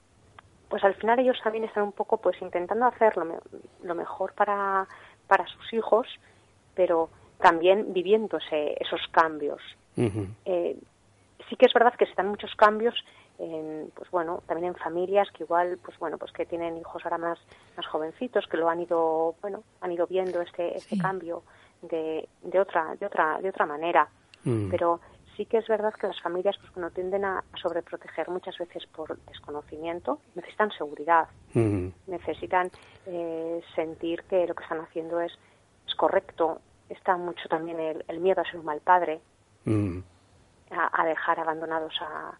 pues 0.68 0.82
al 0.84 0.94
final 0.94 1.18
ellos 1.18 1.38
también 1.42 1.64
están 1.64 1.84
un 1.84 1.92
poco 1.92 2.16
pues 2.18 2.40
intentando 2.42 2.86
hacer 2.86 3.16
lo, 3.16 3.24
me- 3.24 3.38
lo 3.82 3.94
mejor 3.94 4.32
para, 4.34 4.86
para 5.26 5.46
sus 5.46 5.72
hijos, 5.72 6.06
pero 6.74 7.10
también 7.38 7.92
viviéndose 7.92 8.76
esos 8.80 9.00
cambios. 9.10 9.60
Eh, 10.44 10.76
sí 11.54 11.58
que 11.58 11.66
es 11.66 11.72
verdad 11.72 11.94
que 11.96 12.06
se 12.06 12.14
dan 12.16 12.28
muchos 12.28 12.52
cambios 12.56 12.94
en, 13.38 13.92
pues 13.94 14.10
bueno, 14.10 14.42
también 14.48 14.72
en 14.72 14.74
familias 14.74 15.28
que 15.30 15.44
igual, 15.44 15.78
pues 15.84 15.96
bueno, 16.00 16.18
pues 16.18 16.32
que 16.32 16.46
tienen 16.46 16.76
hijos 16.76 17.04
ahora 17.04 17.18
más, 17.18 17.38
más 17.76 17.86
jovencitos, 17.86 18.46
que 18.48 18.56
lo 18.56 18.68
han 18.68 18.80
ido, 18.80 19.36
bueno, 19.40 19.62
han 19.80 19.92
ido 19.92 20.06
viendo 20.08 20.40
este, 20.40 20.76
este 20.76 20.98
cambio 20.98 21.44
de, 21.82 22.28
de 22.42 22.60
otra, 22.60 22.96
de 22.98 23.06
otra, 23.06 23.38
de 23.40 23.48
otra 23.50 23.66
manera. 23.66 24.08
Mm. 24.42 24.68
Pero 24.68 25.00
sí 25.36 25.46
que 25.46 25.58
es 25.58 25.68
verdad 25.68 25.94
que 25.94 26.08
las 26.08 26.20
familias, 26.20 26.56
pues 26.58 26.72
bueno, 26.74 26.90
tienden 26.90 27.24
a, 27.24 27.44
sobreproteger 27.62 28.28
muchas 28.30 28.58
veces 28.58 28.84
por 28.88 29.16
desconocimiento, 29.26 30.18
necesitan 30.34 30.72
seguridad, 30.72 31.28
Ujú. 31.54 31.92
necesitan 32.08 32.72
eh, 33.06 33.62
sentir 33.76 34.24
que 34.24 34.44
lo 34.46 34.54
que 34.54 34.64
están 34.64 34.80
haciendo 34.80 35.20
es, 35.20 35.32
es 35.86 35.94
correcto. 35.94 36.60
Está 36.88 37.16
mucho 37.16 37.48
también 37.48 37.78
el, 37.78 38.04
el 38.08 38.18
miedo 38.18 38.40
a 38.40 38.44
ser 38.44 38.58
un 38.58 38.66
mal 38.66 38.80
padre, 38.80 39.20
Mm. 39.66 40.02
A, 40.70 41.02
a 41.02 41.04
dejar 41.06 41.40
abandonados 41.40 41.94
a, 42.00 42.32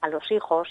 a 0.00 0.08
los 0.08 0.30
hijos. 0.30 0.68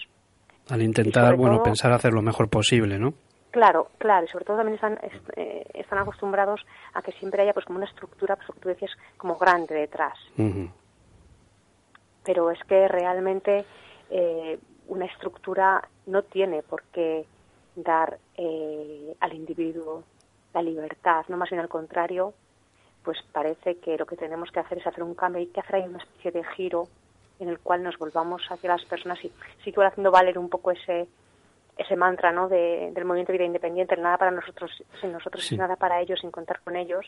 Al 0.69 0.81
intentar, 0.81 1.35
bueno, 1.35 1.55
todo- 1.55 1.63
pensar 1.63 1.91
hacer 1.91 2.13
lo 2.13 2.21
mejor 2.21 2.49
posible, 2.49 2.97
¿no? 2.99 3.13
Claro, 3.51 3.87
claro, 3.97 4.25
y 4.25 4.27
sobre 4.29 4.45
todo 4.45 4.57
también 4.57 4.75
están, 4.75 4.99
est- 5.01 5.29
eh, 5.37 5.65
están 5.73 5.99
acostumbrados 5.99 6.61
a 6.93 7.01
que 7.01 7.11
siempre 7.13 7.41
haya 7.41 7.53
pues 7.53 7.65
como 7.65 7.77
una 7.79 7.87
estructura, 7.87 8.35
pues 8.35 8.47
lo 8.49 8.53
que 8.55 8.59
tú 8.61 8.69
decías, 8.69 8.91
como 9.17 9.35
grande 9.37 9.73
detrás. 9.73 10.17
Pero 12.23 12.51
es 12.51 12.59
que 12.67 12.87
realmente 12.87 13.65
eh, 14.09 14.59
una 14.87 15.05
estructura 15.05 15.87
no 16.07 16.23
tiene 16.23 16.61
por 16.61 16.83
qué 16.91 17.25
dar 17.75 18.17
eh, 18.35 19.15
al 19.19 19.33
individuo 19.33 20.03
la 20.53 20.61
libertad, 20.61 21.23
no 21.29 21.37
más 21.37 21.49
bien 21.49 21.61
al 21.61 21.69
contrario, 21.69 22.33
pues 23.03 23.17
parece 23.31 23.77
que 23.77 23.97
lo 23.97 24.05
que 24.05 24.17
tenemos 24.17 24.51
que 24.51 24.59
hacer 24.59 24.79
es 24.79 24.87
hacer 24.87 25.03
un 25.03 25.15
cambio, 25.15 25.39
hay 25.39 25.47
que 25.47 25.59
hacer 25.61 25.75
ahí 25.77 25.83
una 25.87 25.99
especie 25.99 26.31
de 26.31 26.43
giro 26.55 26.87
en 27.39 27.49
el 27.49 27.59
cual 27.59 27.83
nos 27.83 27.97
volvamos 27.97 28.41
hacia 28.49 28.69
las 28.71 28.83
personas 28.85 29.19
y 29.23 29.31
voy 29.71 29.85
haciendo 29.85 30.11
valer 30.11 30.37
un 30.39 30.49
poco 30.49 30.71
ese 30.71 31.07
ese 31.77 31.95
mantra 31.95 32.31
¿no? 32.31 32.49
de- 32.49 32.89
del 32.91 33.05
movimiento 33.05 33.31
de 33.31 33.37
vida 33.37 33.45
independiente, 33.45 33.93
el 33.93 34.01
nada 34.01 34.17
para 34.17 34.31
nosotros 34.31 34.71
sin 34.99 35.11
nosotros 35.11 35.45
Sí. 35.45 35.53
es 35.53 35.59
nada 35.59 35.75
para 35.75 36.01
ellos 36.01 36.19
sin 36.21 36.31
contar 36.31 36.59
con 36.61 36.75
ellos 36.75 37.05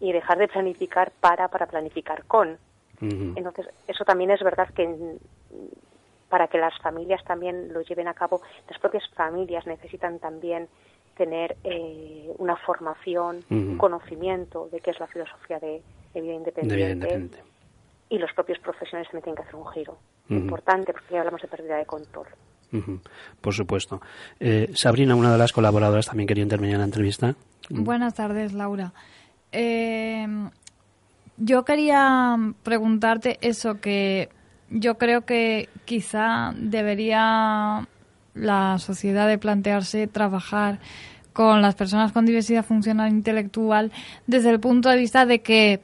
y 0.00 0.12
dejar 0.12 0.36
de 0.36 0.48
planificar 0.48 1.10
para 1.18 1.48
para 1.48 1.66
planificar 1.66 2.24
con. 2.26 2.58
Entonces, 3.00 3.66
eso 3.88 4.04
también 4.04 4.30
es 4.30 4.42
verdad 4.42 4.68
que 4.74 5.16
para 6.28 6.46
que 6.48 6.58
las 6.58 6.78
familias 6.80 7.24
también 7.24 7.72
lo 7.72 7.80
lleven 7.80 8.06
a 8.08 8.14
cabo, 8.14 8.42
las 8.68 8.78
propias 8.78 9.08
familias 9.14 9.66
necesitan 9.66 10.18
también 10.18 10.68
tener 11.20 11.54
eh, 11.64 12.32
una 12.38 12.56
formación, 12.56 13.44
un 13.50 13.76
conocimiento 13.76 14.70
de 14.72 14.80
qué 14.80 14.92
es 14.92 14.98
la 14.98 15.06
filosofía 15.06 15.58
de, 15.58 15.82
de 16.14 16.20
vida 16.22 16.32
De 16.32 16.76
vida 16.76 16.90
independiente. 16.92 17.42
Y 18.08 18.16
los 18.16 18.32
propios 18.32 18.58
profesionales 18.60 19.06
también 19.08 19.24
tienen 19.24 19.36
que 19.36 19.42
hacer 19.42 19.56
un 19.56 19.70
giro. 19.70 19.98
Importante, 20.30 20.94
porque 20.94 21.12
ya 21.12 21.18
hablamos 21.18 21.42
de 21.42 21.48
pérdida 21.48 21.76
de 21.76 21.84
control. 21.84 22.26
Por 23.42 23.52
supuesto. 23.52 24.00
Eh, 24.38 24.70
Sabrina, 24.74 25.14
una 25.14 25.30
de 25.30 25.36
las 25.36 25.52
colaboradoras, 25.52 26.06
también 26.06 26.26
quería 26.26 26.42
intervenir 26.42 26.76
en 26.76 26.80
la 26.80 26.86
entrevista. 26.86 27.34
Buenas 27.68 28.14
tardes, 28.14 28.54
Laura. 28.54 28.94
Eh, 29.52 30.26
yo 31.36 31.64
quería 31.66 32.36
preguntarte 32.62 33.36
eso 33.42 33.78
que 33.78 34.30
yo 34.70 34.96
creo 34.96 35.26
que 35.26 35.68
quizá 35.84 36.54
debería 36.56 37.86
la 38.34 38.78
sociedad 38.78 39.28
de 39.28 39.38
plantearse 39.38 40.06
trabajar 40.06 40.78
con 41.32 41.62
las 41.62 41.74
personas 41.74 42.12
con 42.12 42.26
diversidad 42.26 42.64
funcional 42.64 43.10
intelectual 43.10 43.92
desde 44.26 44.50
el 44.50 44.60
punto 44.60 44.88
de 44.88 44.96
vista 44.96 45.26
de 45.26 45.40
que 45.40 45.80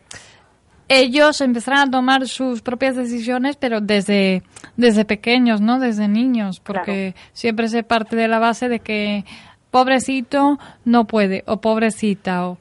ellos 0.88 1.40
empezarán 1.40 1.88
a 1.88 1.90
tomar 1.90 2.28
sus 2.28 2.62
propias 2.62 2.94
decisiones, 2.94 3.56
pero 3.56 3.80
desde, 3.80 4.42
desde 4.76 5.04
pequeños, 5.04 5.60
¿no? 5.60 5.80
Desde 5.80 6.06
niños, 6.06 6.60
porque 6.60 7.14
siempre 7.32 7.68
se 7.68 7.82
parte 7.82 8.14
de 8.14 8.28
la 8.28 8.38
base 8.38 8.68
de 8.68 8.80
que 8.80 9.24
pobrecito 9.70 10.58
no 10.84 11.06
puede, 11.06 11.42
o 11.46 11.60
pobrecita, 11.60 12.46
o... 12.46 12.58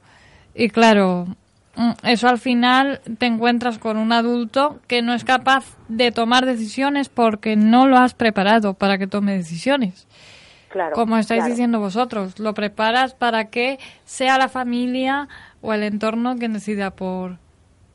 Y 0.54 0.70
claro, 0.70 1.26
mm, 1.76 1.90
eso 2.02 2.28
al 2.28 2.38
final 2.38 3.00
te 3.18 3.26
encuentras 3.26 3.78
con 3.78 3.96
un 3.96 4.12
adulto 4.12 4.80
que 4.88 5.02
no 5.02 5.14
es 5.14 5.22
capaz 5.22 5.64
de 5.88 6.10
tomar 6.10 6.46
decisiones 6.46 7.08
porque 7.08 7.54
no 7.54 7.86
lo 7.86 7.96
has 7.96 8.14
preparado 8.14 8.74
para 8.74 8.98
que 8.98 9.06
tome 9.06 9.36
decisiones. 9.36 10.08
Claro. 10.68 10.94
Como 10.94 11.16
estáis 11.16 11.40
claro. 11.40 11.50
diciendo 11.52 11.80
vosotros, 11.80 12.38
lo 12.38 12.52
preparas 12.54 13.14
para 13.14 13.46
que 13.50 13.78
sea 14.04 14.36
la 14.38 14.48
familia 14.48 15.28
o 15.62 15.72
el 15.72 15.82
entorno 15.84 16.36
quien 16.36 16.52
decida 16.52 16.90
por, 16.90 17.38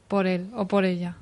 por 0.08 0.26
él 0.28 0.50
o 0.56 0.68
por 0.68 0.86
ella. 0.86 1.16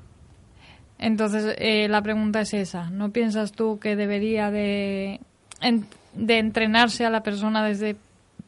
Entonces, 0.98 1.56
eh, 1.60 1.88
la 1.88 2.02
pregunta 2.02 2.42
es 2.42 2.54
esa. 2.54 2.90
¿No 2.90 3.12
piensas 3.12 3.52
tú 3.54 3.80
que 3.80 3.96
debería 3.96 4.52
de, 4.52 5.20
en- 5.62 5.86
de 6.14 6.38
entrenarse 6.40 7.06
a 7.06 7.10
la 7.10 7.24
persona 7.24 7.64
desde 7.66 7.96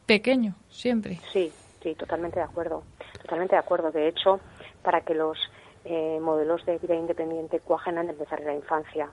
pequeño, 0.06 0.54
siempre? 0.70 1.18
Sí, 1.32 1.50
sí, 1.82 1.94
totalmente 1.94 2.38
de 2.38 2.44
acuerdo. 2.44 2.82
Totalmente 3.22 3.54
de 3.56 3.60
acuerdo. 3.60 3.90
De 3.90 4.08
hecho, 4.08 4.40
para 4.82 5.00
que 5.00 5.14
los 5.14 5.38
eh, 5.84 6.18
modelos 6.20 6.64
de 6.66 6.78
vida 6.78 6.94
independiente 6.94 7.58
cuajen 7.60 7.98
han 7.98 8.06
de 8.06 8.12
empezar 8.12 8.40
en 8.40 8.46
la 8.46 8.54
infancia. 8.54 9.08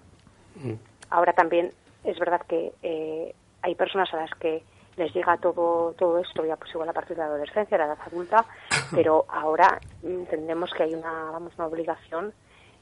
Ahora 1.10 1.34
también 1.34 1.72
es 2.04 2.20
verdad 2.20 2.42
que 2.48 2.74
eh, 2.84 3.34
hay 3.62 3.76
personas 3.76 4.14
a 4.14 4.18
las 4.18 4.32
que 4.36 4.64
les 4.98 5.14
llega 5.14 5.38
todo 5.38 5.94
todo 5.98 6.20
esto 6.20 6.46
ya 6.46 6.58
pues 6.58 6.72
igual 6.72 6.90
a 6.90 6.94
partir 6.94 7.16
de 7.16 7.24
la 7.24 7.28
adolescencia, 7.28 7.78
de 7.78 7.86
la 7.86 7.94
edad 7.94 8.04
adulta, 8.06 8.46
pero 8.92 9.26
ahora 9.30 9.80
entendemos 10.04 10.72
que 10.74 10.84
hay 10.84 10.94
una 10.94 11.32
vamos 11.32 11.54
una 11.58 11.68
obligación 11.68 12.34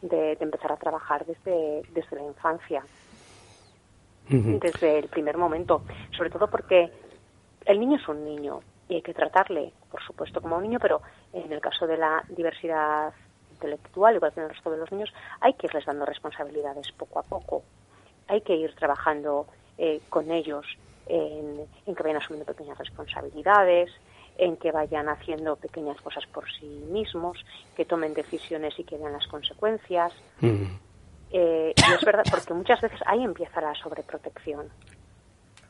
de, 0.01 0.36
de 0.36 0.43
empezar 0.43 0.71
a 0.71 0.78
trabajar 0.78 1.25
desde 1.25 1.84
desde 1.91 2.15
la 2.15 2.23
infancia. 2.23 2.84
Desde 4.30 4.99
el 4.99 5.07
primer 5.07 5.38
momento, 5.38 5.84
sobre 6.11 6.30
todo 6.30 6.49
porque 6.49 6.91
el 7.65 7.80
niño 7.80 7.95
es 7.95 8.05
un 8.09 8.25
niño 8.25 8.59
y 8.89 8.95
hay 8.95 9.01
que 9.01 9.13
tratarle, 9.13 9.73
por 9.91 10.01
supuesto, 10.03 10.41
como 10.41 10.57
un 10.57 10.63
niño, 10.63 10.80
pero 10.82 11.01
en 11.34 11.51
el 11.51 11.61
caso 11.61 11.88
de 11.88 11.97
la 11.97 12.23
diversidad 12.30 13.13
intelectual, 13.51 14.15
igual 14.15 14.34
que 14.34 14.39
en 14.39 14.45
el 14.45 14.53
resto 14.53 14.71
de 14.71 14.78
los 14.78 14.91
niños, 14.91 15.13
hay 15.41 15.53
que 15.53 15.67
irles 15.67 15.86
dando 15.86 16.05
responsabilidades 16.05 16.91
poco 16.91 17.19
a 17.19 17.23
poco. 17.23 17.63
Hay 18.28 18.41
que 18.41 18.55
ir 18.55 18.73
trabajando 18.75 19.47
eh, 19.78 20.01
con 20.09 20.32
ellos 20.32 20.65
en, 21.05 21.67
en 21.86 21.95
que 21.95 22.03
vayan 22.03 22.21
asumiendo 22.21 22.45
pequeñas 22.45 22.78
responsabilidades, 22.78 23.89
en 24.38 24.57
que 24.57 24.71
vayan 24.71 25.09
haciendo 25.09 25.55
pequeñas 25.55 25.99
cosas 26.01 26.25
por 26.28 26.45
sí 26.59 26.65
mismos, 26.65 27.38
que 27.75 27.86
tomen 27.86 28.13
decisiones 28.13 28.78
y 28.78 28.84
que 28.84 28.97
vean 28.97 29.13
las 29.13 29.28
consecuencias. 29.28 30.13
Ujú. 30.41 30.67
Eh, 31.30 31.73
y 31.75 31.93
es 31.93 32.05
verdad, 32.05 32.25
porque 32.30 32.53
muchas 32.53 32.80
veces 32.82 32.99
ahí 33.05 33.23
empieza 33.23 33.61
la 33.61 33.73
sobreprotección. 33.75 34.71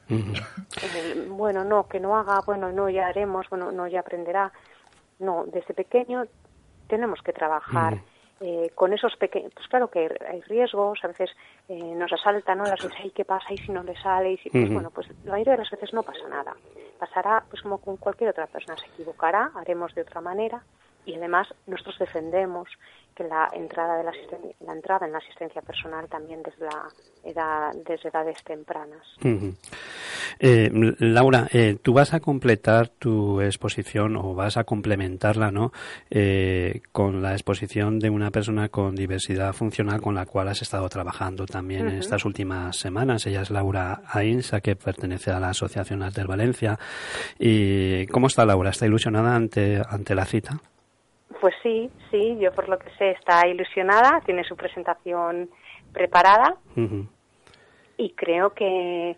Ujú. 0.10 0.34
El, 0.82 1.28
bueno, 1.30 1.64
no, 1.64 1.88
que 1.88 1.99
no 1.99 2.18
haga, 2.18 2.41
bueno, 2.45 2.72
no, 2.72 2.89
ya 2.89 3.08
haremos, 3.08 3.49
bueno, 3.49 3.72
no, 3.72 3.88
ya 3.88 4.01
aprenderá. 4.01 4.51
No, 5.20 5.45
desde 5.47 5.74
pequeño 5.74 6.28
tenemos 6.88 7.22
que 7.22 7.34
trabajar 7.34 7.99
eh, 8.40 8.72
con 8.76 8.94
esos 8.94 9.16
pequeños, 9.16 9.52
pues 9.54 9.68
claro 9.68 9.90
que 9.90 10.10
hay 10.30 10.42
riesgos, 10.42 11.00
a 11.04 11.08
veces 11.08 11.32
eh, 11.70 11.76
nos 11.96 12.12
asaltan, 12.14 12.60
¿no? 12.60 12.66
Las 12.66 12.82
veces, 12.84 12.98
ay, 13.02 13.12
¿qué 13.12 13.26
pasa? 13.26 13.52
¿Y 13.52 13.58
si 13.58 13.72
no 13.72 13.84
le 13.84 13.96
sale? 14.00 14.34
Y 14.34 14.38
si, 14.38 14.50
pues 14.50 14.72
bueno, 14.72 14.92
pues 14.92 15.08
la 15.24 15.32
mayoría 15.32 15.54
de 15.54 15.60
las 15.60 15.72
veces 15.72 15.94
no 15.94 16.04
pasa 16.04 16.28
nada. 16.30 16.56
Pasará, 17.00 17.44
pues 17.50 17.62
como 17.62 17.80
con 17.80 17.98
cualquier 17.98 18.30
otra 18.30 18.48
persona, 18.48 18.78
se 18.78 18.88
equivocará, 18.88 19.52
haremos 19.56 19.94
de 19.96 20.02
otra 20.02 20.22
manera 20.22 20.62
y 21.08 21.16
además 21.16 21.47
nosotros 21.66 21.97
defendemos 21.99 22.70
que 23.18 23.24
la 23.24 23.49
entrada 23.51 23.97
de 23.97 24.03
la, 24.03 24.12
la 24.60 24.74
entrada 24.74 25.08
en 25.08 25.12
la 25.12 25.18
asistencia 25.18 25.62
personal 25.64 26.08
también 26.08 26.43
desde 26.43 26.66
la 26.66 26.88
edad, 27.24 27.74
desde 27.84 28.10
edades 28.10 28.43
tempranas. 28.43 29.01
Eh, 30.39 30.70
Laura, 30.99 31.47
eh, 31.51 31.78
tú 31.82 31.93
vas 31.93 32.14
a 32.14 32.20
completar 32.20 32.89
tu 32.89 33.41
exposición 33.41 34.18
o 34.18 34.36
vas 34.36 34.58
a 34.58 34.66
complementarla, 34.66 35.49
¿no? 35.49 35.72
Eh, 36.12 36.82
con 36.91 37.24
la 37.24 37.32
exposición 37.32 37.97
de 37.97 38.12
una 38.12 38.30
persona 38.30 38.70
con 38.70 38.95
diversidad 38.95 39.53
funcional 39.53 39.99
con 39.99 40.14
la 40.14 40.28
cual 40.28 40.49
has 40.49 40.62
estado 40.62 40.88
trabajando 40.88 41.47
también 41.47 41.88
en 41.88 41.97
estas 41.97 42.24
últimas 42.24 42.78
semanas. 42.78 43.26
Ella 43.26 43.41
es 43.41 43.49
Laura 43.49 44.03
Ainsa, 44.12 44.62
que 44.62 44.76
pertenece 44.76 45.32
a 45.32 45.39
la 45.39 45.49
Asociación 45.49 46.03
Alter 46.03 46.28
Valencia. 46.28 46.78
¿Y 47.39 48.05
cómo 48.08 48.28
está 48.28 48.45
Laura? 48.45 48.70
¿Está 48.70 48.86
ilusionada 48.86 49.36
ante, 49.36 49.82
ante 49.89 50.14
la 50.14 50.26
cita? 50.26 50.62
Pues 51.40 51.54
sí, 51.62 51.92
sí, 52.10 52.38
yo 52.40 52.52
por 52.52 52.68
lo 52.68 52.80
que 52.80 52.90
sé 52.98 53.12
está 53.12 53.48
ilusionada, 53.48 54.22
tiene 54.26 54.44
su 54.44 54.56
presentación 54.56 55.50
preparada 55.94 56.56
y 57.98 58.12
creo 58.12 58.54
que 58.54 59.16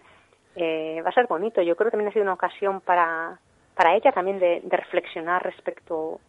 eh, 0.56 1.02
va 1.06 1.10
a 1.10 1.14
ser 1.14 1.28
bonito. 1.28 1.62
Yo 1.62 1.76
creo 1.76 1.88
que 1.88 1.92
también 1.92 2.10
ha 2.10 2.14
sido 2.14 2.24
una 2.24 2.34
ocasión 2.34 2.82
para, 2.82 3.40
para 3.76 3.96
ella 3.96 4.12
también 4.12 4.40
de, 4.40 4.62
de 4.64 4.78
reflexionar 4.78 5.44
respecto 5.44 6.20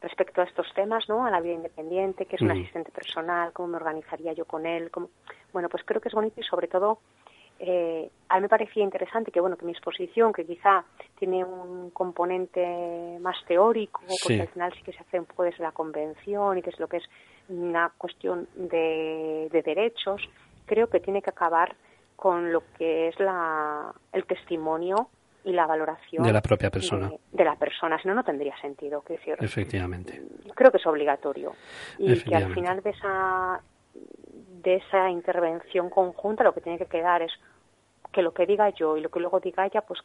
respecto 0.00 0.40
a 0.40 0.44
estos 0.44 0.72
temas, 0.74 1.08
¿no? 1.08 1.26
A 1.26 1.30
la 1.30 1.40
vida 1.40 1.54
independiente, 1.54 2.26
que 2.26 2.36
es 2.36 2.42
un 2.42 2.52
asistente 2.52 2.92
personal, 2.92 3.52
cómo 3.52 3.68
me 3.68 3.76
organizaría 3.78 4.32
yo 4.32 4.44
con 4.44 4.64
él, 4.64 4.90
cómo... 4.90 5.08
bueno, 5.52 5.68
pues 5.68 5.82
creo 5.84 6.00
que 6.00 6.08
es 6.08 6.14
bonito 6.14 6.40
y 6.40 6.44
sobre 6.44 6.68
todo 6.68 7.00
eh, 7.58 8.10
a 8.28 8.36
mí 8.36 8.42
me 8.42 8.48
parecía 8.48 8.82
interesante 8.82 9.30
que 9.32 9.40
bueno 9.40 9.56
que 9.56 9.64
mi 9.64 9.72
exposición 9.72 10.32
que 10.32 10.44
quizá 10.44 10.84
tiene 11.18 11.44
un 11.44 11.90
componente 11.90 13.18
más 13.20 13.36
teórico 13.46 14.00
porque 14.22 14.40
al 14.42 14.48
final 14.48 14.72
sí 14.74 14.82
que 14.82 14.92
se 14.92 15.00
hace 15.00 15.18
un 15.18 15.26
poco 15.26 15.42
desde 15.44 15.62
la 15.62 15.72
convención 15.72 16.56
y 16.58 16.62
desde 16.62 16.78
lo 16.78 16.88
que 16.88 16.98
es 16.98 17.04
una 17.48 17.90
cuestión 17.98 18.46
de, 18.54 19.48
de 19.50 19.62
derechos 19.62 20.22
creo 20.66 20.88
que 20.88 21.00
tiene 21.00 21.22
que 21.22 21.30
acabar 21.30 21.74
con 22.14 22.52
lo 22.52 22.62
que 22.76 23.08
es 23.08 23.18
la, 23.20 23.92
el 24.12 24.24
testimonio 24.24 25.08
y 25.44 25.52
la 25.52 25.66
valoración 25.66 26.24
De 26.24 26.32
la 26.32 26.42
propia 26.42 26.68
persona. 26.68 27.08
de, 27.08 27.18
de 27.32 27.44
la 27.44 27.54
persona. 27.56 27.96
Si 28.02 28.08
no 28.08 28.14
no 28.14 28.24
tendría 28.24 28.60
sentido 28.60 29.02
decir, 29.08 29.36
Efectivamente. 29.38 30.20
creo 30.54 30.70
que 30.70 30.78
es 30.78 30.86
obligatorio. 30.86 31.52
Y 31.96 32.20
que 32.22 32.34
al 32.34 32.52
final 32.52 32.82
de 32.82 32.90
esa 32.90 33.60
de 34.62 34.76
esa 34.76 35.10
intervención 35.10 35.90
conjunta 35.90 36.44
lo 36.44 36.52
que 36.52 36.60
tiene 36.60 36.78
que 36.78 36.86
quedar 36.86 37.22
es 37.22 37.32
que 38.12 38.22
lo 38.22 38.32
que 38.32 38.46
diga 38.46 38.70
yo 38.70 38.96
y 38.96 39.00
lo 39.00 39.10
que 39.10 39.20
luego 39.20 39.40
diga 39.40 39.66
ella 39.66 39.82
pues 39.82 40.00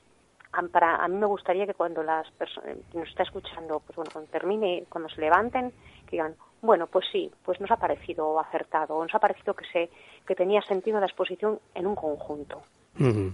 para, 0.72 0.98
a 0.98 1.08
mí 1.08 1.16
me 1.16 1.26
gustaría 1.26 1.66
que 1.66 1.74
cuando 1.74 2.04
las 2.04 2.30
personas 2.32 2.78
nos 2.94 3.10
está 3.10 3.24
escuchando 3.24 3.80
pues 3.80 3.96
bueno 3.96 4.12
cuando 4.12 4.30
termine 4.30 4.86
cuando 4.90 5.10
se 5.10 5.22
levanten 5.22 5.72
que 6.06 6.12
digan 6.12 6.36
bueno 6.62 6.88
pues 6.88 7.06
sí 7.12 7.32
pues 7.44 7.60
nos 7.60 7.72
ha 7.72 7.78
parecido 7.78 8.40
acertado 8.40 9.02
nos 9.02 9.16
ha 9.16 9.20
parecido 9.20 9.56
que 9.56 9.66
se 9.66 9.90
que 10.28 10.36
tenía 10.36 10.62
sentido 10.62 11.00
la 11.00 11.08
exposición 11.08 11.60
en 11.74 11.88
un 11.88 11.96
conjunto 11.96 12.64
Ujú. 13.00 13.34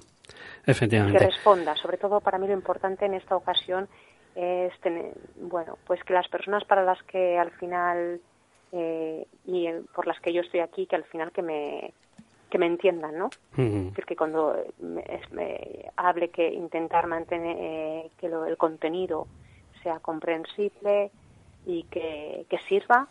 que 0.66 0.72
Efectivamente. 0.72 1.20
responda. 1.20 1.76
Sobre 1.76 1.98
todo 1.98 2.22
para 2.22 2.38
mí 2.38 2.48
lo 2.48 2.54
importante 2.54 3.06
en 3.06 3.14
esta 3.14 3.36
ocasión 3.36 3.88
es 4.36 4.78
tener, 4.82 5.14
bueno, 5.36 5.78
pues 5.86 6.04
que 6.04 6.14
las 6.14 6.28
personas 6.28 6.64
para 6.66 6.84
las 6.84 7.02
que 7.04 7.38
al 7.38 7.52
final 7.52 8.22
eh, 8.72 9.26
y 9.46 9.68
por 9.94 10.08
las 10.08 10.20
que 10.20 10.34
yo 10.34 10.42
estoy 10.42 10.60
aquí, 10.62 10.86
que 10.86 10.96
al 10.96 11.04
final 11.06 11.32
que 11.32 11.42
me 11.42 11.94
que 12.50 12.58
me 12.58 12.66
entiendan, 12.66 13.16
¿no? 13.16 13.26
Ujú. 13.54 13.64
Es 13.64 13.86
decir, 13.92 14.06
que 14.06 14.16
cuando 14.16 14.56
me, 14.80 15.02
es- 15.08 15.32
me 15.32 15.86
hable 15.98 16.30
que 16.30 16.48
intentar 16.52 17.06
mantener 17.06 17.56
eh, 17.60 18.12
que 18.18 18.28
lo- 18.28 18.46
el 18.46 18.58
contenido 18.58 19.28
sea 19.84 20.00
comprensible 20.00 21.12
y 21.66 21.84
que, 21.84 22.48
que 22.50 22.58
sirva 22.68 23.08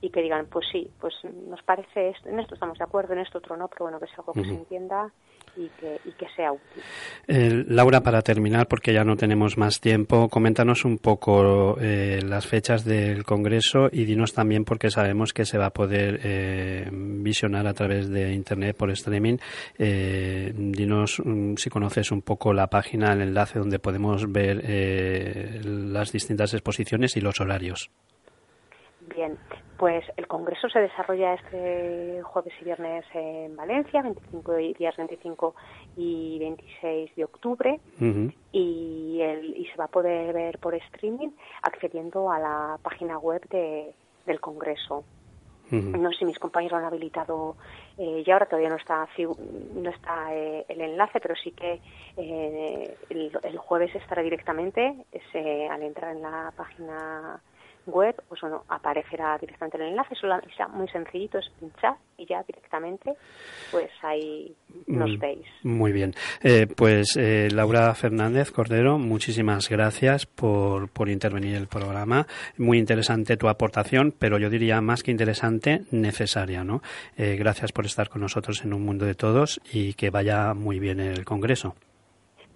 y 0.00 0.10
que 0.10 0.22
digan, 0.22 0.46
pues 0.46 0.66
sí, 0.70 0.88
pues 1.00 1.14
nos 1.24 1.62
parece 1.64 2.10
esto, 2.10 2.28
en 2.28 2.38
esto 2.38 2.54
estamos 2.54 2.78
de 2.78 2.84
acuerdo, 2.84 3.14
en 3.14 3.20
esto 3.20 3.38
otro 3.38 3.56
no, 3.56 3.66
pero 3.68 3.86
bueno, 3.86 3.98
que 3.98 4.06
sea 4.06 4.18
algo 4.18 4.34
que 4.34 4.44
se 4.44 4.54
entienda 4.54 5.12
y 5.56 5.68
que, 5.80 6.00
y 6.04 6.12
que 6.12 6.26
sea 6.34 6.52
útil. 6.52 6.82
Eh, 7.26 7.64
Laura, 7.68 8.00
para 8.00 8.22
terminar, 8.22 8.66
porque 8.66 8.92
ya 8.92 9.04
no 9.04 9.16
tenemos 9.16 9.56
más 9.56 9.80
tiempo, 9.80 10.28
coméntanos 10.28 10.84
un 10.84 10.98
poco 10.98 11.76
eh, 11.80 12.20
las 12.24 12.46
fechas 12.46 12.84
del 12.84 13.24
Congreso 13.24 13.88
y 13.92 14.04
dinos 14.04 14.32
también, 14.32 14.64
porque 14.64 14.90
sabemos 14.90 15.32
que 15.32 15.44
se 15.44 15.58
va 15.58 15.66
a 15.66 15.70
poder 15.70 16.20
eh, 16.24 16.88
visionar 16.92 17.66
a 17.66 17.74
través 17.74 18.08
de 18.08 18.32
Internet 18.32 18.76
por 18.76 18.90
streaming. 18.90 19.36
Eh, 19.78 20.52
dinos 20.54 21.20
mm, 21.24 21.54
si 21.56 21.70
conoces 21.70 22.10
un 22.10 22.22
poco 22.22 22.52
la 22.52 22.68
página, 22.68 23.12
el 23.12 23.22
enlace 23.22 23.58
donde 23.58 23.78
podemos 23.78 24.30
ver 24.30 24.62
eh, 24.64 25.60
las 25.64 26.12
distintas 26.12 26.54
exposiciones 26.54 27.16
y 27.16 27.20
los 27.20 27.40
horarios. 27.40 27.90
Bien, 29.14 29.36
pues 29.84 30.02
el 30.16 30.26
Congreso 30.26 30.66
se 30.70 30.78
desarrolla 30.80 31.34
este 31.34 32.22
jueves 32.22 32.54
y 32.58 32.64
viernes 32.64 33.04
en 33.12 33.54
Valencia, 33.54 34.00
25 34.00 34.58
y 34.58 34.72
días 34.72 34.96
25 34.96 35.54
y 35.96 36.38
26 36.38 37.14
de 37.14 37.24
octubre, 37.24 37.80
y, 38.50 39.20
el- 39.20 39.54
y 39.54 39.66
se 39.66 39.76
va 39.76 39.84
a 39.84 39.88
poder 39.88 40.32
ver 40.32 40.58
por 40.58 40.74
streaming 40.74 41.32
accediendo 41.60 42.30
a 42.32 42.38
la 42.38 42.78
página 42.82 43.18
web 43.18 43.46
de- 43.50 43.92
del 44.24 44.40
Congreso. 44.40 45.04
No 46.00 46.10
sé 46.12 46.20
si 46.20 46.24
mis 46.24 46.38
compañeros 46.38 46.78
han 46.78 46.86
habilitado 46.86 47.56
eh, 47.98 48.22
ya 48.26 48.32
ahora 48.34 48.46
todavía 48.46 48.70
no 48.70 48.76
está 48.76 49.06
no 49.18 49.90
está 49.90 50.34
eh, 50.34 50.64
el 50.66 50.80
enlace, 50.80 51.20
pero 51.20 51.34
sí 51.36 51.50
que 51.52 51.82
eh, 52.16 52.96
el, 53.10 53.38
el 53.42 53.58
jueves 53.58 53.94
estará 53.94 54.22
directamente 54.22 55.04
ese, 55.12 55.68
al 55.68 55.82
entrar 55.82 56.16
en 56.16 56.22
la 56.22 56.52
página 56.56 57.42
web, 57.86 58.14
pues 58.28 58.40
bueno, 58.40 58.64
aparecerá 58.68 59.36
directamente 59.38 59.76
el 59.76 59.88
enlace, 59.90 60.14
solo 60.14 60.36
es 60.36 60.68
muy 60.72 60.88
sencillito, 60.88 61.38
es 61.38 61.48
pinchar 61.60 61.94
y 62.16 62.26
ya 62.26 62.42
directamente, 62.42 63.12
pues 63.70 63.90
ahí 64.02 64.54
nos 64.86 65.10
Mm, 65.10 65.18
veis. 65.18 65.46
Muy 65.62 65.92
bien. 65.92 66.14
Eh, 66.42 66.66
pues 66.66 67.16
eh, 67.16 67.48
Laura 67.52 67.94
Fernández 67.94 68.50
Cordero, 68.50 68.98
muchísimas 68.98 69.68
gracias 69.68 70.26
por, 70.26 70.88
por 70.88 71.08
intervenir 71.08 71.54
en 71.56 71.62
el 71.62 71.68
programa. 71.68 72.26
Muy 72.58 72.78
interesante 72.78 73.36
tu 73.36 73.48
aportación, 73.48 74.12
pero 74.18 74.38
yo 74.38 74.50
diría 74.50 74.80
más 74.80 75.02
que 75.02 75.10
interesante, 75.10 75.82
necesaria. 75.90 76.64
¿no? 76.64 76.80
Eh, 77.16 77.36
gracias 77.36 77.72
por 77.72 77.86
estar 77.86 78.08
con 78.08 78.20
nosotros 78.22 78.64
en 78.64 78.72
Un 78.74 78.84
Mundo 78.84 79.04
de 79.06 79.14
Todos 79.14 79.60
y 79.72 79.94
que 79.94 80.10
vaya 80.10 80.54
muy 80.54 80.78
bien 80.78 81.00
el 81.00 81.24
Congreso. 81.24 81.74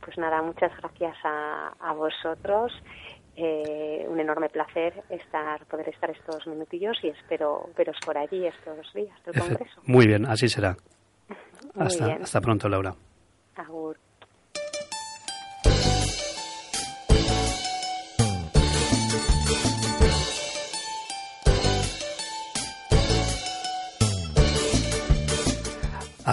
Pues 0.04 0.16
nada, 0.16 0.40
muchas 0.40 0.72
gracias 0.78 1.16
a, 1.24 1.74
a 1.80 1.92
vosotros. 1.92 2.72
Eh, 3.40 4.04
un 4.08 4.18
enorme 4.18 4.48
placer 4.48 4.92
estar 5.10 5.64
poder 5.66 5.88
estar 5.90 6.10
estos 6.10 6.44
minutillos 6.48 6.98
y 7.04 7.08
espero 7.08 7.70
veros 7.76 7.96
por 8.04 8.18
allí 8.18 8.44
estos 8.44 8.92
días 8.92 9.16
del 9.24 9.38
Congreso. 9.38 9.80
Muy 9.84 10.08
bien, 10.08 10.26
así 10.26 10.48
será. 10.48 10.76
Hasta, 11.76 12.14
hasta 12.14 12.40
pronto, 12.40 12.68
Laura. 12.68 12.96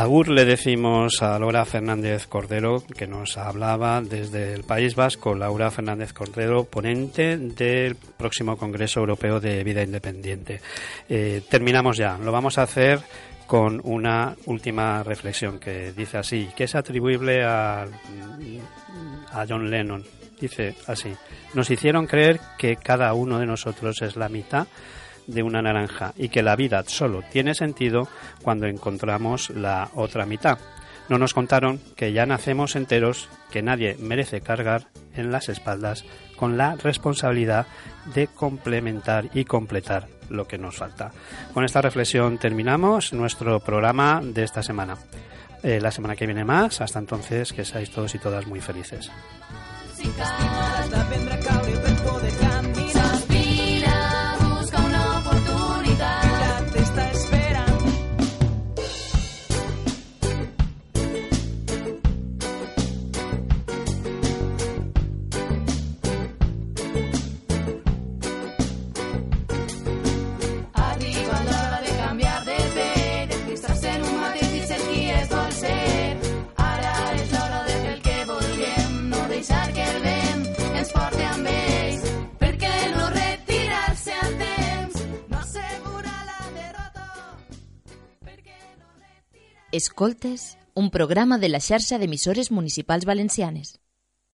Agur 0.06 0.30
le 0.30 0.46
decimos 0.46 1.24
a 1.24 1.40
Laura 1.40 1.66
Fernández 1.66 2.28
Cordero, 2.28 2.84
que 2.96 3.08
nos 3.08 3.40
hablaba 3.40 4.02
desde 4.02 4.54
el 4.54 4.64
País 4.64 4.94
Vasco, 4.94 5.34
Laura 5.34 5.72
Fernández 5.72 6.14
Cordero, 6.14 6.66
ponente 6.66 7.38
del 7.38 7.96
próximo 7.96 8.56
Congreso 8.56 9.00
Europeo 9.00 9.40
de 9.40 9.64
Vida 9.64 9.82
Independiente. 9.82 10.62
Eh, 11.10 11.42
terminamos 11.50 11.98
ya. 11.98 12.20
Lo 12.20 12.32
vamos 12.32 12.60
a 12.60 12.62
hacer 12.62 13.00
con 13.48 13.82
una 13.84 14.36
última 14.46 15.02
reflexión 15.02 15.58
que 15.58 15.92
dice 15.92 16.20
así, 16.20 16.50
que 16.56 16.66
es 16.66 16.76
atribuible 16.76 17.44
a, 17.44 17.88
a 19.32 19.46
John 19.50 19.72
Lennon. 19.72 20.04
Dice 20.40 20.76
así, 20.86 21.12
nos 21.56 21.68
hicieron 21.72 22.06
creer 22.06 22.40
que 22.60 22.76
cada 22.76 23.12
uno 23.16 23.40
de 23.40 23.48
nosotros 23.48 24.00
es 24.04 24.16
la 24.16 24.30
mitad 24.30 24.68
de 25.28 25.44
una 25.44 25.62
naranja 25.62 26.14
y 26.18 26.30
que 26.30 26.44
la 26.44 26.56
vida 26.56 26.84
solo 26.86 27.24
tiene 27.32 27.54
sentido 27.56 28.08
cuando 28.42 28.68
encontramos 28.68 29.50
la 29.50 29.90
otra 29.94 30.26
mitad. 30.26 30.60
No 31.08 31.20
nos 31.20 31.34
contaron 31.34 31.80
que 31.96 32.14
ya 32.14 32.26
nacemos 32.26 32.76
enteros, 32.76 33.30
que 33.52 33.62
nadie 33.62 33.96
merece 34.00 34.42
cargar 34.42 34.88
en 35.16 35.32
las 35.32 35.50
espaldas 35.50 36.04
con 36.36 36.58
la 36.58 36.76
responsabilidad 36.76 37.68
de 38.14 38.28
complementar 38.28 39.30
y 39.34 39.46
completar 39.46 40.08
lo 40.30 40.48
que 40.48 40.58
nos 40.58 40.78
falta. 40.78 41.12
Con 41.54 41.64
esta 41.64 41.82
reflexión 41.82 42.38
terminamos 42.38 43.14
nuestro 43.14 43.60
programa 43.60 44.22
de 44.24 44.44
esta 44.44 44.64
semana. 44.64 44.98
Eh, 45.64 45.80
la 45.80 45.92
semana 45.92 46.16
que 46.16 46.26
viene 46.26 46.44
más, 46.44 46.82
hasta 46.82 47.00
entonces 47.00 47.54
que 47.54 47.66
seáis 47.66 47.90
todos 47.92 48.14
y 48.16 48.20
todas 48.20 48.46
muy 48.48 48.62
felices. 48.62 49.12
Escoltes, 89.76 90.58
un 90.74 90.90
programa 90.90 91.38
de 91.38 91.50
la 91.50 91.60
xarxa 91.60 91.98
d'emissores 92.00 92.50
municipals 92.50 93.04
valencianes. 93.04 93.74